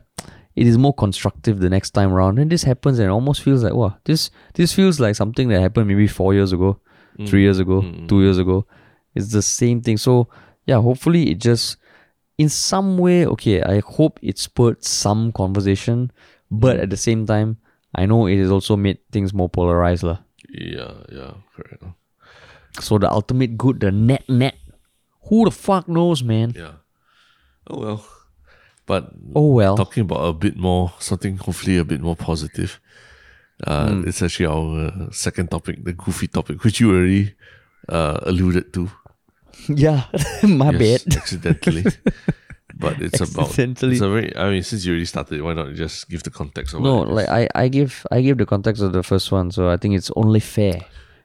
it 0.57 0.67
is 0.67 0.77
more 0.77 0.95
constructive 0.95 1.61
the 1.61 1.71
next 1.71 1.91
time 1.91 2.13
around. 2.13 2.39
And 2.41 2.51
this 2.51 2.65
happens 2.65 2.99
and 2.99 3.07
it 3.07 3.13
almost 3.13 3.41
feels 3.41 3.63
like 3.63 3.75
wow, 3.75 3.97
this 4.05 4.31
this 4.55 4.73
feels 4.73 4.99
like 4.99 5.15
something 5.15 5.49
that 5.49 5.61
happened 5.61 5.87
maybe 5.87 6.09
four 6.09 6.35
years 6.35 6.53
ago, 6.53 6.81
mm, 7.17 7.29
three 7.29 7.43
years 7.43 7.61
ago, 7.61 7.83
mm, 7.83 8.01
mm. 8.01 8.09
two 8.09 8.23
years 8.23 8.39
ago. 8.39 8.67
It's 9.15 9.31
the 9.31 9.43
same 9.43 9.81
thing. 9.81 9.97
So 9.97 10.29
yeah, 10.67 10.81
hopefully 10.81 11.31
it 11.31 11.39
just 11.39 11.77
in 12.37 12.49
some 12.49 12.99
way, 12.99 13.27
okay, 13.27 13.63
I 13.63 13.81
hope 13.87 14.19
it 14.23 14.39
spurred 14.39 14.85
some 14.85 15.31
conversation, 15.31 16.11
but 16.51 16.79
at 16.79 16.91
the 16.91 16.97
same 16.97 17.27
time, 17.27 17.59
I 17.95 18.07
know 18.07 18.27
it 18.27 18.39
has 18.39 18.51
also 18.51 18.77
made 18.77 18.99
things 19.13 19.33
more 19.33 19.49
polarized. 19.49 20.03
lah. 20.03 20.19
Yeah, 20.49 20.93
yeah, 21.13 21.33
correct. 21.57 21.83
So 22.81 22.99
the 22.99 23.11
ultimate 23.11 23.57
good, 23.57 23.81
the 23.81 23.91
net 23.91 24.29
net, 24.29 24.55
who 25.31 25.45
the 25.45 25.51
fuck 25.51 25.89
knows, 25.89 26.23
man? 26.23 26.53
Yeah. 26.57 26.83
Oh 27.71 27.79
well. 27.81 28.05
But 28.87 29.13
Oh 29.35 29.49
well. 29.55 29.77
talking 29.77 30.03
about 30.03 30.27
a 30.27 30.33
bit 30.33 30.57
more, 30.57 30.93
something 30.99 31.39
hopefully 31.39 31.79
a 31.79 31.85
bit 31.85 32.01
more 32.03 32.17
positive. 32.17 32.81
Uh, 33.67 34.03
It's 34.07 34.21
actually 34.21 34.47
our 34.47 34.91
uh, 34.91 35.11
second 35.11 35.51
topic, 35.51 35.85
the 35.85 35.93
goofy 35.95 36.27
topic, 36.29 36.63
which 36.65 36.81
you 36.81 36.91
already 36.91 37.33
uh, 37.89 38.19
alluded 38.27 38.73
to. 38.75 38.91
yeah, 39.71 40.11
my 40.43 40.71
Yes, 40.75 41.05
bad. 41.05 41.17
accidentally. 41.17 41.85
but 42.77 43.01
it's 43.01 43.21
about 43.21 43.59
it's 43.59 44.01
a 44.01 44.11
very. 44.11 44.37
I 44.37 44.51
mean, 44.51 44.63
since 44.63 44.85
you 44.85 44.93
already 44.93 45.07
started, 45.07 45.41
why 45.43 45.55
not 45.55 45.75
just 45.75 46.09
give 46.09 46.23
the 46.23 46.31
context 46.31 46.75
of 46.75 46.81
No, 46.83 46.99
what 46.99 47.09
it 47.09 47.11
is? 47.11 47.17
like 47.17 47.29
I, 47.29 47.49
I 47.55 47.69
give 47.69 48.07
I 48.11 48.21
give 48.21 48.39
the 48.39 48.47
context 48.47 48.83
of 48.83 48.93
the 48.93 49.03
first 49.03 49.31
one, 49.31 49.51
so 49.51 49.71
I 49.71 49.77
think 49.77 49.95
it's 49.95 50.11
only 50.17 50.41
fair 50.41 50.81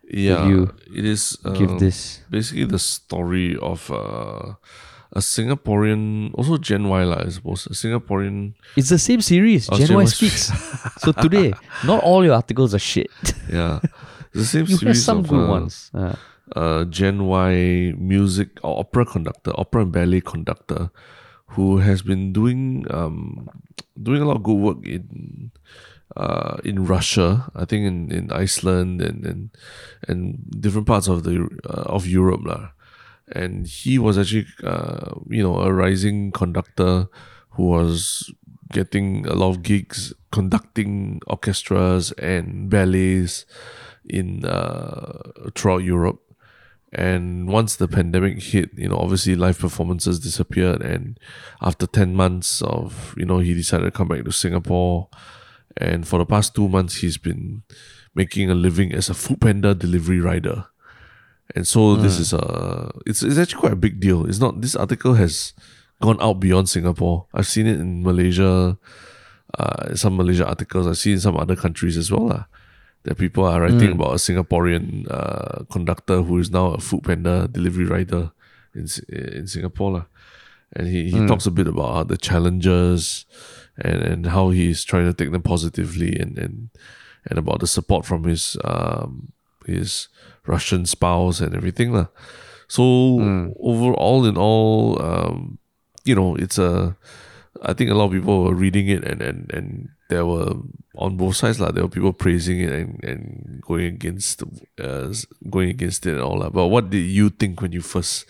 yeah, 0.10 0.48
you 0.48 0.74
it 0.94 1.06
is. 1.06 1.38
Uh, 1.46 1.52
give 1.52 1.80
this. 1.80 2.22
basically 2.30 2.66
the 2.66 2.80
story 2.80 3.56
of 3.58 3.90
uh, 3.92 4.54
a 5.14 5.20
Singaporean, 5.20 6.34
also 6.34 6.58
Gen 6.58 6.90
Y, 6.90 7.04
lah, 7.04 7.24
I 7.26 7.30
suppose, 7.30 7.68
a 7.68 7.74
Singaporean. 7.74 8.54
It's 8.76 8.90
the 8.90 8.98
same 8.98 9.22
series. 9.22 9.70
Oh, 9.72 9.78
Gen 9.78 9.88
Gen 9.88 9.98
Y 9.98 10.04
Y 10.04 10.10
speaks. 10.10 10.52
so 10.98 11.12
today, 11.12 11.54
not 11.86 12.04
all 12.04 12.26
your 12.26 12.34
articles 12.34 12.74
are 12.74 12.80
shit. 12.82 13.12
Yeah, 13.50 13.80
the 14.32 14.46
same 14.46 14.66
you 14.68 14.78
series 14.78 15.04
some 15.04 15.20
of 15.20 15.28
good 15.28 15.46
uh, 15.46 15.52
ones. 15.52 15.90
Uh, 15.94 16.16
uh, 16.56 16.84
Gen 16.86 17.26
Y 17.26 17.94
music 17.98 18.50
or 18.64 18.80
opera 18.80 19.06
conductor, 19.06 19.52
opera 19.58 19.82
and 19.82 19.92
ballet 19.92 20.22
conductor, 20.22 20.90
who 21.50 21.78
has 21.80 22.02
been 22.02 22.34
doing 22.34 22.86
um, 22.90 23.50
doing 24.02 24.22
a 24.22 24.26
lot 24.26 24.38
of 24.38 24.44
good 24.44 24.58
work 24.58 24.86
in 24.86 25.52
uh, 26.18 26.58
in 26.64 26.86
Russia, 26.86 27.52
I 27.56 27.66
think 27.66 27.86
in, 27.86 28.12
in 28.12 28.32
Iceland 28.32 29.02
and, 29.02 29.26
and 29.26 29.50
and 30.08 30.40
different 30.60 30.88
parts 30.88 31.08
of 31.08 31.24
the 31.24 31.48
uh, 31.66 31.86
of 31.86 32.08
Europe 32.08 32.42
lah. 32.46 32.72
And 33.32 33.68
he 33.68 34.00
was 34.00 34.18
actually 34.18 34.48
uh, 34.64 35.14
you 35.30 35.44
know 35.44 35.62
a 35.62 35.72
rising 35.72 36.32
conductor 36.32 37.08
who 37.52 37.64
was 37.64 38.32
getting 38.72 39.26
a 39.26 39.34
lot 39.34 39.50
of 39.50 39.64
gigs 39.64 40.14
conducting 40.32 41.22
orchestras 41.28 42.12
and 42.14 42.70
ballets 42.70 43.46
in 44.06 44.46
uh, 44.46 45.50
throughout 45.56 45.84
Europe. 45.84 46.22
And 46.92 47.48
once 47.48 47.76
the 47.76 47.88
pandemic 47.88 48.42
hit, 48.42 48.72
you 48.76 48.90
know, 48.90 48.98
obviously 48.98 49.36
live 49.36 49.60
performances 49.60 50.20
disappeared. 50.20 50.82
And 50.82 51.20
after 51.62 51.86
10 51.86 52.16
months 52.16 52.62
of, 52.64 53.14
you 53.16 53.26
know, 53.26 53.40
he 53.40 53.54
decided 53.54 53.86
to 53.86 53.92
come 53.92 54.08
back 54.08 54.26
to 54.26 54.32
Singapore. 54.32 55.10
And 55.78 56.08
for 56.08 56.18
the 56.18 56.26
past 56.26 56.56
two 56.56 56.68
months, 56.68 56.96
he's 56.96 57.18
been 57.18 57.62
making 58.16 58.50
a 58.50 58.56
living 58.56 58.92
as 58.92 59.10
a 59.10 59.14
food 59.14 59.40
panda 59.40 59.76
delivery 59.76 60.20
rider. 60.20 60.66
And 61.56 61.68
so 61.68 61.96
this 61.96 62.20
is 62.20 62.34
a, 62.34 62.92
it's, 63.06 63.24
it's 63.24 63.38
actually 63.38 63.60
quite 63.60 63.74
a 63.74 63.78
big 63.78 64.00
deal. 64.00 64.28
It's 64.28 64.40
not, 64.40 64.62
this 64.62 64.76
article 64.76 65.16
has 65.16 65.54
gone 66.02 66.22
out 66.22 66.40
beyond 66.40 66.70
Singapore. 66.70 67.28
I've 67.34 67.48
seen 67.48 67.66
it 67.66 67.80
in 67.80 68.04
Malaysia, 68.04 68.78
uh, 69.58 69.96
some 69.96 70.18
Malaysia 70.18 70.48
articles. 70.48 70.88
I've 70.88 70.98
seen 70.98 71.14
in 71.14 71.20
some 71.20 71.38
other 71.38 71.56
countries 71.56 71.98
as 71.98 72.12
well. 72.12 72.28
lah 72.28 72.44
that 73.04 73.18
people 73.18 73.46
are 73.46 73.62
writing 73.62 73.92
about 73.92 74.12
a 74.12 74.20
Singaporean 74.20 75.08
uh, 75.10 75.64
conductor 75.72 76.22
who 76.22 76.38
is 76.38 76.52
now 76.52 76.74
a 76.74 76.80
food 76.80 77.04
panda 77.04 77.48
delivery 77.48 77.86
rider 77.86 78.32
in 78.76 78.88
in 79.10 79.48
Singapore. 79.48 79.92
lah. 79.92 80.06
And 80.74 80.88
he, 80.88 81.10
he 81.10 81.18
talks 81.26 81.48
a 81.48 81.52
bit 81.52 81.66
about 81.66 82.10
the 82.10 82.18
challenges 82.18 83.26
and, 83.78 84.02
and 84.04 84.26
how 84.28 84.52
he's 84.52 84.84
trying 84.84 85.08
to 85.10 85.14
take 85.14 85.32
them 85.32 85.42
positively 85.42 86.14
and, 86.20 86.38
and 86.38 86.70
and 87.26 87.40
about 87.40 87.60
the 87.60 87.68
support 87.68 88.06
from 88.06 88.24
his 88.24 88.58
um, 88.64 89.34
his 89.66 90.10
Russian 90.46 90.86
spouse 90.86 91.42
and 91.42 91.56
everything. 91.56 91.92
lah. 91.94 92.08
So 92.68 92.84
overall 93.58 94.26
in 94.30 94.38
all, 94.38 95.02
um, 95.02 95.58
you 96.06 96.14
know, 96.14 96.36
it's 96.36 96.60
a 96.62 96.96
I 97.66 97.74
think 97.74 97.90
a 97.90 97.96
lot 97.98 98.06
of 98.06 98.12
people 98.12 98.44
were 98.46 98.54
reading 98.54 98.88
it 98.90 99.04
and 99.04 99.22
and, 99.22 99.50
and 99.50 99.90
there 100.10 100.26
were 100.26 100.54
on 100.98 101.16
both 101.16 101.38
sides 101.38 101.60
lah. 101.60 101.72
There 101.72 101.84
were 101.84 101.90
people 101.90 102.14
praising 102.14 102.60
it 102.60 102.72
and, 102.72 103.00
and 103.04 103.62
going 103.62 103.86
against 103.86 104.44
uh, 104.78 105.14
going 105.50 105.70
against 105.70 106.06
it 106.06 106.14
and 106.14 106.22
all 106.22 106.40
that. 106.42 106.52
But 106.52 106.68
what 106.68 106.90
did 106.90 107.06
you 107.06 107.30
think 107.30 107.62
when 107.62 107.72
you 107.72 107.82
first 107.82 108.26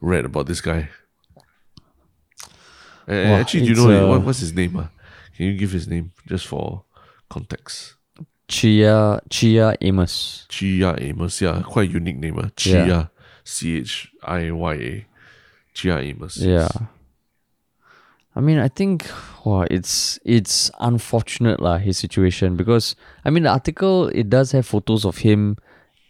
read 0.00 0.24
about 0.24 0.46
this 0.46 0.60
guy? 0.60 0.88
Uh, 3.06 3.12
Wow, 3.30 3.38
actually, 3.38 3.66
do 3.66 3.70
you 3.70 3.76
know 3.76 4.06
uh, 4.06 4.08
what, 4.10 4.22
what's 4.22 4.40
his 4.40 4.52
name? 4.52 4.76
ah? 4.78 4.88
Can 5.36 5.46
you 5.46 5.54
give 5.54 5.70
his 5.70 5.86
name 5.86 6.10
just 6.26 6.46
for 6.46 6.82
context? 7.28 7.94
Chiya 8.48 9.20
Chiya 9.28 9.76
Amos. 9.80 10.46
Chiya 10.48 11.00
Amos, 11.02 11.40
yeah, 11.42 11.62
quite 11.62 11.90
a 11.90 11.92
unique 11.92 12.16
name. 12.16 12.36
Yeah. 12.36 12.50
Chiya, 12.56 13.10
C 13.44 13.76
H 13.78 14.10
I 14.22 14.50
Y 14.50 14.74
A, 14.74 15.06
Chiya 15.74 16.02
Amos. 16.02 16.38
Yeah. 16.38 16.68
I 18.36 18.40
mean, 18.40 18.58
I 18.58 18.68
think 18.68 19.08
wow, 19.44 19.64
it's 19.70 20.20
it's 20.24 20.70
unfortunate 20.78 21.58
lah 21.58 21.78
his 21.78 21.96
situation 21.96 22.54
because 22.54 22.94
I 23.24 23.30
mean 23.30 23.44
the 23.44 23.50
article 23.50 24.08
it 24.12 24.28
does 24.28 24.52
have 24.52 24.66
photos 24.66 25.06
of 25.06 25.18
him 25.24 25.56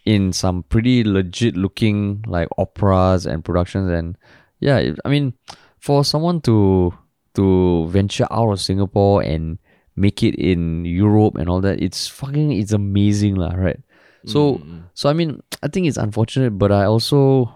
in 0.04 0.32
some 0.32 0.64
pretty 0.64 1.04
legit 1.04 1.56
looking 1.56 2.24
like 2.26 2.48
operas 2.58 3.26
and 3.26 3.44
productions 3.44 3.90
and 3.90 4.18
yeah, 4.58 4.78
it, 4.78 4.98
I 5.04 5.08
mean 5.08 5.34
for 5.78 6.04
someone 6.04 6.40
to 6.42 6.92
to 7.34 7.86
venture 7.88 8.26
out 8.32 8.50
of 8.50 8.60
Singapore 8.60 9.22
and 9.22 9.58
make 9.94 10.24
it 10.24 10.34
in 10.34 10.84
Europe 10.84 11.36
and 11.36 11.48
all 11.48 11.60
that. 11.60 11.80
It's 11.80 12.08
fucking 12.08 12.50
it's 12.50 12.72
amazing 12.72 13.36
lah, 13.36 13.54
right? 13.54 13.78
So 14.26 14.58
so 14.94 15.08
I 15.08 15.12
mean 15.12 15.46
I 15.62 15.68
think 15.68 15.86
it's 15.86 15.96
unfortunate, 15.96 16.58
but 16.58 16.72
I 16.72 16.90
also 16.90 17.54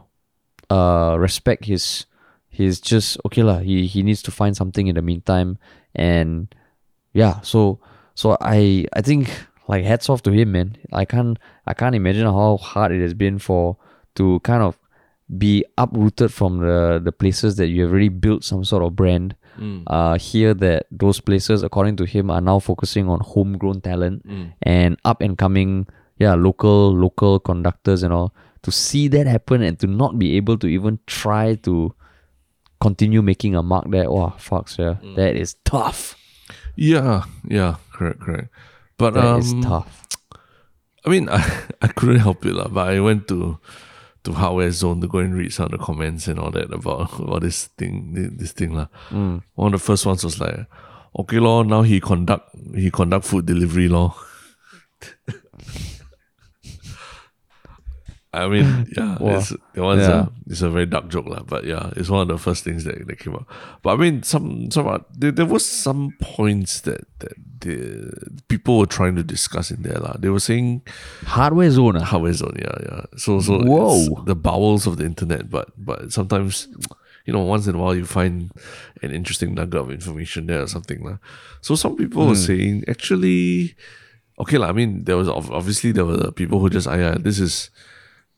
uh 0.70 1.16
respect 1.18 1.64
his 1.64 2.06
his 2.60 2.80
just 2.80 3.16
okay 3.24 3.42
lah. 3.42 3.58
He 3.64 3.86
he 3.86 4.02
needs 4.02 4.22
to 4.28 4.30
find 4.30 4.56
something 4.56 4.86
in 4.86 4.94
the 4.94 5.02
meantime, 5.02 5.56
and 5.94 6.52
yeah. 7.12 7.40
So 7.40 7.80
so 8.14 8.36
I 8.40 8.84
I 8.92 9.00
think 9.00 9.32
like 9.68 9.84
hats 9.84 10.08
off 10.12 10.22
to 10.28 10.30
him, 10.30 10.52
man. 10.52 10.76
I 10.92 11.04
can't 11.04 11.38
I 11.66 11.72
can't 11.74 11.94
imagine 11.94 12.26
how 12.26 12.58
hard 12.58 12.92
it 12.92 13.00
has 13.00 13.14
been 13.14 13.38
for 13.38 13.76
to 14.16 14.40
kind 14.40 14.62
of 14.62 14.76
be 15.38 15.64
uprooted 15.78 16.32
from 16.32 16.58
the 16.58 17.00
the 17.02 17.12
places 17.12 17.56
that 17.56 17.68
you 17.68 17.82
have 17.82 17.92
already 17.92 18.10
built 18.10 18.44
some 18.44 18.64
sort 18.64 18.82
of 18.82 18.94
brand. 18.94 19.34
Uh, 19.86 20.16
here 20.16 20.54
that 20.54 20.86
those 20.90 21.20
places, 21.20 21.62
according 21.62 21.96
to 21.96 22.04
him, 22.06 22.30
are 22.30 22.40
now 22.40 22.58
focusing 22.58 23.08
on 23.10 23.20
homegrown 23.20 23.80
talent 23.82 24.22
and 24.62 24.96
up 25.04 25.20
and 25.20 25.36
coming, 25.36 25.86
yeah, 26.18 26.34
local 26.34 26.94
local 26.94 27.38
conductors 27.38 28.02
and 28.02 28.12
all. 28.14 28.32
To 28.62 28.70
see 28.72 29.08
that 29.08 29.26
happen 29.26 29.60
and 29.62 29.78
to 29.80 29.86
not 29.86 30.18
be 30.18 30.36
able 30.36 30.56
to 30.58 30.66
even 30.68 30.98
try 31.06 31.56
to 31.66 31.92
continue 32.80 33.22
making 33.22 33.54
a 33.54 33.62
mark 33.62 33.90
there, 33.90 34.08
oh 34.08 34.34
fucks 34.38 34.78
yeah, 34.78 34.96
that 35.16 35.36
is 35.36 35.56
tough. 35.64 36.16
Yeah, 36.76 37.24
yeah, 37.46 37.76
correct, 37.92 38.20
correct. 38.20 38.48
But 38.96 39.14
That 39.14 39.24
um, 39.24 39.40
is 39.40 39.54
tough. 39.62 40.08
I 41.04 41.10
mean, 41.10 41.28
I, 41.28 41.40
I 41.82 41.88
couldn't 41.88 42.20
help 42.20 42.44
it, 42.44 42.54
lah. 42.54 42.68
but 42.68 42.88
I 42.88 43.00
went 43.00 43.28
to 43.28 43.58
to 44.24 44.32
Hardware 44.32 44.70
Zone 44.70 45.00
to 45.00 45.08
go 45.08 45.18
and 45.18 45.34
read 45.34 45.52
some 45.52 45.66
of 45.66 45.72
the 45.72 45.78
comments 45.78 46.28
and 46.28 46.38
all 46.38 46.50
that 46.50 46.70
about, 46.70 47.18
about 47.18 47.40
this 47.40 47.66
thing, 47.80 48.12
this 48.36 48.52
thing. 48.52 48.74
lah. 48.74 48.88
Mm. 49.08 49.42
One 49.54 49.72
of 49.72 49.80
the 49.80 49.84
first 49.84 50.04
ones 50.04 50.22
was 50.24 50.38
like, 50.38 50.66
okay, 51.18 51.38
law, 51.38 51.62
now 51.62 51.80
he 51.82 52.00
conduct 52.00 52.54
he 52.74 52.90
conduct 52.90 53.24
food 53.24 53.46
delivery, 53.46 53.88
law. 53.88 54.14
I 58.32 58.46
mean, 58.46 58.86
yeah, 58.96 59.18
Wow. 59.18 59.38
it's, 59.38 59.50
that 59.50 59.82
one's 59.82 60.06
Yeah. 60.06 60.26
a, 60.26 60.50
it's 60.50 60.62
a 60.62 60.70
very 60.70 60.86
dark 60.86 61.08
joke, 61.10 61.26
lah. 61.26 61.42
But 61.42 61.64
yeah, 61.66 61.90
it's 61.96 62.08
one 62.08 62.22
of 62.22 62.28
the 62.28 62.38
first 62.38 62.62
things 62.62 62.84
that, 62.84 63.02
that 63.06 63.18
came 63.18 63.34
up. 63.34 63.46
But 63.82 63.94
I 63.94 63.96
mean, 63.96 64.22
some 64.22 64.70
some 64.70 64.86
are- 64.86 65.04
there, 65.10 65.32
there 65.32 65.46
was 65.46 65.66
some 65.66 66.14
points 66.22 66.80
that 66.86 67.02
that 67.18 67.34
the 67.60 68.12
people 68.46 68.78
were 68.78 68.86
trying 68.86 69.16
to 69.16 69.24
discuss 69.26 69.70
in 69.74 69.82
there, 69.82 69.98
lah. 69.98 70.14
They 70.18 70.30
were 70.30 70.38
saying 70.40 70.82
Hardware 71.26 71.70
zone. 71.74 71.96
ah. 71.98 72.04
hardware 72.06 72.32
zone, 72.32 72.54
yeah, 72.62 72.76
yeah. 72.86 73.02
So 73.18 73.40
so 73.42 73.58
Whoa. 73.66 73.98
it's 73.98 74.24
the 74.30 74.36
bowels 74.38 74.86
of 74.86 74.96
the 75.02 75.04
internet, 75.10 75.50
but 75.50 75.74
but 75.76 76.12
sometimes 76.14 76.68
you 77.26 77.34
know, 77.34 77.42
once 77.42 77.66
in 77.66 77.74
a 77.74 77.78
while 77.78 77.94
you 77.94 78.06
find 78.06 78.50
an 79.02 79.10
interesting 79.10 79.54
nugget 79.54 79.76
of 79.82 79.90
information 79.90 80.46
there 80.46 80.62
or 80.62 80.66
something. 80.70 81.02
lah. 81.04 81.18
So 81.60 81.74
some 81.74 81.94
people 81.98 82.26
were 82.30 82.38
saying 82.38 82.84
actually 82.88 83.74
okay, 84.38 84.56
lah, 84.56 84.70
I 84.70 84.72
mean 84.72 85.04
there 85.04 85.18
was 85.18 85.28
obviously 85.28 85.90
there 85.92 86.06
were 86.06 86.30
people 86.30 86.62
who 86.62 86.70
just 86.70 86.86
ah, 86.86 86.94
yeah, 86.94 87.18
this 87.18 87.36
is 87.42 87.68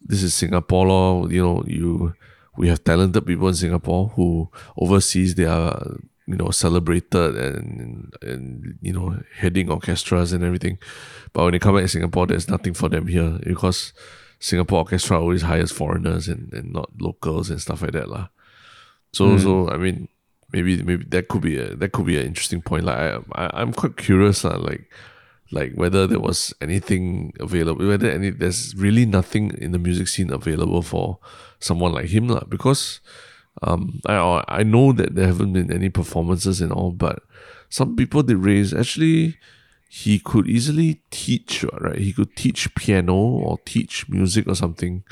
this 0.04 0.22
is 0.22 0.34
Singapore 0.34 0.86
law, 0.86 1.26
you 1.28 1.42
know, 1.42 1.64
you 1.66 2.14
we 2.56 2.68
have 2.68 2.84
talented 2.84 3.26
people 3.26 3.48
in 3.48 3.54
Singapore 3.54 4.08
who 4.08 4.50
overseas 4.76 5.34
they 5.34 5.46
are 5.46 5.96
you 6.26 6.36
know 6.36 6.50
celebrated 6.50 7.36
and 7.36 8.12
and 8.22 8.78
you 8.80 8.92
know 8.92 9.20
heading 9.36 9.70
orchestras 9.70 10.32
and 10.32 10.44
everything. 10.44 10.78
But 11.32 11.44
when 11.44 11.52
they 11.52 11.58
come 11.58 11.74
back 11.74 11.84
to 11.84 11.88
Singapore 11.88 12.26
there's 12.26 12.48
nothing 12.48 12.74
for 12.74 12.88
them 12.88 13.06
here 13.06 13.38
because 13.44 13.92
Singapore 14.38 14.80
orchestra 14.80 15.20
always 15.20 15.42
hires 15.42 15.72
foreigners 15.72 16.28
and, 16.28 16.52
and 16.52 16.72
not 16.72 16.90
locals 17.00 17.50
and 17.50 17.60
stuff 17.60 17.82
like 17.82 17.92
that 17.92 18.08
lah. 18.08 18.28
so 19.12 19.30
hmm. 19.30 19.38
so 19.38 19.68
I 19.70 19.76
mean 19.76 20.08
maybe 20.52 20.82
maybe 20.82 21.04
that 21.04 21.28
could 21.28 21.42
be 21.42 21.58
a 21.58 21.74
that 21.76 21.92
could 21.92 22.06
be 22.06 22.18
an 22.18 22.26
interesting 22.26 22.62
point. 22.62 22.84
Like 22.84 22.98
I, 22.98 23.18
I 23.34 23.60
I'm 23.60 23.72
quite 23.72 23.96
curious 23.96 24.44
lah, 24.44 24.56
like 24.56 24.90
like 25.52 25.72
whether 25.74 26.06
there 26.06 26.20
was 26.20 26.54
anything 26.60 27.32
available 27.38 27.86
whether 27.86 28.10
any 28.10 28.30
there's 28.30 28.74
really 28.74 29.04
nothing 29.04 29.52
in 29.58 29.72
the 29.72 29.78
music 29.78 30.08
scene 30.08 30.32
available 30.32 30.82
for 30.82 31.18
someone 31.60 31.92
like 31.92 32.06
him 32.06 32.26
lah. 32.28 32.44
because 32.48 33.00
um 33.60 34.00
I 34.06 34.42
I 34.48 34.62
know 34.62 34.92
that 34.92 35.14
there 35.14 35.26
haven't 35.26 35.52
been 35.52 35.70
any 35.70 35.90
performances 35.90 36.60
and 36.60 36.72
all 36.72 36.90
but 36.90 37.22
some 37.68 37.94
people 37.96 38.22
did 38.22 38.38
raise 38.38 38.72
actually 38.72 39.36
he 39.88 40.18
could 40.18 40.48
easily 40.48 41.02
teach 41.10 41.64
right? 41.80 41.98
He 41.98 42.14
could 42.14 42.34
teach 42.34 42.74
piano 42.74 43.14
or 43.14 43.58
teach 43.66 44.08
music 44.08 44.48
or 44.48 44.54
something 44.54 45.04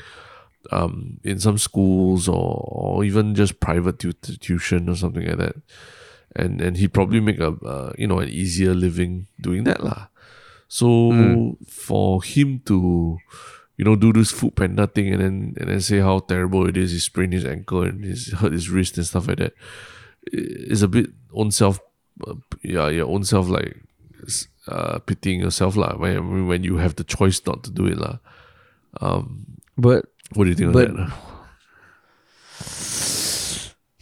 um 0.71 1.19
in 1.23 1.39
some 1.39 1.57
schools 1.57 2.27
or, 2.27 2.65
or 2.65 3.03
even 3.03 3.35
just 3.35 3.59
private 3.59 3.99
tuition 4.41 4.89
or 4.89 4.95
something 4.95 5.25
like 5.25 5.37
that. 5.37 5.55
And 6.35 6.61
and 6.61 6.77
he 6.77 6.87
probably 6.87 7.19
make 7.19 7.39
a 7.39 7.53
uh, 7.61 7.93
you 7.97 8.07
know 8.07 8.19
an 8.19 8.29
easier 8.29 8.73
living 8.73 9.27
doing 9.39 9.65
that 9.65 9.83
lah 9.83 10.10
so 10.71 11.11
for 11.67 12.23
him 12.23 12.63
to, 12.71 13.17
you 13.75 13.83
know, 13.83 13.99
do 13.99 14.13
this 14.15 14.31
food 14.31 14.55
panda 14.55 14.87
thing 14.87 15.11
and 15.11 15.19
then 15.19 15.35
and 15.59 15.67
then 15.67 15.81
say 15.83 15.99
how 15.99 16.23
terrible 16.23 16.63
it 16.63 16.79
is, 16.79 16.95
he 16.95 16.99
sprained 17.03 17.35
his 17.35 17.43
ankle 17.43 17.83
and 17.83 18.05
he's 18.07 18.31
hurt 18.39 18.55
his 18.55 18.71
wrist 18.71 18.95
and 18.95 19.03
stuff 19.03 19.27
like 19.27 19.43
that, 19.43 19.51
i- 20.31 20.71
a 20.71 20.87
bit 20.87 21.11
own 21.35 21.51
self, 21.51 21.83
uh, 22.23 22.39
yeah, 22.63 22.87
your 22.87 23.11
own 23.11 23.27
self 23.27 23.51
like 23.51 23.83
uh, 24.71 24.99
pitying 25.03 25.43
yourself 25.43 25.75
lah. 25.75 25.97
When 25.99 26.47
when 26.47 26.63
you 26.63 26.79
have 26.79 26.95
the 26.95 27.03
choice 27.03 27.43
not 27.43 27.67
to 27.67 27.71
do 27.73 27.83
it 27.91 27.99
lah. 27.99 28.23
But 29.75 30.07
What 30.31 30.47
do 30.47 30.55
you 30.55 30.55
think 30.55 30.71
But- 30.71 30.87
of 30.95 30.95
that? 30.95 31.11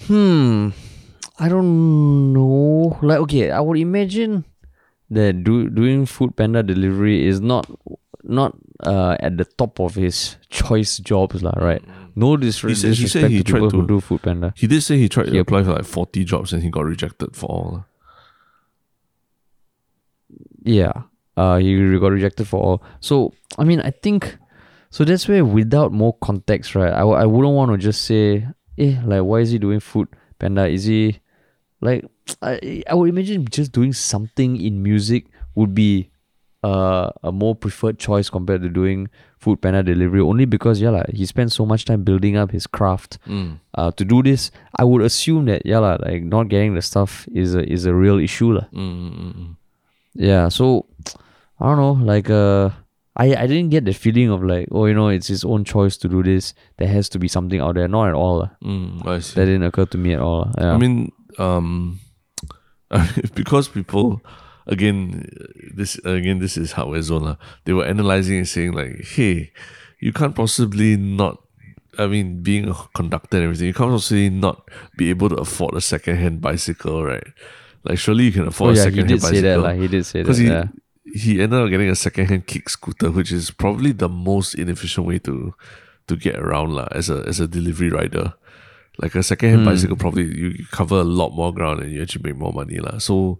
Hmm. 0.06 0.70
I 1.40 1.48
don't 1.50 2.34
know. 2.34 2.98
Like, 3.02 3.20
okay, 3.26 3.50
I 3.52 3.60
would 3.62 3.78
imagine 3.80 4.44
that 5.12 5.44
do, 5.44 5.70
doing 5.70 6.06
food 6.06 6.36
panda 6.36 6.62
delivery 6.64 7.26
is 7.28 7.42
not 7.42 7.70
not 8.24 8.56
uh, 8.84 9.16
at 9.20 9.38
the 9.38 9.46
top 9.46 9.80
of 9.80 9.96
his 9.96 10.36
choice 10.50 10.98
jobs, 11.00 11.42
lah. 11.42 11.54
Right? 11.58 11.82
No 12.16 12.36
disre- 12.38 12.70
He 12.70 12.76
said- 12.76 12.94
he 12.96 13.08
said 13.08 13.32
he 13.32 13.38
to 13.40 13.44
people 13.44 13.70
tried 13.70 13.72
who 13.72 13.82
to- 13.82 13.88
do 13.88 14.00
food 14.02 14.22
panda. 14.22 14.54
He 14.56 14.68
did 14.68 14.82
say 14.84 14.98
he 14.98 15.08
tried 15.10 15.28
to 15.28 15.40
apply 15.40 15.64
for 15.64 15.74
like 15.74 15.86
forty 15.86 16.24
jobs 16.24 16.54
and 16.54 16.62
he 16.62 16.70
got 16.70 16.86
rejected 16.86 17.36
for 17.36 17.48
all. 17.50 17.86
Yeah. 20.64 20.92
Uh, 21.38 21.58
he 21.58 21.98
got 22.00 22.12
rejected 22.12 22.48
for 22.48 22.60
all. 22.62 22.84
So 23.00 23.34
I 23.58 23.64
mean, 23.64 23.80
I 23.82 23.92
think 23.92 24.38
so. 24.90 25.06
That's 25.06 25.28
where 25.28 25.46
without 25.46 25.92
more 25.94 26.14
context, 26.22 26.76
right? 26.76 26.92
I, 26.92 27.02
I 27.02 27.26
wouldn't 27.26 27.56
want 27.56 27.72
to 27.72 27.78
just 27.78 28.04
say, 28.04 28.46
eh, 28.78 29.00
like 29.06 29.24
why 29.24 29.40
is 29.40 29.52
he 29.52 29.58
doing 29.60 29.80
food 29.80 30.10
panda? 30.38 30.68
Is 30.68 30.84
he 30.86 31.20
like 31.82 32.04
I 32.42 32.84
I 32.88 32.94
would 32.94 33.10
imagine 33.10 33.46
just 33.50 33.72
doing 33.72 33.94
something 33.94 34.60
in 34.60 34.84
music 34.84 35.26
would 35.56 35.74
be 35.74 36.10
uh, 36.64 37.10
a 37.24 37.32
more 37.32 37.56
preferred 37.56 38.00
choice 38.00 38.30
compared 38.30 38.62
to 38.62 38.70
doing 38.70 39.10
food 39.40 39.62
panda 39.62 39.82
delivery 39.82 40.20
only 40.20 40.44
because 40.44 40.82
yeah 40.82 40.90
like, 40.90 41.10
he 41.12 41.26
spent 41.26 41.52
so 41.52 41.66
much 41.66 41.86
time 41.86 42.04
building 42.04 42.36
up 42.36 42.52
his 42.52 42.68
craft 42.68 43.18
uh, 43.76 43.90
to 43.92 44.04
do 44.04 44.22
this 44.22 44.52
i 44.76 44.84
would 44.84 45.02
assume 45.02 45.46
that 45.46 45.66
yeah 45.66 45.80
lah, 45.80 45.96
like 46.02 46.22
not 46.24 46.50
getting 46.50 46.76
the 46.76 46.82
stuff 46.82 47.26
is 47.32 47.56
a, 47.56 47.64
is 47.72 47.86
a 47.86 47.96
real 47.96 48.20
issue 48.20 48.52
lah. 48.52 48.68
Mm, 48.74 49.12
mm, 49.16 49.34
mm. 49.36 49.56
Yeah, 50.14 50.50
so 50.50 50.88
I 51.60 51.68
don't 51.68 51.78
know, 51.78 51.94
like 52.04 52.30
uh 52.30 52.72
I, 53.16 53.36
I 53.36 53.48
didn't 53.48 53.70
get 53.70 53.84
the 53.84 53.94
feeling 53.94 54.30
of 54.32 54.44
like, 54.44 54.70
oh, 54.72 54.86
you 54.86 54.94
know, 54.94 55.10
it's 55.10 55.28
his 55.28 55.44
own 55.44 55.66
choice 55.66 55.98
to 55.98 56.08
do 56.08 56.24
this. 56.24 56.54
There 56.78 56.88
has 56.88 57.10
to 57.10 57.20
be 57.20 57.28
something 57.28 57.60
out 57.60 57.76
there. 57.76 57.88
Not 57.90 58.08
at 58.08 58.16
all. 58.16 58.50
Mm, 58.64 59.06
I 59.06 59.20
see. 59.20 59.36
That 59.36 59.46
didn't 59.46 59.64
occur 59.64 59.86
to 59.88 59.98
me 59.98 60.14
at 60.14 60.22
all. 60.22 60.50
Yeah. 60.58 60.72
I 60.72 60.78
mean, 60.78 61.12
um, 61.38 62.00
because 63.36 63.68
people, 63.68 64.22
again, 64.68 65.26
this 65.74 65.98
again, 66.06 66.40
this 66.40 66.58
is 66.58 66.74
hardware 66.74 67.02
zone. 67.02 67.24
lah. 67.24 67.36
They 67.66 67.74
were 67.74 67.86
analyzing 67.86 68.38
and 68.38 68.48
saying 68.48 68.74
like, 68.74 69.06
hey, 69.06 69.52
you 70.00 70.14
can't 70.14 70.36
possibly 70.36 70.98
not. 70.98 71.42
I 71.98 72.08
mean, 72.08 72.42
being 72.42 72.70
a 72.70 72.74
conductor 72.96 73.38
and 73.38 73.44
everything, 73.46 73.68
you 73.68 73.74
can't 73.74 73.92
possibly 73.92 74.30
not 74.30 74.70
be 74.96 75.10
able 75.10 75.30
to 75.30 75.36
afford 75.36 75.74
a 75.76 75.82
second-hand 75.82 76.40
bicycle, 76.40 77.04
right? 77.04 77.28
Like, 77.84 77.98
surely 77.98 78.26
you 78.26 78.32
can 78.32 78.44
oh 78.44 78.48
afford 78.48 78.76
a 78.76 78.78
yeah, 78.78 78.86
he 78.86 78.90
second-hand 78.90 79.08
did 79.10 79.22
say 79.22 79.30
bicycle. 79.32 79.50
that. 79.50 79.68
Like, 79.68 79.80
he 79.80 79.88
did 79.88 80.06
say 80.06 80.24
that. 80.24 80.38
He, 80.38 80.48
yeah. 80.48 80.66
he 81.04 81.42
ended 81.42 81.60
up 81.60 81.70
getting 81.70 81.90
a 81.90 81.96
second-hand 81.96 82.48
kick 82.48 82.70
scooter, 82.70 83.12
which 83.12 83.32
is 83.34 83.52
probably 83.52 83.92
the 83.92 84.08
most 84.08 84.54
inefficient 84.56 85.08
way 85.08 85.20
to 85.20 85.54
to 86.08 86.16
get 86.16 86.40
around 86.40 86.74
lah, 86.74 86.88
as 86.92 87.10
a 87.10 87.24
as 87.28 87.40
a 87.40 87.48
delivery 87.48 87.90
rider. 87.90 88.34
Like 89.02 89.16
a 89.16 89.24
second-hand 89.24 89.62
hmm. 89.62 89.68
bicycle, 89.68 89.96
probably 89.96 90.26
you 90.26 90.66
cover 90.72 91.00
a 91.00 91.04
lot 91.04 91.32
more 91.32 91.54
ground 91.54 91.82
and 91.82 91.92
you 91.92 92.02
actually 92.02 92.32
make 92.32 92.40
more 92.40 92.52
money 92.52 92.80
lah. 92.80 93.00
So, 93.00 93.40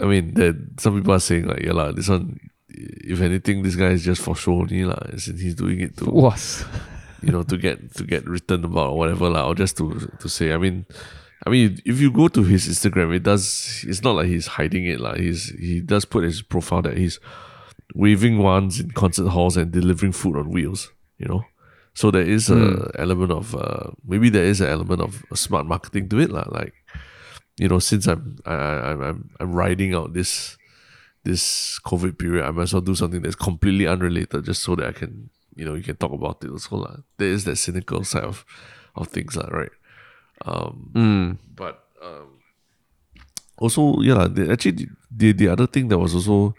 I 0.00 0.06
mean, 0.06 0.34
then 0.34 0.74
some 0.80 0.96
people 0.96 1.12
are 1.12 1.20
saying 1.20 1.46
like, 1.46 1.60
yeah 1.60 1.72
lah, 1.72 1.92
this 1.92 2.08
one, 2.08 2.40
if 2.68 3.20
anything, 3.20 3.62
this 3.62 3.76
guy 3.76 3.90
is 3.90 4.04
just 4.04 4.22
for 4.22 4.34
show 4.34 4.52
only. 4.52 4.82
As 5.12 5.28
in 5.28 5.38
he's 5.38 5.54
doing 5.54 5.80
it 5.80 5.96
to 5.98 6.06
Was. 6.10 6.64
you 7.24 7.32
know 7.32 7.42
to 7.42 7.56
get 7.56 7.94
to 7.94 8.04
get 8.04 8.26
written 8.26 8.64
about 8.64 8.90
or 8.90 8.98
whatever 8.98 9.30
lah, 9.30 9.48
or 9.48 9.54
just 9.54 9.76
to 9.78 10.10
to 10.20 10.28
say. 10.28 10.52
I 10.52 10.58
mean, 10.58 10.86
I 11.46 11.50
mean, 11.50 11.80
if 11.84 12.00
you 12.00 12.10
go 12.10 12.28
to 12.28 12.42
his 12.42 12.68
Instagram, 12.68 13.14
it 13.14 13.22
does. 13.22 13.84
It's 13.88 14.02
not 14.02 14.16
like 14.16 14.26
he's 14.26 14.46
hiding 14.46 14.84
it 14.86 15.00
lah. 15.00 15.14
He's 15.14 15.48
he 15.50 15.80
does 15.80 16.04
put 16.04 16.24
his 16.24 16.42
profile 16.42 16.82
that 16.82 16.96
he's 16.96 17.18
waving 17.94 18.38
wands 18.38 18.80
in 18.80 18.90
concert 18.90 19.28
halls 19.28 19.56
and 19.56 19.72
delivering 19.72 20.12
food 20.12 20.36
on 20.36 20.50
wheels. 20.50 20.92
You 21.18 21.26
know, 21.26 21.44
so 21.94 22.10
there 22.10 22.26
is 22.26 22.50
a 22.50 22.90
element 22.98 23.30
of 23.30 23.54
uh, 23.54 23.90
maybe 24.04 24.28
there 24.28 24.44
is 24.44 24.60
an 24.60 24.68
element 24.68 25.00
of 25.00 25.22
smart 25.34 25.66
marketing 25.66 26.08
to 26.10 26.18
it 26.18 26.30
lah. 26.30 26.44
Like 26.50 26.74
you 27.56 27.68
know, 27.68 27.78
since 27.78 28.06
I'm 28.06 28.36
I, 28.44 28.54
I, 28.54 28.90
I'm 28.92 29.30
I'm 29.40 29.52
riding 29.54 29.94
out 29.94 30.12
this 30.12 30.58
this 31.22 31.78
COVID 31.86 32.18
period, 32.18 32.44
I 32.44 32.50
might 32.50 32.64
as 32.68 32.72
well 32.74 32.82
do 32.82 32.94
something 32.94 33.22
that's 33.22 33.38
completely 33.38 33.86
unrelated, 33.86 34.44
just 34.44 34.62
so 34.62 34.74
that 34.76 34.86
I 34.88 34.92
can 34.92 35.30
you 35.54 35.64
know 35.64 35.74
you 35.74 35.82
can 35.86 35.96
talk 35.96 36.12
about 36.12 36.42
it 36.44 36.50
also 36.50 36.76
lah. 36.82 36.96
There 37.16 37.30
is 37.30 37.44
that 37.46 37.56
cynical 37.56 38.02
side 38.04 38.24
of 38.26 38.44
of 38.98 39.08
things 39.08 39.36
lah, 39.38 39.48
right? 39.54 39.72
Um, 40.44 40.90
Mm. 40.94 41.38
but 41.54 41.78
um, 42.02 42.42
also 43.58 44.02
yeah, 44.02 44.26
the, 44.26 44.50
actually 44.50 44.90
the 45.14 45.30
the 45.32 45.48
other 45.48 45.66
thing 45.70 45.88
that 45.88 45.98
was 45.98 46.14
also 46.14 46.58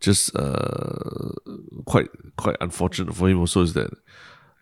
just 0.00 0.32
uh 0.34 1.36
quite 1.84 2.08
quite 2.40 2.56
unfortunate 2.64 3.12
for 3.12 3.28
him 3.28 3.38
also 3.38 3.60
is 3.60 3.76
that 3.76 3.92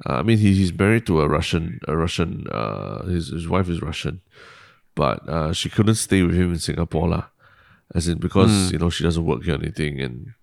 uh, 0.06 0.14
I 0.14 0.22
mean 0.22 0.38
he, 0.38 0.54
he's 0.54 0.72
married 0.72 1.06
to 1.06 1.20
a 1.20 1.28
Russian 1.28 1.80
a 1.88 1.96
Russian 1.96 2.46
uh 2.50 3.04
his 3.06 3.28
his 3.28 3.48
wife 3.48 3.68
is 3.68 3.82
Russian, 3.82 4.20
but 4.94 5.28
uh 5.28 5.52
she 5.52 5.68
couldn't 5.68 5.96
stay 5.96 6.22
with 6.22 6.34
him 6.34 6.52
in 6.52 6.58
Singapore 6.58 7.08
lah, 7.08 7.24
as 7.94 8.08
in 8.08 8.18
because 8.18 8.70
you 8.72 8.78
know 8.78 8.90
she 8.90 9.04
doesn't 9.04 9.24
work 9.24 9.42
here 9.44 9.54
or 9.54 9.58
anything 9.58 10.00
and 10.00 10.34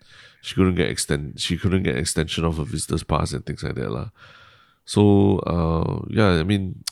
she 0.42 0.56
couldn't 0.56 0.76
get 0.76 0.90
extend 0.90 1.40
she 1.40 1.58
couldn't 1.58 1.84
get 1.84 1.96
extension 1.98 2.44
of 2.46 2.58
her 2.58 2.66
visitor's 2.66 3.04
pass 3.04 3.34
and 3.34 3.46
things 3.46 3.64
like 3.64 3.76
that 3.76 3.92
lah. 3.92 4.10
So 4.86 5.40
uh 5.40 6.06
yeah, 6.10 6.40
I 6.40 6.44
mean 6.44 6.84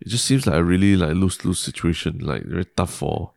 it 0.00 0.08
just 0.08 0.24
seems 0.24 0.46
like 0.46 0.56
a 0.56 0.64
really 0.64 0.96
like 0.96 1.14
lose 1.14 1.44
lose 1.44 1.58
situation, 1.58 2.18
like 2.20 2.44
very 2.44 2.64
tough 2.64 2.92
for 2.92 3.32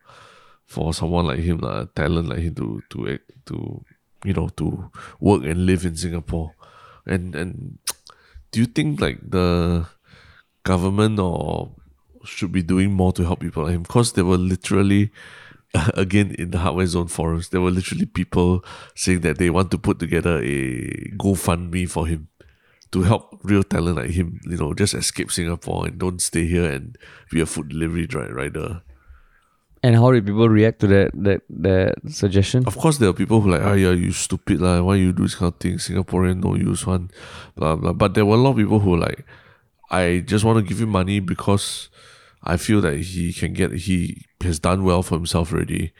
for 0.66 0.94
someone 0.94 1.26
like 1.26 1.40
him, 1.40 1.58
like 1.58 1.82
a 1.82 1.86
talent 1.94 2.28
like 2.28 2.38
him 2.38 2.54
to 2.54 2.82
to 2.90 3.18
to 3.46 3.84
you 4.24 4.32
know 4.32 4.48
to 4.56 4.90
work 5.18 5.42
and 5.44 5.66
live 5.66 5.84
in 5.84 5.96
Singapore. 5.96 6.54
And 7.06 7.34
and 7.34 7.78
do 8.50 8.60
you 8.60 8.66
think 8.66 9.00
like 9.00 9.18
the 9.22 9.86
government 10.64 11.18
or 11.18 11.74
should 12.24 12.52
be 12.52 12.62
doing 12.62 12.92
more 12.92 13.12
to 13.12 13.24
help 13.24 13.40
people 13.40 13.64
like 13.64 13.72
him? 13.72 13.82
Because 13.82 14.12
there 14.12 14.24
were 14.24 14.38
literally 14.38 15.10
again 15.94 16.34
in 16.38 16.50
the 16.50 16.58
hardware 16.58 16.86
zone 16.86 17.08
forums, 17.08 17.48
there 17.48 17.60
were 17.60 17.70
literally 17.70 18.06
people 18.06 18.64
saying 18.94 19.20
that 19.20 19.38
they 19.38 19.50
want 19.50 19.70
to 19.70 19.78
put 19.78 19.98
together 19.98 20.38
a 20.38 20.90
GoFundMe 21.16 21.88
for 21.88 22.06
him 22.06 22.28
to 22.92 23.02
help 23.02 23.38
real 23.44 23.62
talent 23.62 23.96
like 23.96 24.10
him, 24.10 24.40
you 24.44 24.56
know, 24.56 24.74
just 24.74 24.94
escape 24.94 25.30
Singapore 25.30 25.86
and 25.86 25.98
don't 25.98 26.20
stay 26.20 26.44
here 26.46 26.68
and 26.70 26.98
be 27.30 27.40
a 27.40 27.46
food 27.46 27.68
delivery 27.68 28.06
dri- 28.06 28.32
rider. 28.32 28.82
And 29.82 29.96
how 29.96 30.12
did 30.12 30.26
people 30.26 30.48
react 30.48 30.80
to 30.80 30.86
that 30.88 31.10
that 31.24 31.40
that 31.48 31.94
suggestion? 32.12 32.64
Of 32.66 32.76
course, 32.76 32.98
there 32.98 33.08
are 33.08 33.14
people 33.16 33.40
who 33.40 33.48
are 33.48 33.58
like, 33.58 33.64
ah, 33.66 33.72
yeah, 33.72 33.92
you 33.96 34.12
stupid 34.12 34.60
lah. 34.60 34.82
Why 34.82 34.96
you 34.96 35.12
do 35.12 35.22
this 35.24 35.34
kind 35.34 35.52
of 35.52 35.58
thing? 35.58 35.78
Singaporean 35.80 36.44
no 36.44 36.54
use 36.54 36.84
one, 36.86 37.08
blah 37.56 37.76
blah. 37.76 37.94
But 37.96 38.12
there 38.12 38.26
were 38.26 38.36
a 38.36 38.38
lot 38.44 38.50
of 38.52 38.56
people 38.60 38.80
who 38.80 38.90
were 38.90 38.98
like, 39.08 39.24
I 39.90 40.20
just 40.26 40.44
want 40.44 40.60
to 40.60 40.64
give 40.68 40.80
him 40.84 40.90
money 40.92 41.20
because 41.20 41.88
I 42.44 42.58
feel 42.60 42.80
that 42.82 42.96
he 43.00 43.32
can 43.32 43.54
get 43.56 43.72
he 43.72 44.26
has 44.44 44.58
done 44.60 44.84
well 44.84 45.02
for 45.02 45.16
himself 45.16 45.48
already. 45.52 45.92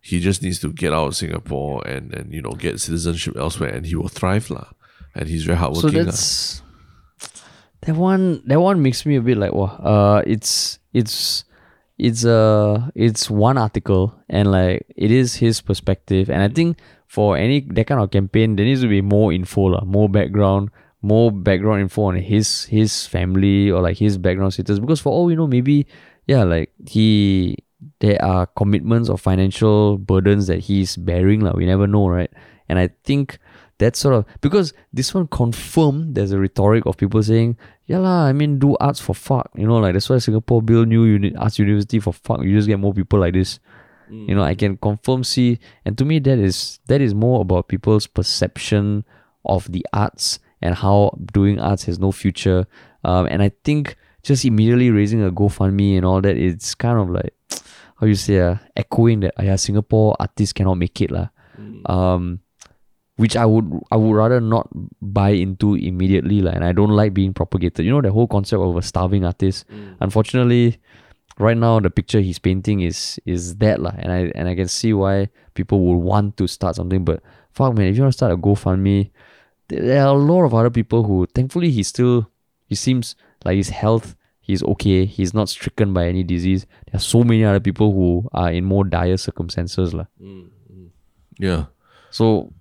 He 0.00 0.20
just 0.20 0.40
needs 0.42 0.58
to 0.60 0.72
get 0.72 0.94
out 0.96 1.08
of 1.12 1.16
Singapore 1.16 1.84
and 1.86 2.14
and 2.16 2.32
you 2.32 2.40
know 2.40 2.52
get 2.56 2.80
citizenship 2.80 3.36
elsewhere, 3.36 3.76
and 3.76 3.84
he 3.84 3.92
will 3.94 4.08
thrive 4.08 4.48
lah. 4.48 4.72
And 5.14 5.28
he's 5.28 5.44
very 5.44 5.60
So 5.60 5.68
hardworking. 5.68 5.98
lah. 6.00 6.04
that's 6.16 6.62
that 7.84 7.96
one. 7.96 8.40
That 8.48 8.60
one 8.60 8.80
makes 8.80 9.04
me 9.04 9.16
a 9.16 9.20
bit 9.20 9.36
like, 9.36 9.52
wow. 9.52 9.76
Uh, 9.84 10.22
it's 10.26 10.78
it's 10.96 11.44
it's 11.98 12.24
uh 12.24 12.90
it's 12.94 13.28
one 13.28 13.58
article 13.58 14.14
and 14.28 14.50
like 14.50 14.86
it 14.96 15.10
is 15.10 15.34
his 15.34 15.60
perspective, 15.60 16.30
and 16.30 16.42
I 16.42 16.48
think 16.48 16.78
for 17.06 17.36
any 17.36 17.60
that 17.60 17.86
kind 17.86 18.00
of 18.00 18.10
campaign, 18.10 18.56
there 18.56 18.66
needs 18.66 18.82
to 18.82 18.88
be 18.88 19.00
more 19.00 19.32
info, 19.32 19.62
lah, 19.62 19.84
more 19.84 20.08
background, 20.08 20.70
more 21.02 21.32
background 21.32 21.80
info 21.80 22.02
on 22.04 22.16
his 22.16 22.64
his 22.64 23.06
family 23.06 23.70
or 23.70 23.82
like 23.82 23.98
his 23.98 24.18
background 24.18 24.52
status. 24.52 24.78
Because 24.78 25.00
for 25.00 25.10
all 25.10 25.24
we 25.24 25.34
know, 25.34 25.46
maybe 25.46 25.86
yeah, 26.26 26.44
like 26.44 26.70
he 26.86 27.56
there 28.00 28.22
are 28.22 28.46
commitments 28.46 29.08
or 29.08 29.18
financial 29.18 29.98
burdens 29.98 30.46
that 30.46 30.60
he's 30.60 30.96
bearing, 30.96 31.40
like 31.40 31.54
we 31.54 31.66
never 31.66 31.86
know, 31.86 32.08
right? 32.08 32.30
And 32.68 32.78
I 32.78 32.90
think 33.04 33.38
that's 33.78 33.98
sort 33.98 34.14
of 34.14 34.24
because 34.40 34.72
this 34.92 35.14
one 35.14 35.26
confirmed 35.28 36.14
there's 36.14 36.32
a 36.32 36.38
rhetoric 36.38 36.84
of 36.86 36.96
people 36.96 37.22
saying, 37.22 37.56
Yeah 37.88 38.04
lah, 38.04 38.28
I 38.28 38.36
mean 38.36 38.58
do 38.60 38.76
arts 38.76 39.00
for 39.00 39.16
fuck. 39.16 39.48
You 39.56 39.66
know, 39.66 39.80
like 39.80 39.94
that's 39.94 40.08
why 40.12 40.18
Singapore 40.18 40.60
build 40.60 40.88
new 40.88 41.04
uni- 41.04 41.34
arts 41.36 41.58
university 41.58 41.98
for 41.98 42.12
fuck. 42.12 42.44
You 42.44 42.52
just 42.54 42.68
get 42.68 42.78
more 42.78 42.92
people 42.92 43.18
like 43.18 43.32
this. 43.32 43.58
You 44.10 44.34
know, 44.34 44.42
I 44.42 44.54
can 44.54 44.76
confirm 44.76 45.24
see 45.24 45.58
and 45.84 45.96
to 45.98 46.04
me 46.04 46.18
that 46.20 46.38
is 46.38 46.80
that 46.88 47.00
is 47.00 47.14
more 47.14 47.40
about 47.42 47.68
people's 47.68 48.06
perception 48.06 49.04
of 49.44 49.70
the 49.72 49.84
arts 49.92 50.38
and 50.62 50.74
how 50.74 51.12
doing 51.32 51.58
arts 51.60 51.84
has 51.84 51.98
no 51.98 52.12
future. 52.12 52.66
Um, 53.04 53.26
and 53.26 53.42
I 53.42 53.52
think 53.64 53.96
just 54.22 54.44
immediately 54.44 54.90
raising 54.90 55.22
a 55.22 55.30
GoFundMe 55.30 55.96
and 55.96 56.04
all 56.04 56.20
that, 56.20 56.36
it's 56.36 56.74
kind 56.74 56.98
of 56.98 57.10
like 57.10 57.34
how 58.00 58.06
you 58.06 58.14
say 58.14 58.40
uh, 58.40 58.56
echoing 58.76 59.20
that 59.20 59.34
yeah, 59.40 59.56
Singapore 59.56 60.16
artists 60.18 60.52
cannot 60.52 60.76
make 60.76 61.00
it 61.00 61.10
lah. 61.10 61.28
Um, 61.86 62.40
which 63.18 63.36
I 63.36 63.44
would 63.44 63.68
I 63.90 63.96
would 63.96 64.14
rather 64.14 64.40
not 64.40 64.68
buy 65.02 65.30
into 65.30 65.74
immediately 65.74 66.40
like, 66.40 66.54
and 66.54 66.64
I 66.64 66.72
don't 66.72 66.90
like 66.90 67.12
being 67.14 67.34
propagated. 67.34 67.84
You 67.84 67.90
know 67.90 68.00
the 68.00 68.12
whole 68.12 68.28
concept 68.28 68.62
of 68.62 68.76
a 68.76 68.82
starving 68.82 69.24
artist. 69.24 69.68
Mm. 69.68 69.96
Unfortunately, 70.00 70.78
right 71.38 71.56
now 71.56 71.80
the 71.80 71.90
picture 71.90 72.20
he's 72.20 72.38
painting 72.38 72.80
is 72.80 73.18
is 73.26 73.56
that 73.56 73.82
lah, 73.82 73.92
and 73.98 74.12
I 74.12 74.30
and 74.36 74.48
I 74.48 74.54
can 74.54 74.68
see 74.68 74.92
why 74.92 75.30
people 75.54 75.80
would 75.80 75.98
want 75.98 76.36
to 76.36 76.46
start 76.46 76.76
something. 76.76 77.04
But 77.04 77.20
fuck 77.50 77.74
man, 77.74 77.86
if 77.88 77.96
you 77.96 78.02
want 78.02 78.12
to 78.12 78.16
start 78.16 78.30
a 78.30 78.36
GoFundMe, 78.36 79.10
there 79.66 79.82
there 79.82 80.02
are 80.02 80.14
a 80.14 80.18
lot 80.18 80.44
of 80.44 80.54
other 80.54 80.70
people 80.70 81.02
who 81.02 81.26
thankfully 81.34 81.72
he 81.72 81.82
still 81.82 82.30
he 82.66 82.76
seems 82.76 83.16
like 83.44 83.56
his 83.56 83.70
health 83.70 84.14
he's 84.40 84.62
okay 84.62 85.06
he's 85.06 85.34
not 85.34 85.48
stricken 85.48 85.92
by 85.92 86.06
any 86.06 86.22
disease 86.22 86.66
there 86.86 86.98
are 86.98 87.02
so 87.02 87.22
many 87.24 87.44
other 87.44 87.60
people 87.60 87.92
who 87.92 88.28
are 88.32 88.52
in 88.52 88.64
more 88.64 88.84
dire 88.84 89.16
circumstances 89.16 89.92
lah. 89.92 90.06
Mm, 90.22 90.50
mm. 90.70 90.88
yeah. 91.36 91.66
So 92.10 92.52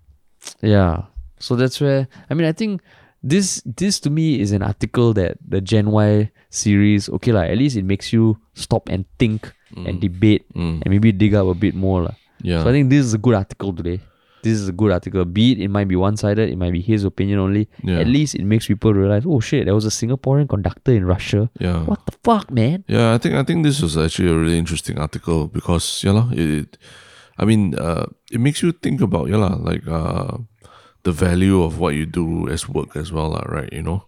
yeah. 0.61 1.03
So 1.39 1.55
that's 1.55 1.79
where 1.81 2.07
I 2.29 2.33
mean 2.33 2.47
I 2.47 2.51
think 2.53 2.81
this 3.23 3.61
this 3.65 3.99
to 4.01 4.09
me 4.09 4.39
is 4.39 4.51
an 4.51 4.61
article 4.63 5.13
that 5.13 5.37
the 5.47 5.61
Gen 5.61 5.91
Y 5.91 6.31
series, 6.49 7.09
okay, 7.09 7.31
like 7.31 7.49
at 7.51 7.57
least 7.57 7.75
it 7.75 7.83
makes 7.85 8.13
you 8.13 8.37
stop 8.53 8.89
and 8.89 9.05
think 9.19 9.53
and 9.75 9.99
debate 9.99 10.45
Mm. 10.55 10.81
and 10.81 10.87
maybe 10.89 11.11
dig 11.11 11.35
up 11.35 11.45
a 11.47 11.53
bit 11.53 11.75
more. 11.75 12.01
lah. 12.03 12.15
Yeah. 12.41 12.63
So 12.63 12.69
I 12.69 12.71
think 12.71 12.89
this 12.89 13.03
is 13.05 13.13
a 13.13 13.17
good 13.19 13.35
article 13.35 13.73
today. 13.73 13.99
This 14.41 14.53
is 14.61 14.69
a 14.69 14.71
good 14.71 14.91
article. 14.93 15.25
Be 15.25 15.51
it 15.51 15.59
it 15.59 15.67
might 15.67 15.87
be 15.89 15.95
one 15.97 16.15
sided, 16.15 16.47
it 16.49 16.55
might 16.57 16.71
be 16.71 16.79
his 16.81 17.03
opinion 17.03 17.39
only. 17.39 17.67
Yeah. 17.83 17.99
At 17.99 18.07
least 18.07 18.33
it 18.35 18.45
makes 18.45 18.65
people 18.65 18.93
realize, 18.93 19.25
oh 19.27 19.41
shit, 19.41 19.65
there 19.65 19.75
was 19.75 19.83
a 19.85 19.89
Singaporean 19.91 20.47
conductor 20.47 20.93
in 20.93 21.03
Russia. 21.05 21.49
yeah. 21.59 21.83
What 21.83 22.05
the 22.05 22.13
fuck, 22.23 22.49
man? 22.49 22.85
Yeah, 22.87 23.13
I 23.13 23.17
think 23.17 23.35
I 23.35 23.43
think 23.43 23.65
this 23.65 23.81
was 23.81 23.97
actually 23.97 24.29
a 24.31 24.37
really 24.37 24.57
interesting 24.57 24.97
article 24.97 25.47
because 25.51 26.01
you 26.05 26.13
know 26.13 26.29
it, 26.31 26.49
it 26.63 26.77
I 27.37 27.45
mean, 27.45 27.75
uh, 27.75 28.07
it 28.31 28.39
makes 28.39 28.61
you 28.61 28.71
think 28.71 29.01
about 29.01 29.29
yeah, 29.29 29.37
lah, 29.37 29.55
like 29.55 29.87
uh, 29.87 30.37
the 31.03 31.11
value 31.11 31.61
of 31.63 31.79
what 31.79 31.93
you 31.95 32.05
do 32.05 32.49
as 32.49 32.67
work 32.67 32.95
as 32.95 33.11
well, 33.11 33.29
lah, 33.29 33.45
right? 33.47 33.71
You 33.71 33.83
know, 33.83 34.05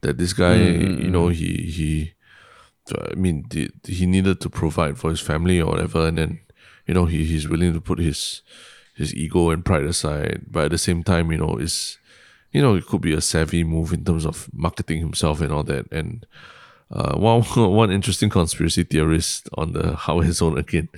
that 0.00 0.18
this 0.18 0.32
guy, 0.32 0.56
you 0.56 1.10
know, 1.10 1.28
he 1.28 1.68
he, 1.68 2.14
I 3.12 3.14
mean, 3.14 3.44
he 3.84 4.06
needed 4.06 4.40
to 4.40 4.48
provide 4.50 4.98
for 4.98 5.10
his 5.10 5.20
family 5.20 5.60
or 5.60 5.70
whatever, 5.70 6.08
and 6.08 6.18
then 6.18 6.40
you 6.86 6.94
know 6.94 7.04
he 7.04 7.24
he's 7.24 7.48
willing 7.48 7.74
to 7.74 7.80
put 7.80 7.98
his 7.98 8.42
his 8.94 9.14
ego 9.14 9.50
and 9.50 9.64
pride 9.64 9.84
aside, 9.84 10.44
but 10.50 10.66
at 10.66 10.70
the 10.70 10.78
same 10.78 11.02
time, 11.02 11.30
you 11.32 11.38
know, 11.38 11.56
is 11.56 11.98
you 12.52 12.60
know, 12.60 12.74
it 12.74 12.86
could 12.86 13.00
be 13.00 13.14
a 13.14 13.20
savvy 13.20 13.64
move 13.64 13.92
in 13.92 14.04
terms 14.04 14.26
of 14.26 14.48
marketing 14.52 15.00
himself 15.00 15.40
and 15.40 15.52
all 15.52 15.62
that, 15.64 15.90
and 15.90 16.26
uh, 16.90 17.14
one 17.16 17.42
one 17.42 17.90
interesting 17.90 18.30
conspiracy 18.30 18.84
theorist 18.84 19.48
on 19.54 19.72
the 19.72 19.94
Hardware 19.96 20.32
Zone 20.32 20.58
again 20.58 20.88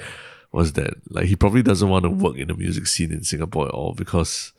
was 0.54 0.74
that 0.74 0.94
like 1.10 1.26
he 1.26 1.34
probably 1.34 1.62
doesn't 1.62 1.88
want 1.88 2.04
to 2.04 2.10
work 2.10 2.36
in 2.36 2.46
the 2.46 2.54
music 2.54 2.86
scene 2.86 3.10
in 3.10 3.24
Singapore 3.24 3.66
at 3.66 3.74
all 3.74 3.92
because 3.92 4.52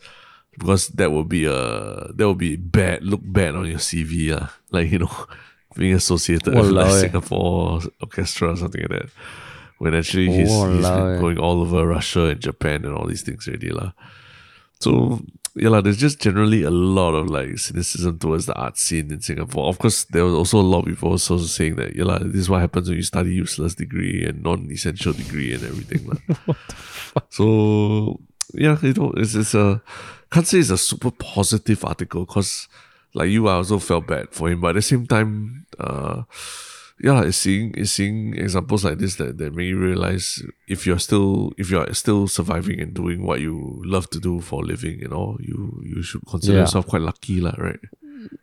because 0.52 0.90
that 0.90 1.14
would 1.14 1.30
be 1.30 1.46
a 1.46 2.12
that 2.14 2.28
would 2.28 2.38
be 2.38 2.58
bad 2.58 3.02
look 3.02 3.22
bad 3.24 3.56
on 3.56 3.66
your 3.66 3.80
CV 3.80 4.30
uh, 4.32 4.48
like 4.72 4.92
you 4.92 5.00
know 5.00 5.26
being 5.76 5.94
associated 5.94 6.54
with 6.54 6.70
like 6.70 6.88
eh. 6.88 7.00
Singapore 7.00 7.80
orchestra 8.02 8.52
or 8.52 8.58
something 8.58 8.82
like 8.82 8.90
that 8.90 9.10
when 9.78 9.96
actually 9.96 10.28
he's, 10.28 10.50
he's 10.50 10.52
Walao 10.52 10.82
been 10.82 11.16
eh. 11.16 11.20
going 11.22 11.40
all 11.40 11.62
over 11.62 11.88
Russia 11.88 12.26
and 12.26 12.42
Japan 12.42 12.84
and 12.84 12.94
all 12.94 13.08
these 13.08 13.22
things 13.22 13.48
already 13.48 13.70
lah. 13.70 13.94
So 14.80 15.22
yeah, 15.56 15.70
lah, 15.70 15.82
there's 15.82 15.98
just 15.98 16.20
generally 16.20 16.64
a 16.64 16.70
lot 16.70 17.14
of 17.14 17.30
like 17.30 17.58
cynicism 17.58 18.20
towards 18.20 18.46
the 18.46 18.54
art 18.56 18.78
scene 18.78 19.10
in 19.12 19.22
Singapore. 19.22 19.68
Of 19.68 19.80
course, 19.80 20.04
there 20.06 20.26
was 20.26 20.34
also 20.34 20.60
a 20.60 20.62
lot 20.62 20.80
of 20.80 20.86
people 20.86 21.12
also 21.12 21.38
saying 21.38 21.78
that 21.78 21.96
yeah, 21.96 22.04
lah, 22.04 22.20
this 22.20 22.42
is 22.42 22.50
what 22.50 22.60
happens 22.60 22.90
when 22.90 22.98
you 22.98 23.04
study 23.04 23.34
useless 23.34 23.76
degree 23.76 24.26
and 24.26 24.44
non-essential 24.44 25.14
degree 25.14 25.54
and 25.54 25.64
everything. 25.64 26.08
lah. 26.08 26.56
So 27.30 28.20
yeah, 28.54 28.78
you 28.82 28.94
know, 28.94 29.14
it's 29.16 29.36
it's 29.36 29.54
a 29.56 29.82
can't 30.30 30.46
say 30.46 30.60
it's 30.60 30.70
a 30.70 30.78
super 30.78 31.12
positive 31.12 31.86
article 31.86 32.26
because 32.26 32.68
like 33.14 33.30
you, 33.30 33.48
I 33.48 33.54
also 33.54 33.80
felt 33.80 34.08
bad 34.08 34.30
for 34.32 34.50
him, 34.50 34.60
but 34.60 34.70
at 34.70 34.76
the 34.76 34.82
same 34.82 35.08
time, 35.08 35.66
uh, 35.80 36.24
yeah, 37.02 37.22
it's 37.24 37.38
seeing 37.38 37.74
it's 37.76 37.92
seeing 37.92 38.34
examples 38.38 38.86
like 38.86 38.98
this 39.00 39.16
that, 39.16 39.38
that 39.38 39.54
make 39.54 39.68
you 39.68 39.78
realize 39.78 40.42
if 40.68 40.86
you're 40.88 41.00
still 41.00 41.52
if 41.58 41.70
you're 41.70 41.94
still 41.94 42.28
surviving 42.28 42.80
and 42.80 42.94
doing 42.94 43.24
what 43.26 43.42
you 43.42 43.82
love 43.86 44.10
to 44.12 44.20
do 44.20 44.40
for 44.42 44.64
a 44.64 44.66
living, 44.66 45.00
you 45.00 45.08
know, 45.10 45.38
you 45.40 45.82
you 45.84 46.02
should 46.02 46.22
consider 46.28 46.54
Yeah. 46.58 46.62
yourself 46.64 46.88
quite 46.88 47.02
lucky, 47.04 47.42
lah, 47.42 47.54
right? 47.58 47.80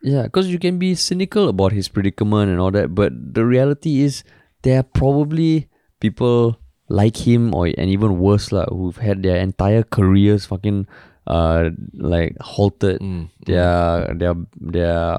Yeah, 0.02 0.24
because 0.24 0.48
you 0.48 0.58
can 0.58 0.78
be 0.78 0.94
cynical 0.94 1.48
about 1.48 1.72
his 1.72 1.88
predicament 1.88 2.50
and 2.50 2.60
all 2.60 2.70
that, 2.70 2.94
but 2.94 3.12
the 3.34 3.44
reality 3.44 4.02
is 4.02 4.22
there 4.62 4.78
are 4.78 4.86
probably 4.86 5.66
people 5.98 6.58
like 6.88 7.16
him 7.26 7.54
or 7.54 7.66
and 7.66 7.88
even 7.90 8.18
worse 8.20 8.52
lah, 8.52 8.66
who've 8.68 8.98
had 9.00 9.22
their 9.22 9.36
entire 9.40 9.82
careers 9.82 10.44
fucking 10.46 10.86
uh 11.26 11.70
like 11.94 12.36
halted. 12.40 13.00
Mm. 13.00 13.28
Their 13.46 14.14
their 14.14 14.34
their 14.60 15.16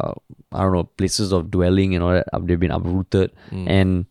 I 0.52 0.62
don't 0.64 0.74
know 0.74 0.84
places 0.84 1.32
of 1.34 1.50
dwelling 1.50 1.96
and 1.96 2.04
all 2.04 2.12
that. 2.14 2.28
uh, 2.34 2.40
They've 2.44 2.60
been 2.60 2.72
uprooted. 2.72 3.32
Mm. 3.52 3.70
And 3.70 4.06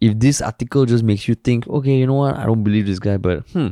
if 0.00 0.18
this 0.18 0.40
article 0.40 0.84
just 0.86 1.02
makes 1.02 1.26
you 1.26 1.34
think, 1.34 1.66
okay, 1.66 1.96
you 1.96 2.06
know 2.06 2.14
what, 2.14 2.36
I 2.36 2.44
don't 2.46 2.62
believe 2.62 2.86
this 2.86 2.98
guy, 3.00 3.16
but 3.16 3.48
hmm, 3.50 3.68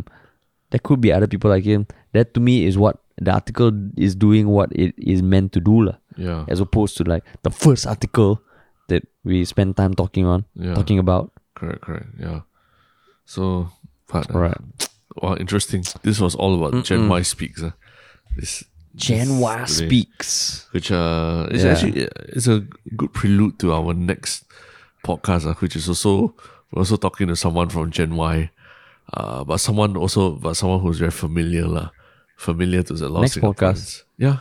there 0.70 0.80
could 0.82 1.00
be 1.00 1.12
other 1.12 1.26
people 1.28 1.50
like 1.50 1.64
him. 1.64 1.86
That 2.12 2.32
to 2.34 2.40
me 2.40 2.64
is 2.66 2.76
what 2.78 2.98
the 3.20 3.30
article 3.30 3.70
is 3.96 4.16
doing. 4.16 4.48
What 4.48 4.72
it 4.72 4.94
is 4.98 5.22
meant 5.22 5.52
to 5.52 5.60
do, 5.60 5.82
lah 5.84 5.96
Yeah. 6.16 6.44
as 6.48 6.58
opposed 6.60 6.96
to 6.98 7.04
like 7.04 7.22
the 7.42 7.50
first 7.50 7.86
article 7.86 8.40
that 8.88 9.06
we 9.24 9.44
spend 9.44 9.76
time 9.76 9.94
talking 9.94 10.24
on 10.26 10.44
Yeah. 10.56 10.74
talking 10.74 10.98
about 10.98 11.30
Correct, 11.54 11.82
correct. 11.82 12.06
Yeah. 12.18 12.40
So, 13.26 13.68
but, 14.10 14.26
uh, 14.34 14.38
right 14.38 14.60
wow, 15.16 15.36
interesting. 15.36 15.84
This 16.02 16.20
was 16.20 16.34
all 16.34 16.54
about 16.64 16.84
Gen 16.84 17.08
Y 17.08 17.22
Speaks. 17.22 17.62
Uh, 17.62 17.72
this 18.36 18.64
gen 18.96 19.40
y 19.40 19.58
this 19.62 19.78
speaks 19.78 20.68
Which 20.70 20.92
uh, 20.92 21.48
is 21.50 21.64
Yeah. 21.64 21.72
actually 21.72 22.08
it's 22.30 22.46
a 22.46 22.60
good 22.96 23.12
prelude 23.12 23.58
to 23.58 23.72
our 23.72 23.92
next 23.92 24.44
podcast, 25.04 25.46
uh, 25.50 25.54
which 25.54 25.74
is 25.76 25.88
also 25.88 26.34
we're 26.70 26.80
also 26.80 26.96
talking 26.96 27.26
to 27.28 27.34
someone 27.36 27.68
from 27.68 27.90
Gen 27.90 28.14
Y, 28.16 28.50
uh, 29.12 29.42
but 29.44 29.58
someone 29.58 29.96
also 29.96 30.32
but 30.36 30.54
someone 30.54 30.80
who's 30.80 30.98
very 30.98 31.10
familiar 31.10 31.66
lah, 31.66 31.90
familiar 32.36 32.82
to 32.82 32.94
the 32.94 33.08
lot 33.08 33.22
Next 33.22 33.38
podcast. 33.38 34.02
Yeah, 34.16 34.40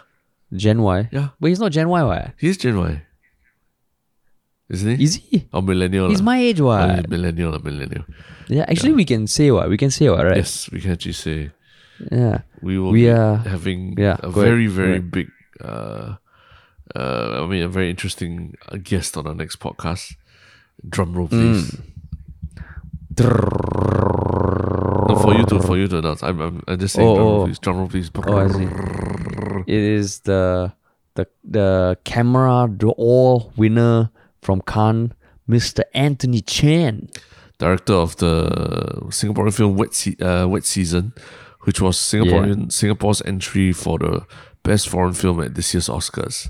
gen 0.55 0.81
y 0.81 1.09
yeah. 1.11 1.29
but 1.39 1.47
he's 1.49 1.59
not 1.59 1.71
gen 1.71 1.89
y 1.89 2.03
why 2.03 2.33
He's 2.37 2.57
Gen 2.57 2.77
Y, 2.77 3.01
isn't 4.69 4.97
he? 4.97 5.03
is 5.03 5.15
he 5.15 5.47
or 5.51 5.61
millennial? 5.61 6.09
he's 6.09 6.19
lah. 6.21 6.25
my 6.33 6.37
age 6.39 6.59
Oh, 6.61 6.65
why 6.71 6.95
he's 6.97 7.07
millennial, 7.09 7.51
lah, 7.51 7.59
millennial. 7.63 8.05
yeah 8.47 8.65
actually 8.67 8.93
we 8.93 9.05
can 9.05 9.27
say 9.27 9.51
what 9.51 9.67
we 9.69 9.77
can 9.77 9.91
say 9.91 10.09
what 10.09 10.23
right 10.25 10.37
Yes, 10.37 10.69
we 10.71 10.79
can 10.79 10.91
actually 10.95 11.13
say 11.19 11.51
yeah 12.11 12.41
we 12.61 12.79
will 12.79 12.91
We 12.91 13.05
be 13.05 13.09
are- 13.11 13.37
having 13.43 13.95
yeah, 13.97 14.17
a 14.23 14.31
go 14.31 14.41
ahead, 14.41 14.51
very 14.55 14.67
very 14.67 14.99
big 14.99 15.27
uh 15.63 16.15
uh 16.95 17.43
I 17.43 17.47
mean 17.47 17.63
a 17.63 17.67
very 17.71 17.89
interesting 17.89 18.55
uh, 18.67 18.77
guest 18.81 19.15
on 19.17 19.27
our 19.27 19.35
next 19.35 19.59
podcast. 19.59 20.15
Drum 20.83 21.13
roll 21.15 21.27
please. 21.31 21.71
Mm. 21.71 21.79
No, 25.09 25.15
for 25.21 25.33
you 25.35 25.45
to 25.45 25.59
for 25.61 25.77
you 25.77 25.87
to 25.87 25.97
announce. 25.99 26.23
I'm 26.23 26.39
I'm, 26.41 26.63
I'm 26.67 26.79
just 26.79 26.95
saying 26.95 27.07
Oh, 27.07 27.15
drum 27.15 27.25
roll 27.27 27.41
oh. 27.41 27.45
please. 27.45 27.59
Drum 27.59 27.77
roll 27.77 27.87
please. 27.87 28.09
Oh, 28.25 29.63
it 29.67 29.81
is 29.97 30.19
the 30.21 30.73
the 31.15 31.27
the 31.43 31.97
Caméra 32.05 32.67
d'Or 32.67 33.51
winner 33.55 34.09
from 34.43 34.61
Cannes 34.61 35.13
Mr. 35.49 35.81
Anthony 35.93 36.41
Chen 36.41 37.09
Director 37.57 37.93
of 37.93 38.15
the 38.17 38.49
Singaporean 39.09 39.53
film 39.53 39.77
Wet 39.77 39.93
Se- 39.93 40.17
uh, 40.17 40.47
Wet 40.47 40.65
Season, 40.65 41.13
which 41.61 41.79
was 41.79 41.97
Singaporean 41.97 42.71
Singapore's 42.71 43.21
entry 43.21 43.71
for 43.71 43.99
the 43.99 44.25
best 44.63 44.89
foreign 44.89 45.13
film 45.13 45.41
at 45.41 45.55
this 45.55 45.73
year's 45.73 45.87
Oscars. 45.87 46.49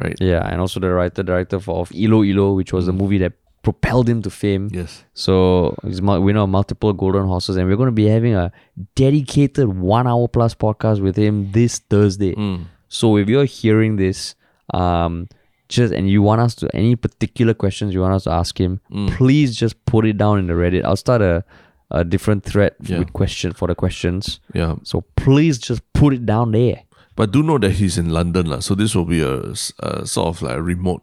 Right? 0.00 0.16
yeah 0.20 0.46
and 0.48 0.60
also 0.60 0.78
the 0.78 0.90
writer 0.90 1.24
director 1.24 1.58
for 1.58 1.80
of 1.80 1.90
Ilo 1.92 2.22
Ilo 2.22 2.52
which 2.54 2.72
was 2.72 2.86
the 2.86 2.92
movie 2.92 3.18
that 3.18 3.32
propelled 3.62 4.08
him 4.08 4.22
to 4.22 4.30
fame 4.30 4.68
Yes. 4.72 5.04
So 5.14 5.76
he's 5.82 6.00
winner 6.00 6.40
of 6.40 6.48
multiple 6.48 6.92
golden 6.92 7.26
horses, 7.26 7.56
and 7.56 7.68
we're 7.68 7.76
going 7.76 7.88
to 7.88 7.92
be 7.92 8.06
having 8.06 8.34
a 8.34 8.52
dedicated 8.94 9.68
one 9.68 10.06
hour 10.06 10.28
plus 10.28 10.54
podcast 10.54 11.02
with 11.02 11.16
him 11.16 11.52
this 11.52 11.78
Thursday. 11.78 12.34
Mm. 12.34 12.66
So 12.88 13.16
if 13.16 13.28
you're 13.28 13.44
hearing 13.44 13.96
this, 13.96 14.34
um, 14.72 15.28
just 15.68 15.92
and 15.92 16.08
you 16.08 16.22
want 16.22 16.40
us 16.40 16.54
to 16.56 16.68
any 16.74 16.96
particular 16.96 17.54
questions 17.54 17.92
you 17.94 18.00
want 18.00 18.14
us 18.14 18.24
to 18.24 18.30
ask 18.32 18.58
him, 18.58 18.80
Mm. 18.90 19.08
please 19.16 19.54
just 19.56 19.76
put 19.84 20.06
it 20.06 20.16
down 20.16 20.38
in 20.38 20.46
the 20.46 20.54
Reddit. 20.54 20.84
I'll 20.84 20.96
start 20.96 21.20
a, 21.22 21.44
a 21.90 22.04
different 22.04 22.44
thread 22.44 22.72
Yeah. 22.82 22.98
with 23.00 23.12
question 23.12 23.52
for 23.52 23.68
the 23.68 23.74
questions. 23.74 24.40
Yeah. 24.54 24.76
So 24.82 25.04
please 25.16 25.58
just 25.58 25.82
put 25.92 26.14
it 26.14 26.24
down 26.26 26.52
there. 26.52 26.82
But 27.16 27.32
do 27.32 27.42
know 27.42 27.58
that 27.58 27.72
he's 27.72 27.98
in 27.98 28.10
London, 28.10 28.46
lah. 28.46 28.60
So 28.60 28.74
this 28.74 28.94
will 28.94 29.04
be 29.04 29.20
a, 29.20 29.54
sort 29.54 30.28
of 30.28 30.42
like 30.42 30.56
a 30.56 30.62
remote 30.62 31.02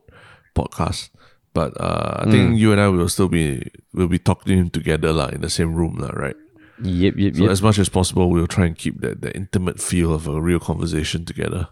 podcast. 0.56 1.10
But 1.54 1.72
uh, 1.80 2.22
I 2.22 2.26
Mm. 2.26 2.32
think 2.32 2.58
you 2.60 2.72
and 2.72 2.82
I 2.82 2.88
will 2.88 3.08
still 3.10 3.30
be 3.30 3.64
will 3.94 4.08
be 4.10 4.20
talking 4.20 4.52
to 4.52 4.58
him 4.60 4.70
together, 4.70 5.12
lah, 5.14 5.28
in 5.30 5.42
the 5.42 5.50
same 5.50 5.76
room, 5.76 5.96
lah, 6.00 6.12
right? 6.16 6.36
Yep, 6.84 7.14
yep, 7.16 7.36
So 7.36 7.44
yep. 7.44 7.52
as 7.52 7.62
much 7.62 7.80
as 7.80 7.88
possible, 7.88 8.30
we'll 8.30 8.48
try 8.52 8.66
and 8.66 8.76
keep 8.76 9.00
that, 9.00 9.22
that 9.22 9.36
intimate 9.36 9.80
feel 9.80 10.12
of 10.14 10.28
a 10.28 10.42
real 10.42 10.60
conversation 10.60 11.24
together. 11.24 11.68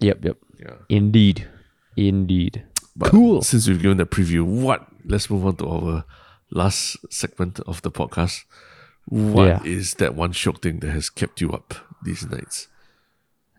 Yep, 0.00 0.24
yep. 0.24 0.36
Yeah. 0.58 0.74
Indeed. 0.88 1.46
Indeed. 1.96 2.64
But 2.94 3.10
Cool. 3.10 3.42
Since 3.42 3.68
we've 3.68 3.80
given 3.82 3.96
the 3.98 4.06
preview, 4.06 4.42
what? 4.44 4.86
Let's 5.04 5.28
move 5.30 5.44
on 5.46 5.56
to 5.56 5.68
our 5.68 6.04
last 6.50 6.96
segment 7.10 7.60
of 7.60 7.82
the 7.82 7.90
podcast. 7.90 8.44
What 9.06 9.66
is 9.66 9.94
Yeah. 9.94 10.06
that 10.08 10.14
one 10.16 10.32
shiok 10.32 10.62
thing 10.62 10.80
that 10.80 10.90
has 10.90 11.10
kept 11.10 11.40
you 11.40 11.52
up 11.52 11.74
these 12.04 12.26
nights? 12.28 12.68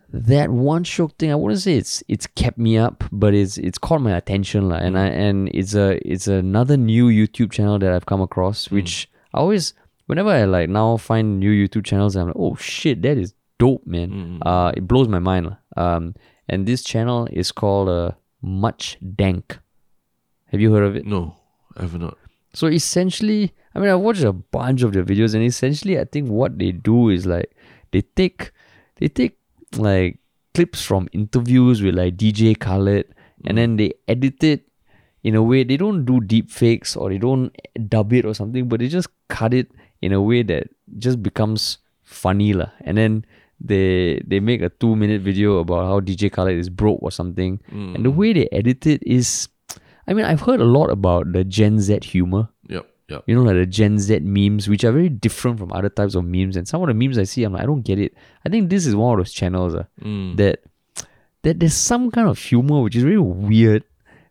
that 0.09 0.49
one 0.49 0.83
shiok 0.85 1.11
thing, 1.19 1.31
I 1.31 1.35
wouldn't 1.35 1.59
say 1.61 1.75
it's 1.77 2.01
it's 2.07 2.27
kept 2.27 2.57
me 2.57 2.77
up, 2.77 3.03
but 3.11 3.33
it's 3.33 3.57
it's 3.57 3.77
caught 3.77 4.01
my 4.01 4.15
attention, 4.15 4.69
lah. 4.69 4.77
And 4.77 4.97
I 4.97 5.07
and 5.07 5.49
it's 5.53 5.73
a 5.75 5.99
it's 6.09 6.27
another 6.27 6.77
new 6.77 7.07
YouTube 7.09 7.51
channel 7.51 7.77
that 7.79 7.91
I've 7.91 8.05
come 8.05 8.21
across, 8.21 8.71
which 8.71 9.09
I 9.33 9.39
always 9.39 9.73
whenever 10.05 10.29
I 10.29 10.45
like 10.45 10.69
now 10.69 10.95
find 10.97 11.39
new 11.39 11.51
YouTube 11.51 11.83
channels, 11.83 12.15
I'm 12.15 12.27
like, 12.27 12.35
oh 12.39 12.55
shit, 12.55 13.01
that 13.01 13.17
is 13.17 13.33
dope, 13.59 13.85
man. 13.85 14.39
Uh, 14.45 14.71
it 14.77 14.87
blows 14.87 15.09
my 15.09 15.19
mind. 15.19 15.57
Um, 15.75 16.15
and 16.47 16.65
this 16.65 16.83
channel 16.83 17.27
is 17.31 17.51
called 17.51 17.89
uh, 17.89 18.11
Much 18.41 18.97
Dank. 19.15 19.59
Have 20.47 20.61
you 20.61 20.73
heard 20.73 20.83
of 20.83 20.95
it? 20.95 21.05
No, 21.05 21.35
I 21.75 21.81
have 21.81 21.99
not. 21.99 22.17
So 22.53 22.67
essentially, 22.67 23.53
I 23.75 23.79
mean, 23.79 23.89
I 23.89 23.95
watched 23.95 24.23
a 24.23 24.33
bunch 24.33 24.81
of 24.81 24.93
their 24.93 25.03
videos, 25.03 25.35
and 25.35 25.43
essentially, 25.43 25.99
I 25.99 26.05
think 26.05 26.29
what 26.29 26.57
they 26.57 26.71
do 26.71 27.09
is 27.09 27.25
like 27.25 27.55
they 27.91 28.01
take 28.01 28.51
they 28.95 29.07
take 29.07 29.37
like 29.77 30.19
clips 30.53 30.83
from 30.83 31.07
interviews 31.11 31.81
with 31.81 31.95
like 31.95 32.17
DJ 32.17 32.57
Khaled, 32.57 33.13
and 33.45 33.57
then 33.57 33.75
they 33.75 33.93
edit 34.07 34.43
it 34.43 34.67
in 35.23 35.35
a 35.35 35.43
way 35.43 35.63
they 35.63 35.77
don't 35.77 36.05
do 36.05 36.21
deep 36.21 36.49
fakes 36.49 36.95
or 36.95 37.09
they 37.09 37.17
don't 37.17 37.55
dub 37.89 38.13
it 38.13 38.25
or 38.25 38.33
something, 38.33 38.67
but 38.67 38.79
they 38.79 38.87
just 38.87 39.09
cut 39.27 39.53
it 39.53 39.69
in 40.01 40.13
a 40.13 40.21
way 40.21 40.41
that 40.41 40.69
just 40.97 41.21
becomes 41.21 41.79
funny 42.03 42.53
lah. 42.53 42.71
And 42.81 42.97
then 42.97 43.25
they 43.59 44.21
they 44.27 44.39
make 44.39 44.61
a 44.61 44.69
two 44.69 44.95
minute 44.95 45.21
video 45.21 45.57
about 45.57 45.85
how 45.87 45.99
DJ 45.99 46.31
Khaled 46.31 46.57
is 46.57 46.69
broke 46.69 46.99
or 47.01 47.11
something, 47.11 47.59
and 47.71 48.05
the 48.05 48.11
way 48.11 48.33
they 48.33 48.47
edit 48.51 48.85
it 48.85 49.01
is, 49.03 49.49
I 50.07 50.13
mean, 50.13 50.25
I've 50.25 50.41
heard 50.41 50.61
a 50.61 50.65
lot 50.65 50.89
about 50.89 51.31
the 51.33 51.43
Gen 51.43 51.79
Z 51.79 51.99
humor 52.03 52.49
Yep, 52.69 52.85
yep. 53.09 53.23
you 53.25 53.33
know, 53.35 53.43
like 53.43 53.55
the 53.55 53.65
Gen 53.65 53.97
Z 53.99 54.19
memes, 54.19 54.67
which 54.69 54.83
are 54.83 54.91
very 54.91 55.09
different 55.09 55.57
from 55.59 55.71
other 55.73 55.89
types 55.89 56.13
of 56.15 56.23
memes. 56.25 56.55
And 56.55 56.67
some 56.67 56.81
of 56.81 56.87
the 56.87 56.93
memes 56.93 57.17
I 57.17 57.23
see, 57.23 57.43
I'm 57.43 57.53
like, 57.53 57.63
I 57.63 57.65
don't 57.65 57.81
get 57.81 57.97
it. 57.99 58.13
I 58.45 58.49
think 58.49 58.69
this 58.69 58.85
is 58.85 58.95
one 58.95 59.13
of 59.13 59.25
those 59.25 59.33
channels 59.33 59.73
uh, 59.75 59.85
Mm. 60.03 60.37
that 60.37 60.59
that 61.43 61.59
there's 61.59 61.73
some 61.75 62.11
kind 62.11 62.27
of 62.27 62.37
humor 62.37 62.81
which 62.81 62.95
is 62.95 63.03
very 63.03 63.19
weird. 63.19 63.83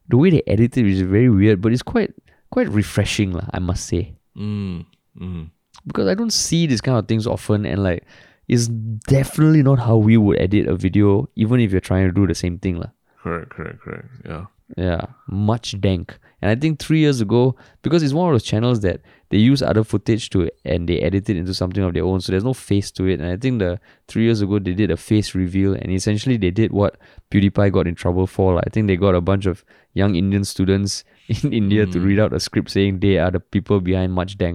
The 0.09 0.17
way 0.17 0.31
they 0.31 0.43
edit 0.47 0.77
it 0.77 0.87
is 0.87 1.01
very 1.01 1.29
weird, 1.31 1.61
but 1.61 1.73
it's 1.73 1.83
quite 1.83 2.15
quite 2.51 2.69
refreshing, 2.69 3.33
lah, 3.33 3.47
I 3.53 3.59
must 3.59 3.87
say. 3.87 4.15
Mm, 4.39 4.87
mm. 5.19 5.51
Because 5.87 6.07
I 6.09 6.15
don't 6.15 6.33
see 6.33 6.67
these 6.67 6.81
kind 6.81 6.97
of 6.99 7.09
things 7.09 7.27
often 7.27 7.67
and 7.67 7.83
like 7.83 8.05
it's 8.49 8.69
definitely 8.69 9.63
not 9.63 9.79
how 9.79 9.97
we 9.97 10.17
would 10.17 10.39
edit 10.39 10.67
a 10.69 10.77
video, 10.77 11.29
even 11.37 11.61
if 11.61 11.73
you're 11.73 11.81
trying 11.81 12.07
to 12.07 12.13
do 12.13 12.27
the 12.27 12.35
same 12.35 12.59
thing. 12.59 12.79
lah. 12.79 12.91
Correct, 13.23 13.51
correct, 13.51 13.81
correct. 13.81 14.09
Yeah. 14.25 14.47
Yeah, 14.77 15.07
much 15.29 15.81
dank. 15.81 16.19
And 16.43 16.51
I 16.51 16.57
think 16.57 16.81
three 16.81 16.99
years 16.99 17.21
ago, 17.21 17.55
because 17.83 18.03
it's 18.03 18.13
one 18.13 18.29
of 18.29 18.35
those 18.35 18.43
channels 18.43 18.81
that 18.81 19.01
they 19.31 19.39
use 19.39 19.63
other 19.63 19.85
footage 19.85 20.29
to 20.31 20.51
and 20.65 20.89
they 20.89 20.99
edit 21.01 21.31
it 21.31 21.37
into 21.37 21.55
something 21.55 21.85
of 21.85 21.95
their 21.95 22.05
own, 22.05 22.21
so 22.21 22.33
there's 22.33 22.45
no 22.45 22.53
face 22.53 22.91
to 22.93 23.07
it. 23.07 23.21
And 23.21 23.31
I 23.31 23.37
think 23.37 23.61
the 23.61 23.79
three 24.09 24.25
years 24.25 24.41
ago 24.41 24.59
they 24.59 24.75
did 24.75 24.91
a 24.91 24.97
face 24.97 25.35
reveal, 25.37 25.75
and 25.75 25.93
essentially 25.93 26.37
they 26.37 26.51
did 26.51 26.73
what 26.73 26.97
PewDiePie 27.31 27.73
got 27.73 27.87
in 27.87 27.95
trouble 27.95 28.27
for. 28.27 28.55
Like, 28.55 28.65
I 28.67 28.71
think 28.71 28.89
they 28.89 28.97
got 28.97 29.15
a 29.15 29.21
bunch 29.21 29.47
of 29.47 29.65
young 29.97 30.15
Indian 30.15 30.45
students 30.45 31.05
in 31.43 31.53
India 31.53 31.87
to 31.87 31.99
read 31.99 32.21
out 32.21 32.33
a 32.33 32.39
script 32.39 32.71
saying 32.71 33.01
they 33.01 33.17
are 33.19 33.31
the 33.33 33.41
people 33.41 33.81
behind 33.81 34.13
Much. 34.13 34.37
I 34.41 34.53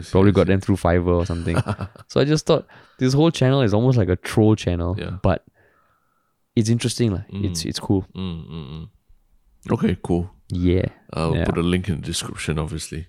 see, 0.00 0.10
Probably 0.12 0.32
got 0.32 0.46
them 0.46 0.60
through 0.60 0.76
Fiverr 0.76 1.16
or 1.22 1.26
something. 1.26 1.56
so 2.08 2.20
I 2.20 2.24
just 2.24 2.46
thought 2.46 2.66
this 2.98 3.14
whole 3.14 3.30
channel 3.32 3.62
is 3.62 3.72
almost 3.74 3.96
like 3.98 4.08
a 4.12 4.16
troll 4.16 4.54
channel, 4.54 4.94
Yeah. 4.98 5.18
but 5.22 5.42
it's 6.54 6.68
interesting. 6.68 7.10
lah. 7.12 7.24
It's 7.32 7.64
it's 7.64 7.80
cool. 7.80 8.04
Mm, 8.14 8.46
mm, 8.46 8.66
mm. 8.70 8.84
Okay, 9.72 9.96
cool. 10.02 10.30
Yeah. 10.52 10.86
I'll 11.12 11.34
Yeah. 11.34 11.46
put 11.48 11.58
a 11.58 11.62
link 11.62 11.88
in 11.88 11.96
the 12.00 12.06
description, 12.06 12.58
obviously. 12.58 13.08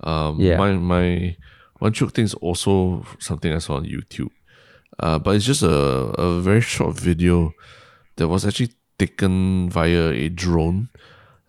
Um, 0.00 0.40
Yeah. 0.40 0.56
My 0.62 0.72
my 0.78 1.36
one 1.84 1.92
shiok 1.92 2.12
thing 2.14 2.24
is 2.24 2.34
also 2.40 3.04
something 3.18 3.52
I 3.52 3.58
saw 3.60 3.76
on 3.76 3.84
YouTube, 3.84 4.30
uh, 5.02 5.18
but 5.18 5.34
it's 5.36 5.44
just 5.44 5.62
a 5.62 5.76
a 6.16 6.40
very 6.40 6.62
short 6.62 6.96
video 6.98 7.52
that 8.16 8.28
was 8.28 8.46
actually 8.46 8.72
taken 8.98 9.68
via 9.70 10.10
a 10.10 10.28
drone. 10.28 10.88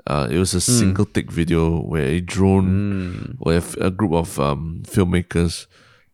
Uh, 0.10 0.28
it 0.32 0.38
was 0.40 0.54
a 0.54 0.58
Hmm. 0.60 0.80
single 0.80 1.06
take 1.06 1.32
video 1.32 1.80
where 1.82 2.06
a 2.06 2.20
drone, 2.20 3.38
with 3.40 3.78
a 3.80 3.92
group 3.92 4.14
of 4.14 4.40
um, 4.40 4.82
filmmakers, 4.86 5.68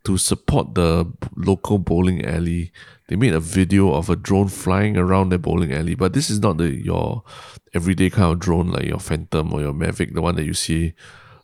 to 0.04 0.18
support 0.18 0.76
the 0.76 1.06
local 1.36 1.80
bowling 1.80 2.24
alley. 2.26 2.72
They 3.08 3.16
made 3.16 3.34
a 3.34 3.40
video 3.40 3.94
of 3.94 4.10
a 4.10 4.16
drone 4.16 4.50
flying 4.50 4.98
around 4.98 5.30
the 5.30 5.38
bowling 5.40 5.72
alley, 5.74 5.96
but 5.96 6.14
this 6.14 6.30
is 6.30 6.40
not 6.40 6.58
the 6.58 6.70
your 6.70 7.24
everyday 7.74 8.10
kind 8.10 8.34
of 8.34 8.40
drone 8.40 8.70
like 8.70 8.86
your 8.86 9.00
Phantom 9.00 9.54
or 9.54 9.62
your 9.62 9.74
Mavic, 9.74 10.14
the 10.14 10.22
one 10.22 10.36
that 10.36 10.46
you 10.46 10.54
see 10.54 10.94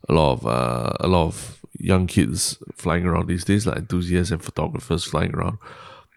a 0.10 0.14
lot 0.14 0.34
of 0.34 0.46
uh, 0.46 0.94
a 1.00 1.08
lot 1.08 1.26
of 1.28 1.58
young 1.80 2.06
kids 2.08 2.58
flying 2.76 3.06
around 3.06 3.28
these 3.28 3.46
days, 3.46 3.66
like 3.66 3.78
enthusiasts 3.78 4.32
and 4.32 4.44
photographers 4.44 5.04
flying 5.06 5.34
around. 5.34 5.58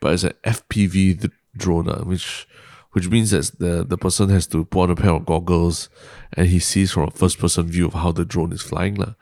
But 0.01 0.12
it's 0.14 0.24
an 0.24 0.32
FPV 0.45 1.30
drone, 1.57 1.89
uh, 1.89 2.03
which 2.05 2.47
which 2.93 3.09
means 3.09 3.30
that 3.30 3.59
the 3.59 3.85
the 3.85 3.97
person 3.99 4.28
has 4.30 4.47
to 4.49 4.64
put 4.64 4.82
on 4.85 4.91
a 4.91 4.97
pair 4.97 5.12
of 5.14 5.24
goggles 5.26 5.89
and 6.37 6.49
he 6.49 6.59
sees 6.59 6.93
from 6.93 7.05
a 7.05 7.11
first 7.11 7.39
person 7.39 7.66
view 7.66 7.87
of 7.87 7.95
how 7.95 8.12
the 8.12 8.24
drone 8.24 8.53
is 8.53 8.62
flying. 8.62 8.97
La. 8.97 9.14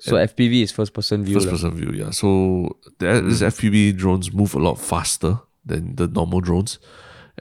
So 0.00 0.16
FPV 0.16 0.62
is 0.62 0.72
first 0.72 0.92
person 0.92 1.24
view. 1.24 1.34
First 1.34 1.46
lah. 1.46 1.52
person 1.52 1.74
view, 1.74 1.90
yeah. 1.92 2.10
So 2.10 2.76
the, 2.98 3.22
these 3.22 3.42
FPV 3.42 3.96
drones 3.96 4.32
move 4.32 4.54
a 4.54 4.58
lot 4.58 4.78
faster 4.78 5.40
than 5.64 5.96
the 5.96 6.08
normal 6.08 6.40
drones. 6.40 6.78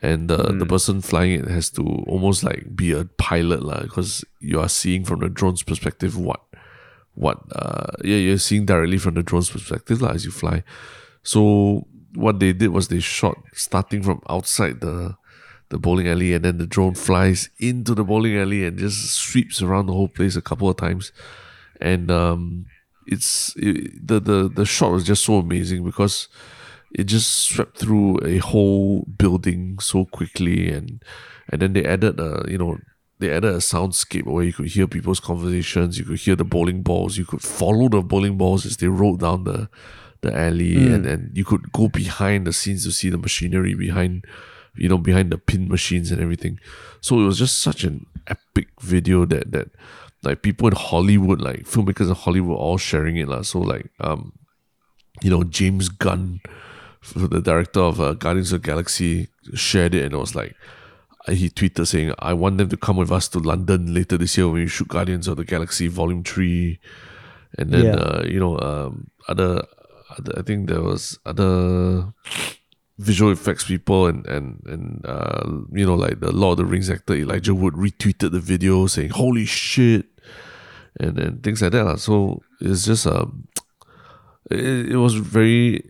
And 0.02 0.28
the, 0.28 0.38
the 0.38 0.66
person 0.66 1.02
flying 1.02 1.40
it 1.40 1.48
has 1.48 1.70
to 1.72 1.84
almost 2.08 2.44
like 2.44 2.76
be 2.76 2.92
a 2.94 3.06
pilot, 3.06 3.62
because 3.84 4.26
you 4.40 4.60
are 4.60 4.70
seeing 4.70 5.06
from 5.06 5.20
the 5.20 5.30
drone's 5.30 5.62
perspective 5.62 6.18
what 6.18 6.42
what 7.14 7.38
uh 7.52 7.92
yeah, 8.04 8.18
you're 8.18 8.40
seeing 8.40 8.66
directly 8.66 8.98
from 8.98 9.14
the 9.14 9.22
drone's 9.22 9.52
perspective 9.52 10.02
lah, 10.02 10.10
as 10.10 10.26
you 10.26 10.32
fly. 10.32 10.64
So 11.22 11.86
what 12.16 12.40
they 12.40 12.54
did 12.54 12.70
was 12.70 12.88
they 12.88 13.00
shot 13.00 13.38
starting 13.54 14.02
from 14.02 14.22
outside 14.28 14.82
the 14.82 15.16
the 15.70 15.78
bowling 15.78 16.08
alley 16.08 16.34
and 16.34 16.46
then 16.46 16.58
the 16.58 16.68
drone 16.68 16.94
flies 16.94 17.50
into 17.60 17.96
the 17.96 18.04
bowling 18.04 18.38
alley 18.38 18.66
and 18.66 18.78
just 18.78 19.14
sweeps 19.14 19.62
around 19.62 19.88
the 19.88 19.94
whole 19.94 20.08
place 20.08 20.36
a 20.36 20.42
couple 20.42 20.70
of 20.70 20.78
times. 20.78 21.12
And 21.82 22.12
um, 22.12 22.66
it's 23.08 23.54
it, 23.58 24.08
the 24.08 24.20
the 24.20 24.50
the 24.54 24.66
shot 24.66 24.92
was 24.92 25.04
just 25.04 25.24
so 25.24 25.36
amazing 25.38 25.84
because 25.84 26.28
it 26.92 27.06
just 27.06 27.30
swept 27.30 27.78
through 27.78 28.20
a 28.24 28.38
whole 28.38 29.06
building 29.18 29.80
so 29.80 30.06
quickly. 30.06 30.70
And 30.70 31.02
and 31.50 31.62
then 31.62 31.74
they 31.74 31.86
added 31.86 32.20
a 32.20 32.46
you 32.48 32.58
know 32.58 32.78
they 33.20 33.32
added 33.32 33.54
a 33.54 33.58
soundscape 33.58 34.26
where 34.26 34.44
you 34.44 34.54
could 34.54 34.68
hear 34.68 34.88
people's 34.88 35.20
conversations. 35.20 35.98
You 35.98 36.06
could 36.06 36.20
hear 36.20 36.36
the 36.36 36.46
bowling 36.46 36.84
balls. 36.84 37.18
You 37.18 37.26
could 37.26 37.42
follow 37.42 37.90
the 37.90 38.02
bowling 38.02 38.38
balls 38.38 38.66
as 38.66 38.78
they 38.78 38.88
rolled 38.88 39.22
down 39.22 39.44
the 39.44 39.70
the 40.22 40.38
alley. 40.38 40.76
And 40.94 41.06
and 41.06 41.36
you 41.36 41.46
could 41.46 41.72
go 41.72 41.88
behind 41.88 42.48
the 42.48 42.54
scenes 42.54 42.84
to 42.86 42.92
see 42.92 43.10
the 43.10 43.18
machinery 43.18 43.74
behind 43.74 44.26
you 44.76 44.90
know 44.90 44.98
behind 44.98 45.32
the 45.32 45.38
pin 45.38 45.68
machines 45.68 46.12
and 46.12 46.22
everything 46.22 46.60
so 47.02 47.20
it 47.20 47.26
was 47.26 47.38
just 47.38 47.62
such 47.62 47.84
an 47.84 48.06
epic 48.28 48.68
video 48.82 49.26
that 49.26 49.52
that 49.52 49.68
like 50.24 50.42
people 50.42 50.70
in 50.70 50.74
Hollywood, 50.74 51.42
like 51.42 51.64
filmmakers 51.68 52.08
in 52.08 52.16
Hollywood, 52.16 52.56
all 52.56 52.78
sharing 52.78 53.18
it. 53.18 53.28
lah. 53.28 53.42
So 53.42 53.60
like 53.60 53.92
um, 54.00 54.32
you 55.22 55.30
know, 55.30 55.44
James 55.44 55.90
Gunn, 55.90 56.40
the 57.14 57.42
director 57.42 57.82
of 57.82 58.00
uh, 58.00 58.14
Guardians 58.14 58.54
of 58.54 58.62
the 58.62 58.66
Galaxy, 58.66 59.28
shared 59.54 59.94
it 59.94 60.06
and 60.06 60.14
it 60.14 60.18
was 60.18 60.34
like 60.34 60.56
uh, 61.28 61.34
he 61.34 61.50
tweeted 61.50 61.86
saying, 61.88 62.14
"I 62.20 62.32
want 62.32 62.58
them 62.58 62.70
to 62.70 62.78
come 62.78 62.96
with 62.96 63.12
us 63.12 63.28
to 63.36 63.40
London 63.40 63.94
later 63.94 64.16
this 64.18 64.38
year 64.38 64.48
when 64.48 64.64
we 64.64 64.68
shoot 64.68 64.88
Guardians 64.88 65.28
of 65.28 65.36
the 65.36 65.44
Galaxy 65.44 65.88
Volume 65.92 66.24
Three, 66.24 66.80
and 67.60 67.72
then 67.76 67.92
Yeah. 67.92 68.00
uh, 68.00 68.24
you 68.24 68.40
know 68.40 68.56
um, 68.64 69.12
other, 69.28 69.68
other 70.16 70.40
I 70.40 70.42
think 70.42 70.70
there 70.72 70.82
was 70.82 71.20
other 71.26 72.14
visual 72.98 73.32
effects 73.32 73.64
people 73.64 74.06
and 74.06 74.26
and 74.28 74.62
and 74.66 75.06
uh, 75.06 75.44
you 75.72 75.86
know 75.86 75.96
like 75.96 76.20
the 76.20 76.32
Lord 76.32 76.60
of 76.60 76.66
the 76.66 76.72
Rings 76.72 76.90
actor 76.90 77.16
Elijah 77.16 77.56
Wood 77.56 77.74
retweeted 77.74 78.32
the 78.32 78.40
video 78.40 78.88
saying 78.88 79.10
holy 79.10 79.46
shit 79.46 80.06
and 81.00 81.18
and 81.18 81.44
things 81.44 81.62
like 81.62 81.72
that 81.72 82.00
so 82.00 82.42
it's 82.62 82.86
just 82.86 83.08
um 83.08 83.48
it, 84.52 84.92
it 84.92 84.98
was 84.98 85.16
very 85.16 85.84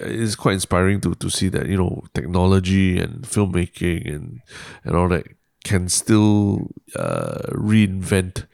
it's 0.00 0.34
quite 0.34 0.54
inspiring 0.54 1.00
to 1.00 1.14
to 1.14 1.30
see 1.30 1.48
that 1.48 1.66
you 1.66 1.76
know 1.76 2.02
technology 2.14 2.98
and 2.98 3.22
filmmaking 3.22 4.14
and 4.14 4.40
and 4.84 4.96
all 4.96 5.08
that 5.08 5.26
can 5.64 5.88
still 5.88 6.70
uh, 6.96 7.42
reinvent 7.52 8.46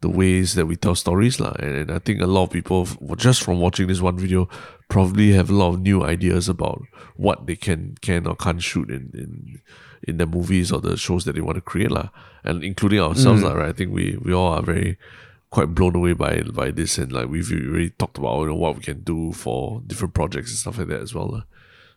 the 0.00 0.08
ways 0.08 0.54
that 0.54 0.66
we 0.66 0.76
tell 0.76 0.94
stories 0.94 1.40
lah. 1.40 1.52
And, 1.58 1.76
and 1.76 1.90
I 1.90 1.98
think 1.98 2.20
a 2.20 2.26
lot 2.26 2.44
of 2.44 2.50
people 2.50 2.86
just 3.16 3.42
from 3.42 3.60
watching 3.60 3.88
this 3.88 4.00
one 4.00 4.16
video 4.16 4.48
probably 4.88 5.32
have 5.32 5.50
a 5.50 5.54
lot 5.54 5.74
of 5.74 5.80
new 5.80 6.04
ideas 6.04 6.48
about 6.48 6.82
what 7.16 7.46
they 7.46 7.56
can 7.56 7.96
can 8.00 8.26
or 8.26 8.36
can't 8.36 8.62
shoot 8.62 8.90
in 8.90 9.10
in 9.14 9.60
in 10.06 10.16
the 10.18 10.26
movies 10.26 10.70
or 10.70 10.80
the 10.80 10.96
shows 10.96 11.24
that 11.24 11.34
they 11.34 11.40
want 11.40 11.56
to 11.56 11.60
create 11.60 11.90
lah. 11.90 12.08
And 12.44 12.62
including 12.62 13.00
ourselves 13.00 13.42
mm. 13.42 13.44
lah, 13.44 13.54
right? 13.54 13.70
I 13.70 13.72
think 13.72 13.92
we 13.92 14.16
we 14.22 14.32
all 14.32 14.54
are 14.54 14.62
very 14.62 14.98
quite 15.50 15.74
blown 15.74 15.96
away 15.96 16.12
by 16.12 16.42
by 16.42 16.70
this 16.70 16.98
and 16.98 17.10
like 17.10 17.28
we've 17.28 17.50
already 17.50 17.90
talked 17.90 18.18
about 18.18 18.40
you 18.40 18.48
know 18.48 18.54
what 18.54 18.76
we 18.76 18.82
can 18.82 19.00
do 19.00 19.32
for 19.32 19.80
different 19.86 20.14
projects 20.14 20.50
and 20.50 20.58
stuff 20.58 20.78
like 20.78 20.88
that 20.88 21.02
as 21.02 21.14
well. 21.14 21.28
lah. 21.28 21.42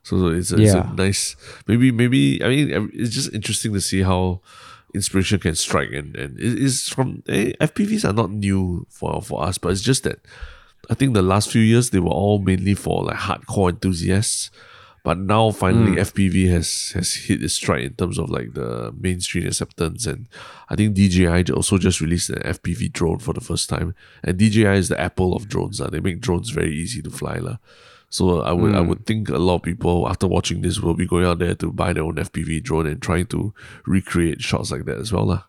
So, 0.04 0.18
so 0.18 0.28
it's, 0.34 0.52
a, 0.52 0.58
it's 0.58 0.74
a 0.74 0.92
nice 0.98 1.36
maybe 1.68 1.92
maybe 1.92 2.44
I 2.44 2.50
mean 2.50 2.90
it's 2.94 3.14
just 3.14 3.34
interesting 3.34 3.74
to 3.74 3.82
see 3.82 4.02
how 4.02 4.42
inspiration 4.94 5.40
can 5.40 5.56
strike 5.56 5.92
and 5.92 6.16
and 6.16 6.40
it 6.40 6.58
is 6.60 6.90
from 6.90 7.24
eh, 7.28 7.54
FPVs 7.62 8.08
are 8.08 8.14
not 8.14 8.32
new 8.32 8.86
for 8.90 9.22
for 9.22 9.44
us, 9.44 9.58
but 9.58 9.72
it's 9.72 9.82
just 9.82 10.04
that 10.04 10.20
I 10.90 10.94
think 10.94 11.14
the 11.14 11.22
last 11.22 11.52
few 11.52 11.62
years 11.62 11.90
they 11.90 12.00
were 12.00 12.10
all 12.10 12.40
mainly 12.40 12.74
for 12.76 13.04
like 13.04 13.18
hardcore 13.18 13.70
enthusiasts. 13.70 14.52
But 15.04 15.18
now 15.18 15.50
finally 15.50 15.94
FPV 15.98 16.48
has 16.52 16.92
has 16.92 17.14
hit 17.14 17.44
its 17.44 17.56
stride 17.56 17.84
in 17.84 17.94
terms 17.94 18.20
of 18.20 18.30
like 18.30 18.54
the 18.54 18.94
mainstream 19.00 19.48
acceptance 19.48 20.06
and 20.06 20.28
I 20.70 20.76
think 20.76 20.94
DJI 20.96 21.52
also 21.52 21.80
just 21.80 22.02
released 22.02 22.30
an 22.30 22.44
FPV 22.44 22.92
drone 22.94 23.18
for 23.18 23.34
the 23.34 23.42
first 23.42 23.68
time. 23.68 23.96
And 24.24 24.38
DJI 24.38 24.78
is 24.78 24.90
the 24.90 25.02
Apple 25.02 25.36
of 25.36 25.48
drones. 25.48 25.82
Uh. 25.82 25.90
They 25.90 26.02
make 26.02 26.22
drones 26.22 26.52
very 26.52 26.76
easy 26.76 27.02
to 27.02 27.10
fly. 27.10 27.38
lah. 27.38 27.58
So 28.12 28.42
I 28.42 28.52
would 28.52 28.76
I 28.76 28.82
hmm. 28.82 28.90
would 28.90 29.06
think 29.06 29.30
a 29.30 29.38
lot 29.38 29.56
of 29.56 29.64
people 29.64 30.08
after 30.08 30.28
watching 30.28 30.62
this 30.62 30.82
will 30.82 30.94
be 30.94 31.08
going 31.08 31.26
out 31.26 31.40
there 31.40 31.56
to 31.56 31.72
buy 31.72 31.94
their 31.94 32.04
own 32.04 32.16
FPV 32.16 32.62
drone 32.62 32.86
and 32.86 33.02
trying 33.02 33.26
to 33.28 33.54
recreate 33.86 34.42
shots 34.42 34.70
like 34.70 34.84
that 34.84 34.98
as 34.98 35.14
well. 35.14 35.26
lah. 35.26 35.44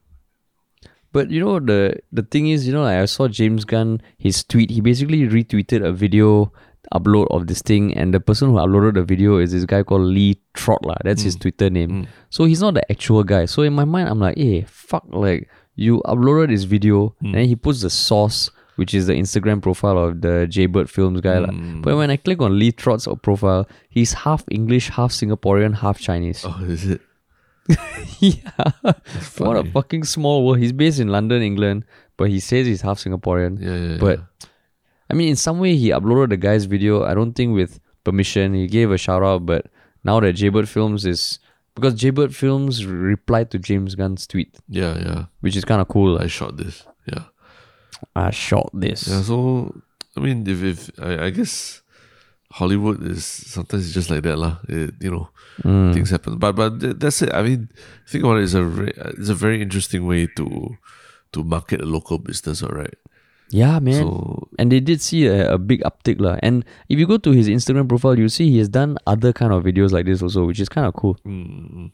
But 1.10 1.30
you 1.30 1.40
know 1.40 1.58
the 1.58 1.98
the 2.12 2.22
thing 2.22 2.48
is, 2.48 2.64
you 2.64 2.72
know, 2.72 2.84
like 2.84 2.98
I 2.98 3.04
saw 3.06 3.26
James 3.26 3.64
Gunn 3.64 4.00
his 4.16 4.44
tweet. 4.44 4.70
He 4.70 4.80
basically 4.80 5.26
retweeted 5.26 5.84
a 5.84 5.92
video 5.92 6.52
upload 6.94 7.26
of 7.34 7.48
this 7.48 7.62
thing, 7.62 7.92
and 7.98 8.14
the 8.14 8.20
person 8.20 8.50
who 8.50 8.62
uploaded 8.62 8.94
the 8.94 9.02
video 9.02 9.38
is 9.38 9.50
this 9.50 9.64
guy 9.64 9.82
called 9.82 10.02
Lee 10.02 10.38
Trotler. 10.54 10.96
That's 11.02 11.22
his 11.22 11.34
hmm. 11.34 11.40
Twitter 11.40 11.68
name. 11.68 11.90
Hmm. 11.90 12.10
So 12.30 12.44
he's 12.44 12.60
not 12.62 12.74
the 12.74 12.90
actual 12.90 13.24
guy. 13.24 13.46
So 13.46 13.62
in 13.62 13.72
my 13.72 13.84
mind, 13.84 14.08
I'm 14.08 14.20
like, 14.20 14.38
hey, 14.38 14.62
fuck, 14.68 15.04
like 15.10 15.50
you 15.74 16.00
uploaded 16.06 16.48
this 16.54 16.62
video, 16.62 17.16
and 17.20 17.34
then 17.34 17.46
he 17.46 17.56
puts 17.56 17.82
the 17.82 17.90
source. 17.90 18.52
Which 18.76 18.94
is 18.94 19.06
the 19.06 19.12
Instagram 19.12 19.60
profile 19.60 19.98
of 19.98 20.22
the 20.22 20.46
Jaybird 20.48 20.88
Films 20.88 21.20
guy. 21.20 21.38
lah. 21.38 21.48
Hmm. 21.48 21.82
But 21.82 21.96
when 21.96 22.10
I 22.10 22.16
click 22.16 22.40
on 22.40 22.58
Lee 22.58 22.72
Trot's 22.72 23.06
profile, 23.22 23.68
he's 23.90 24.12
half 24.14 24.44
English, 24.50 24.88
half 24.88 25.12
Singaporean, 25.12 25.74
half 25.74 25.98
Chinese. 25.98 26.44
Oh, 26.46 26.64
is 26.64 26.86
it? 26.86 27.00
yeah. 28.18 28.50
What 29.38 29.56
a 29.56 29.64
fucking 29.70 30.04
small 30.04 30.46
world. 30.46 30.58
He's 30.58 30.72
based 30.72 31.00
in 31.00 31.08
London, 31.08 31.42
England, 31.42 31.84
but 32.16 32.30
he 32.30 32.40
says 32.40 32.66
he's 32.66 32.80
half 32.80 32.98
Singaporean. 32.98 33.60
Yeah, 33.60 33.76
yeah. 33.76 33.98
But 33.98 34.20
I 35.10 35.14
mean, 35.14 35.28
in 35.28 35.36
some 35.36 35.58
way, 35.58 35.76
he 35.76 35.90
uploaded 35.90 36.30
the 36.30 36.36
guy's 36.36 36.64
video. 36.64 37.04
I 37.04 37.14
don't 37.14 37.34
think 37.34 37.54
with 37.54 37.78
permission. 38.04 38.54
He 38.54 38.66
gave 38.66 38.90
a 38.90 38.98
shout 38.98 39.22
out, 39.22 39.46
but 39.46 39.66
now 40.04 40.20
that 40.20 40.32
Jaybird 40.32 40.68
Films 40.68 41.04
is 41.04 41.38
because 41.74 41.94
Jaybird 41.94 42.34
Films 42.34 42.84
replied 42.86 43.50
to 43.52 43.58
James 43.58 43.94
Gunn's 43.94 44.26
tweet, 44.26 44.58
yeah, 44.68 44.98
yeah. 44.98 45.24
which 45.40 45.56
is 45.56 45.64
kind 45.64 45.80
of 45.80 45.88
cool. 45.88 46.18
I 46.18 46.26
shot 46.26 46.56
this. 46.56 46.86
I 48.16 48.30
shot 48.30 48.70
this. 48.74 49.08
Yeah, 49.08 49.22
so 49.22 49.70
I 50.16 50.20
mean, 50.20 50.46
if 50.46 50.62
if 50.62 50.90
I, 51.00 51.26
I 51.26 51.30
guess 51.30 51.82
Hollywood 52.52 53.02
is 53.06 53.24
sometimes 53.24 53.86
it's 53.86 53.94
just 53.94 54.10
like 54.10 54.22
that, 54.22 54.36
lah. 54.38 54.58
It, 54.68 54.94
you 55.00 55.10
know, 55.10 55.28
Mm. 55.64 55.92
things 55.92 56.08
happen. 56.10 56.38
But 56.40 56.56
but 56.56 56.80
th- 56.80 56.96
that's 56.96 57.20
it. 57.20 57.28
I 57.32 57.42
mean, 57.44 57.68
think 58.08 58.24
about 58.24 58.38
it. 58.40 58.44
It's 58.48 58.54
a 58.56 58.64
re- 58.64 58.96
it's 59.20 59.28
a 59.28 59.36
very 59.36 59.60
interesting 59.60 60.06
way 60.08 60.26
to 60.40 60.76
to 61.32 61.44
market 61.44 61.80
a 61.80 61.88
local 61.88 62.16
business. 62.18 62.62
All 62.62 62.72
right. 62.72 62.94
Yeah, 63.52 63.80
man. 63.84 64.00
So 64.00 64.48
and 64.58 64.72
they 64.72 64.80
did 64.80 65.00
see 65.04 65.26
a, 65.28 65.52
a 65.54 65.58
big 65.60 65.84
uptick 65.84 66.20
lah. 66.24 66.40
And 66.42 66.64
if 66.88 66.96
you 66.98 67.04
go 67.06 67.18
to 67.20 67.30
his 67.36 67.48
Instagram 67.52 67.84
profile, 67.88 68.16
you 68.16 68.28
see 68.32 68.48
he 68.48 68.56
has 68.64 68.68
done 68.72 68.96
other 69.06 69.32
kind 69.36 69.52
of 69.52 69.60
videos 69.64 69.92
like 69.92 70.08
this 70.08 70.24
also, 70.24 70.44
which 70.48 70.56
is 70.60 70.68
kind 70.72 70.88
of 70.88 70.96
cool. 70.96 71.20
mm, 71.28 71.92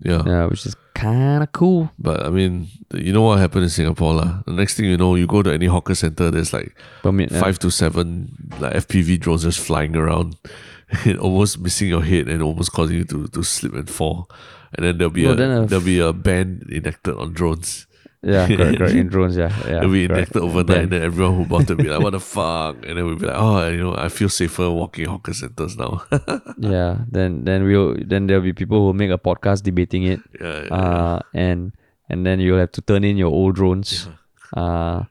yeah. 0.00 0.22
Yeah, 0.26 0.46
which 0.46 0.66
is 0.66 0.74
kind 0.94 1.42
of 1.42 1.52
cool. 1.52 1.90
But 1.98 2.24
I 2.26 2.30
mean, 2.30 2.68
you 2.94 3.12
know 3.12 3.22
what 3.22 3.38
happened 3.38 3.64
in 3.64 3.70
Singapore, 3.70 4.14
lah. 4.14 4.42
The 4.46 4.52
next 4.52 4.74
thing 4.76 4.86
you 4.86 4.96
know, 4.96 5.14
you 5.14 5.26
go 5.26 5.42
to 5.42 5.52
any 5.52 5.66
hawker 5.66 5.94
center, 5.94 6.30
there's 6.30 6.52
like 6.52 6.74
Permit. 7.02 7.30
yeah. 7.30 7.38
Uh, 7.38 7.42
five 7.42 7.58
to 7.60 7.70
seven 7.70 8.28
like 8.60 8.74
FPV 8.74 9.20
drones 9.20 9.42
just 9.44 9.60
flying 9.60 9.96
around, 9.96 10.36
and 11.04 11.18
almost 11.18 11.58
missing 11.60 11.88
your 11.88 12.02
head 12.02 12.28
and 12.28 12.42
almost 12.42 12.72
causing 12.72 12.96
you 12.98 13.04
to, 13.04 13.26
to 13.28 13.42
slip 13.42 13.74
and 13.74 13.88
fall. 13.90 14.28
And 14.76 14.84
then 14.86 14.98
there'll 14.98 15.10
be 15.14 15.24
a 15.26 15.32
a- 15.32 15.66
there'll 15.66 15.84
be 15.84 16.00
a 16.00 16.12
ban 16.12 16.62
enacted 16.70 17.14
on 17.16 17.32
drones. 17.32 17.86
Yeah, 18.24 18.46
correct, 18.56 18.78
correct. 18.78 18.94
In 18.94 19.08
drones, 19.08 19.36
yeah. 19.36 19.52
yeah 19.68 19.78
It'll 19.84 19.92
be 19.92 20.08
correct. 20.08 20.32
enacted 20.34 20.42
overnight, 20.42 20.78
and 20.88 20.90
then 20.92 21.02
everyone 21.02 21.34
who 21.36 21.44
bought 21.44 21.68
it 21.68 21.76
will 21.76 21.84
be 21.84 21.90
like, 21.92 22.00
"What 22.02 22.10
the 22.16 22.20
fuck?" 22.20 22.76
And 22.86 22.96
then 22.96 23.04
we'll 23.04 23.16
be 23.20 23.26
like, 23.26 23.36
"Oh, 23.38 23.68
you 23.68 23.78
know, 23.84 23.94
I 23.94 24.08
feel 24.08 24.28
safer 24.28 24.70
walking 24.70 25.06
hawker 25.06 25.34
centers 25.34 25.76
now." 25.76 26.02
yeah, 26.58 27.04
then 27.10 27.44
then 27.44 27.64
we'll 27.68 27.94
then 28.00 28.26
there'll 28.26 28.42
be 28.42 28.52
people 28.56 28.78
who 28.80 28.84
will 28.86 28.94
make 28.96 29.10
a 29.12 29.18
podcast 29.18 29.62
debating 29.62 30.04
it. 30.08 30.20
yeah, 30.40 30.64
yeah, 30.64 30.74
Uh 30.74 31.18
and 31.34 31.72
and 32.08 32.24
then 32.24 32.40
you'll 32.40 32.58
have 32.58 32.72
to 32.72 32.82
turn 32.82 33.04
in 33.04 33.16
your 33.20 33.28
old 33.30 33.54
drones. 33.56 34.08
Uh 34.56 35.04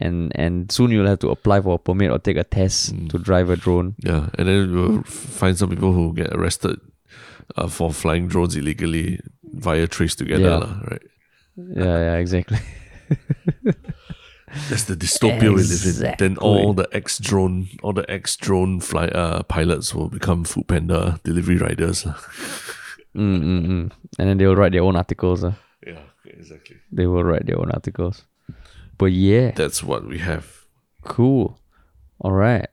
and 0.00 0.30
and 0.36 0.70
soon 0.70 0.90
you'll 0.92 1.06
have 1.08 1.18
to 1.18 1.30
apply 1.30 1.60
for 1.60 1.74
a 1.74 1.78
permit 1.78 2.10
or 2.10 2.18
take 2.18 2.36
a 2.36 2.44
test 2.44 2.94
Mm. 2.94 3.08
to 3.10 3.18
drive 3.18 3.50
a 3.50 3.56
drone. 3.56 3.94
yeah. 4.04 4.28
And 4.38 4.46
then 4.48 4.70
we'll 4.74 5.02
find 5.08 5.56
some 5.58 5.70
people 5.70 5.92
who 5.92 6.12
get 6.14 6.30
arrested 6.36 6.78
uh, 7.56 7.66
for 7.66 7.90
flying 7.92 8.28
drones 8.28 8.54
illegally 8.54 9.18
via 9.42 9.86
Trace 9.88 10.14
Together, 10.14 10.44
Yeah. 10.54 10.56
lah, 10.62 10.74
right? 10.90 11.02
Yeah, 11.74 11.84
yeah, 11.84 12.14
exactly. 12.16 12.58
That's 14.70 14.84
the 14.84 14.94
dystopia 14.96 15.54
we 15.54 15.62
live 15.62 15.84
in. 16.04 16.14
Then 16.18 16.36
all 16.38 16.72
the 16.72 16.88
ex 16.92 17.18
drone, 17.18 17.68
all 17.82 17.92
the 17.92 18.08
ex 18.10 18.36
drone 18.36 18.80
fly 18.80 19.06
uh, 19.08 19.42
pilots 19.42 19.94
will 19.94 20.08
become 20.08 20.44
food 20.44 20.68
panda 20.68 21.20
delivery 21.22 21.58
riders. 21.58 22.04
Mm, 23.14 23.42
mm, 23.42 23.66
mm. 23.66 23.92
And 24.18 24.28
then 24.28 24.38
they 24.38 24.46
will 24.46 24.56
write 24.56 24.72
their 24.72 24.82
own 24.82 24.96
articles. 24.96 25.44
Uh. 25.44 25.52
yeah, 25.86 26.00
exactly. 26.24 26.76
They 26.92 27.06
will 27.06 27.24
write 27.24 27.46
their 27.46 27.58
own 27.58 27.70
articles. 27.72 28.24
But 28.96 29.12
yeah, 29.12 29.50
That's 29.52 29.82
what 29.82 30.06
we 30.06 30.18
have. 30.18 30.46
cool. 31.04 31.58
All 32.20 32.32
right. 32.32 32.68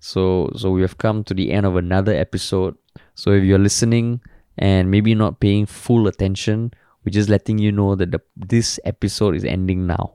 So 0.00 0.50
so 0.56 0.70
we 0.70 0.80
have 0.82 0.98
come 0.98 1.24
to 1.24 1.34
the 1.34 1.52
end 1.52 1.64
of 1.66 1.76
another 1.76 2.14
episode. 2.14 2.76
So 3.14 3.32
if 3.32 3.44
you're 3.44 3.58
listening 3.58 4.20
and 4.58 4.90
maybe 4.90 5.14
not 5.14 5.40
paying 5.40 5.66
full 5.66 6.06
attention, 6.08 6.72
we're 7.04 7.12
just 7.12 7.28
letting 7.28 7.58
you 7.58 7.72
know 7.72 7.94
that 7.94 8.10
the, 8.10 8.20
this 8.36 8.78
episode 8.84 9.34
is 9.34 9.44
ending 9.44 9.86
now. 9.86 10.14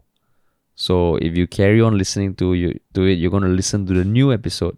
So 0.76 1.16
if 1.18 1.38
you 1.38 1.48
carry 1.48 1.82
on 1.82 1.98
listening 1.98 2.36
to 2.36 2.54
you 2.54 2.78
to 2.94 3.04
it, 3.06 3.14
you're 3.14 3.32
gonna 3.32 3.48
listen 3.50 3.86
to 3.88 3.94
the 3.94 4.04
new 4.04 4.34
episode. 4.34 4.78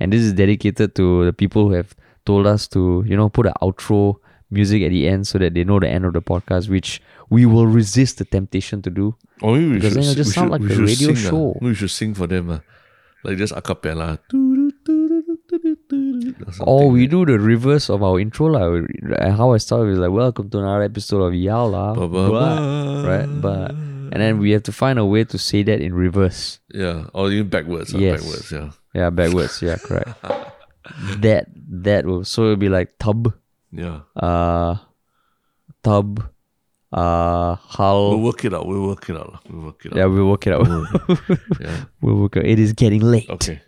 And 0.00 0.12
this 0.12 0.22
is 0.22 0.32
dedicated 0.32 0.94
to 0.96 1.24
the 1.24 1.32
people 1.32 1.68
who 1.68 1.74
have 1.74 1.94
told 2.26 2.46
us 2.46 2.68
to, 2.68 3.02
you 3.06 3.16
know, 3.16 3.28
put 3.28 3.46
an 3.46 3.54
outro 3.62 4.16
music 4.50 4.82
at 4.82 4.90
the 4.90 5.08
end 5.08 5.26
so 5.26 5.38
that 5.38 5.54
they 5.54 5.64
know 5.64 5.80
the 5.80 5.88
end 5.88 6.04
of 6.04 6.12
the 6.12 6.20
podcast, 6.22 6.68
which 6.68 7.00
we 7.30 7.46
will 7.46 7.66
resist 7.66 8.18
the 8.18 8.24
temptation 8.24 8.82
to 8.82 8.90
do. 8.90 9.14
Maybe 9.40 9.68
we 9.68 9.74
Because 9.74 9.94
should, 9.94 10.02
then 10.02 10.02
it'll 10.10 10.14
just 10.14 10.32
sound 10.34 10.52
should- 10.52 10.62
like 10.62 10.70
a 10.70 10.80
radio 10.80 11.14
sing, 11.14 11.16
show. 11.16 11.58
we 11.62 11.74
should 11.74 11.90
sing 11.90 12.14
for 12.14 12.26
them. 12.26 12.50
ah. 12.50 12.60
Like 13.24 13.38
just 13.38 13.54
a 13.56 13.62
cappella. 13.62 14.18
Or 16.60 16.88
we 16.90 17.06
do 17.06 17.24
the 17.26 17.38
reverse 17.38 17.90
of 17.90 18.02
our 18.02 18.18
intro 18.18 18.46
lah. 18.46 18.80
How 19.36 19.52
I 19.52 19.58
start 19.58 19.88
is 19.88 19.98
like, 19.98 20.10
welcome 20.10 20.48
to 20.50 20.58
another 20.58 20.82
episode 20.82 21.22
of 21.22 21.34
Yao 21.34 21.66
lah. 21.66 21.94
Ba, 21.94 22.08
ba, 22.08 22.22
ba. 22.30 22.44
right? 23.06 23.28
But 23.28 23.70
and 24.12 24.20
then 24.20 24.38
we 24.38 24.50
have 24.52 24.62
to 24.64 24.72
find 24.72 24.98
a 24.98 25.04
way 25.04 25.24
to 25.24 25.38
say 25.38 25.62
that 25.64 25.80
in 25.80 25.94
reverse. 25.94 26.60
Yeah, 26.72 27.08
or 27.12 27.30
even 27.30 27.48
backwards. 27.48 27.92
Yes. 27.92 28.20
Backwards, 28.20 28.52
yeah. 28.52 28.68
Yeah, 28.94 29.10
backwards. 29.10 29.60
Yeah, 29.62 29.76
correct. 29.76 30.08
that 31.24 31.46
that 31.84 32.06
will 32.06 32.24
so 32.24 32.44
it'll 32.52 32.56
be 32.56 32.68
like 32.68 32.96
tub, 32.98 33.32
Yeah. 33.72 34.00
uh, 34.16 34.76
tub, 35.82 36.20
uh, 36.92 37.56
We'll 37.56 37.56
hull. 37.56 38.20
work 38.20 38.44
it 38.44 38.52
out. 38.54 38.66
We'll 38.66 38.86
work 38.88 39.08
it 39.08 39.16
out. 39.16 39.40
We'll 39.48 39.64
work 39.72 39.84
it 39.84 39.92
out. 39.92 39.96
Yeah, 39.96 40.06
we'll 40.06 40.28
work 40.28 40.46
it 40.46 40.52
out. 40.52 40.66
yeah. 41.60 41.84
we'll 42.00 42.16
work 42.16 42.36
it. 42.36 42.46
It 42.46 42.58
is 42.58 42.72
getting 42.72 43.00
late. 43.00 43.28
Okay. 43.30 43.60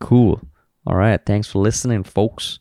Cool. 0.00 0.40
All 0.86 0.96
right. 0.96 1.20
Thanks 1.24 1.48
for 1.48 1.60
listening, 1.60 2.04
folks. 2.04 2.58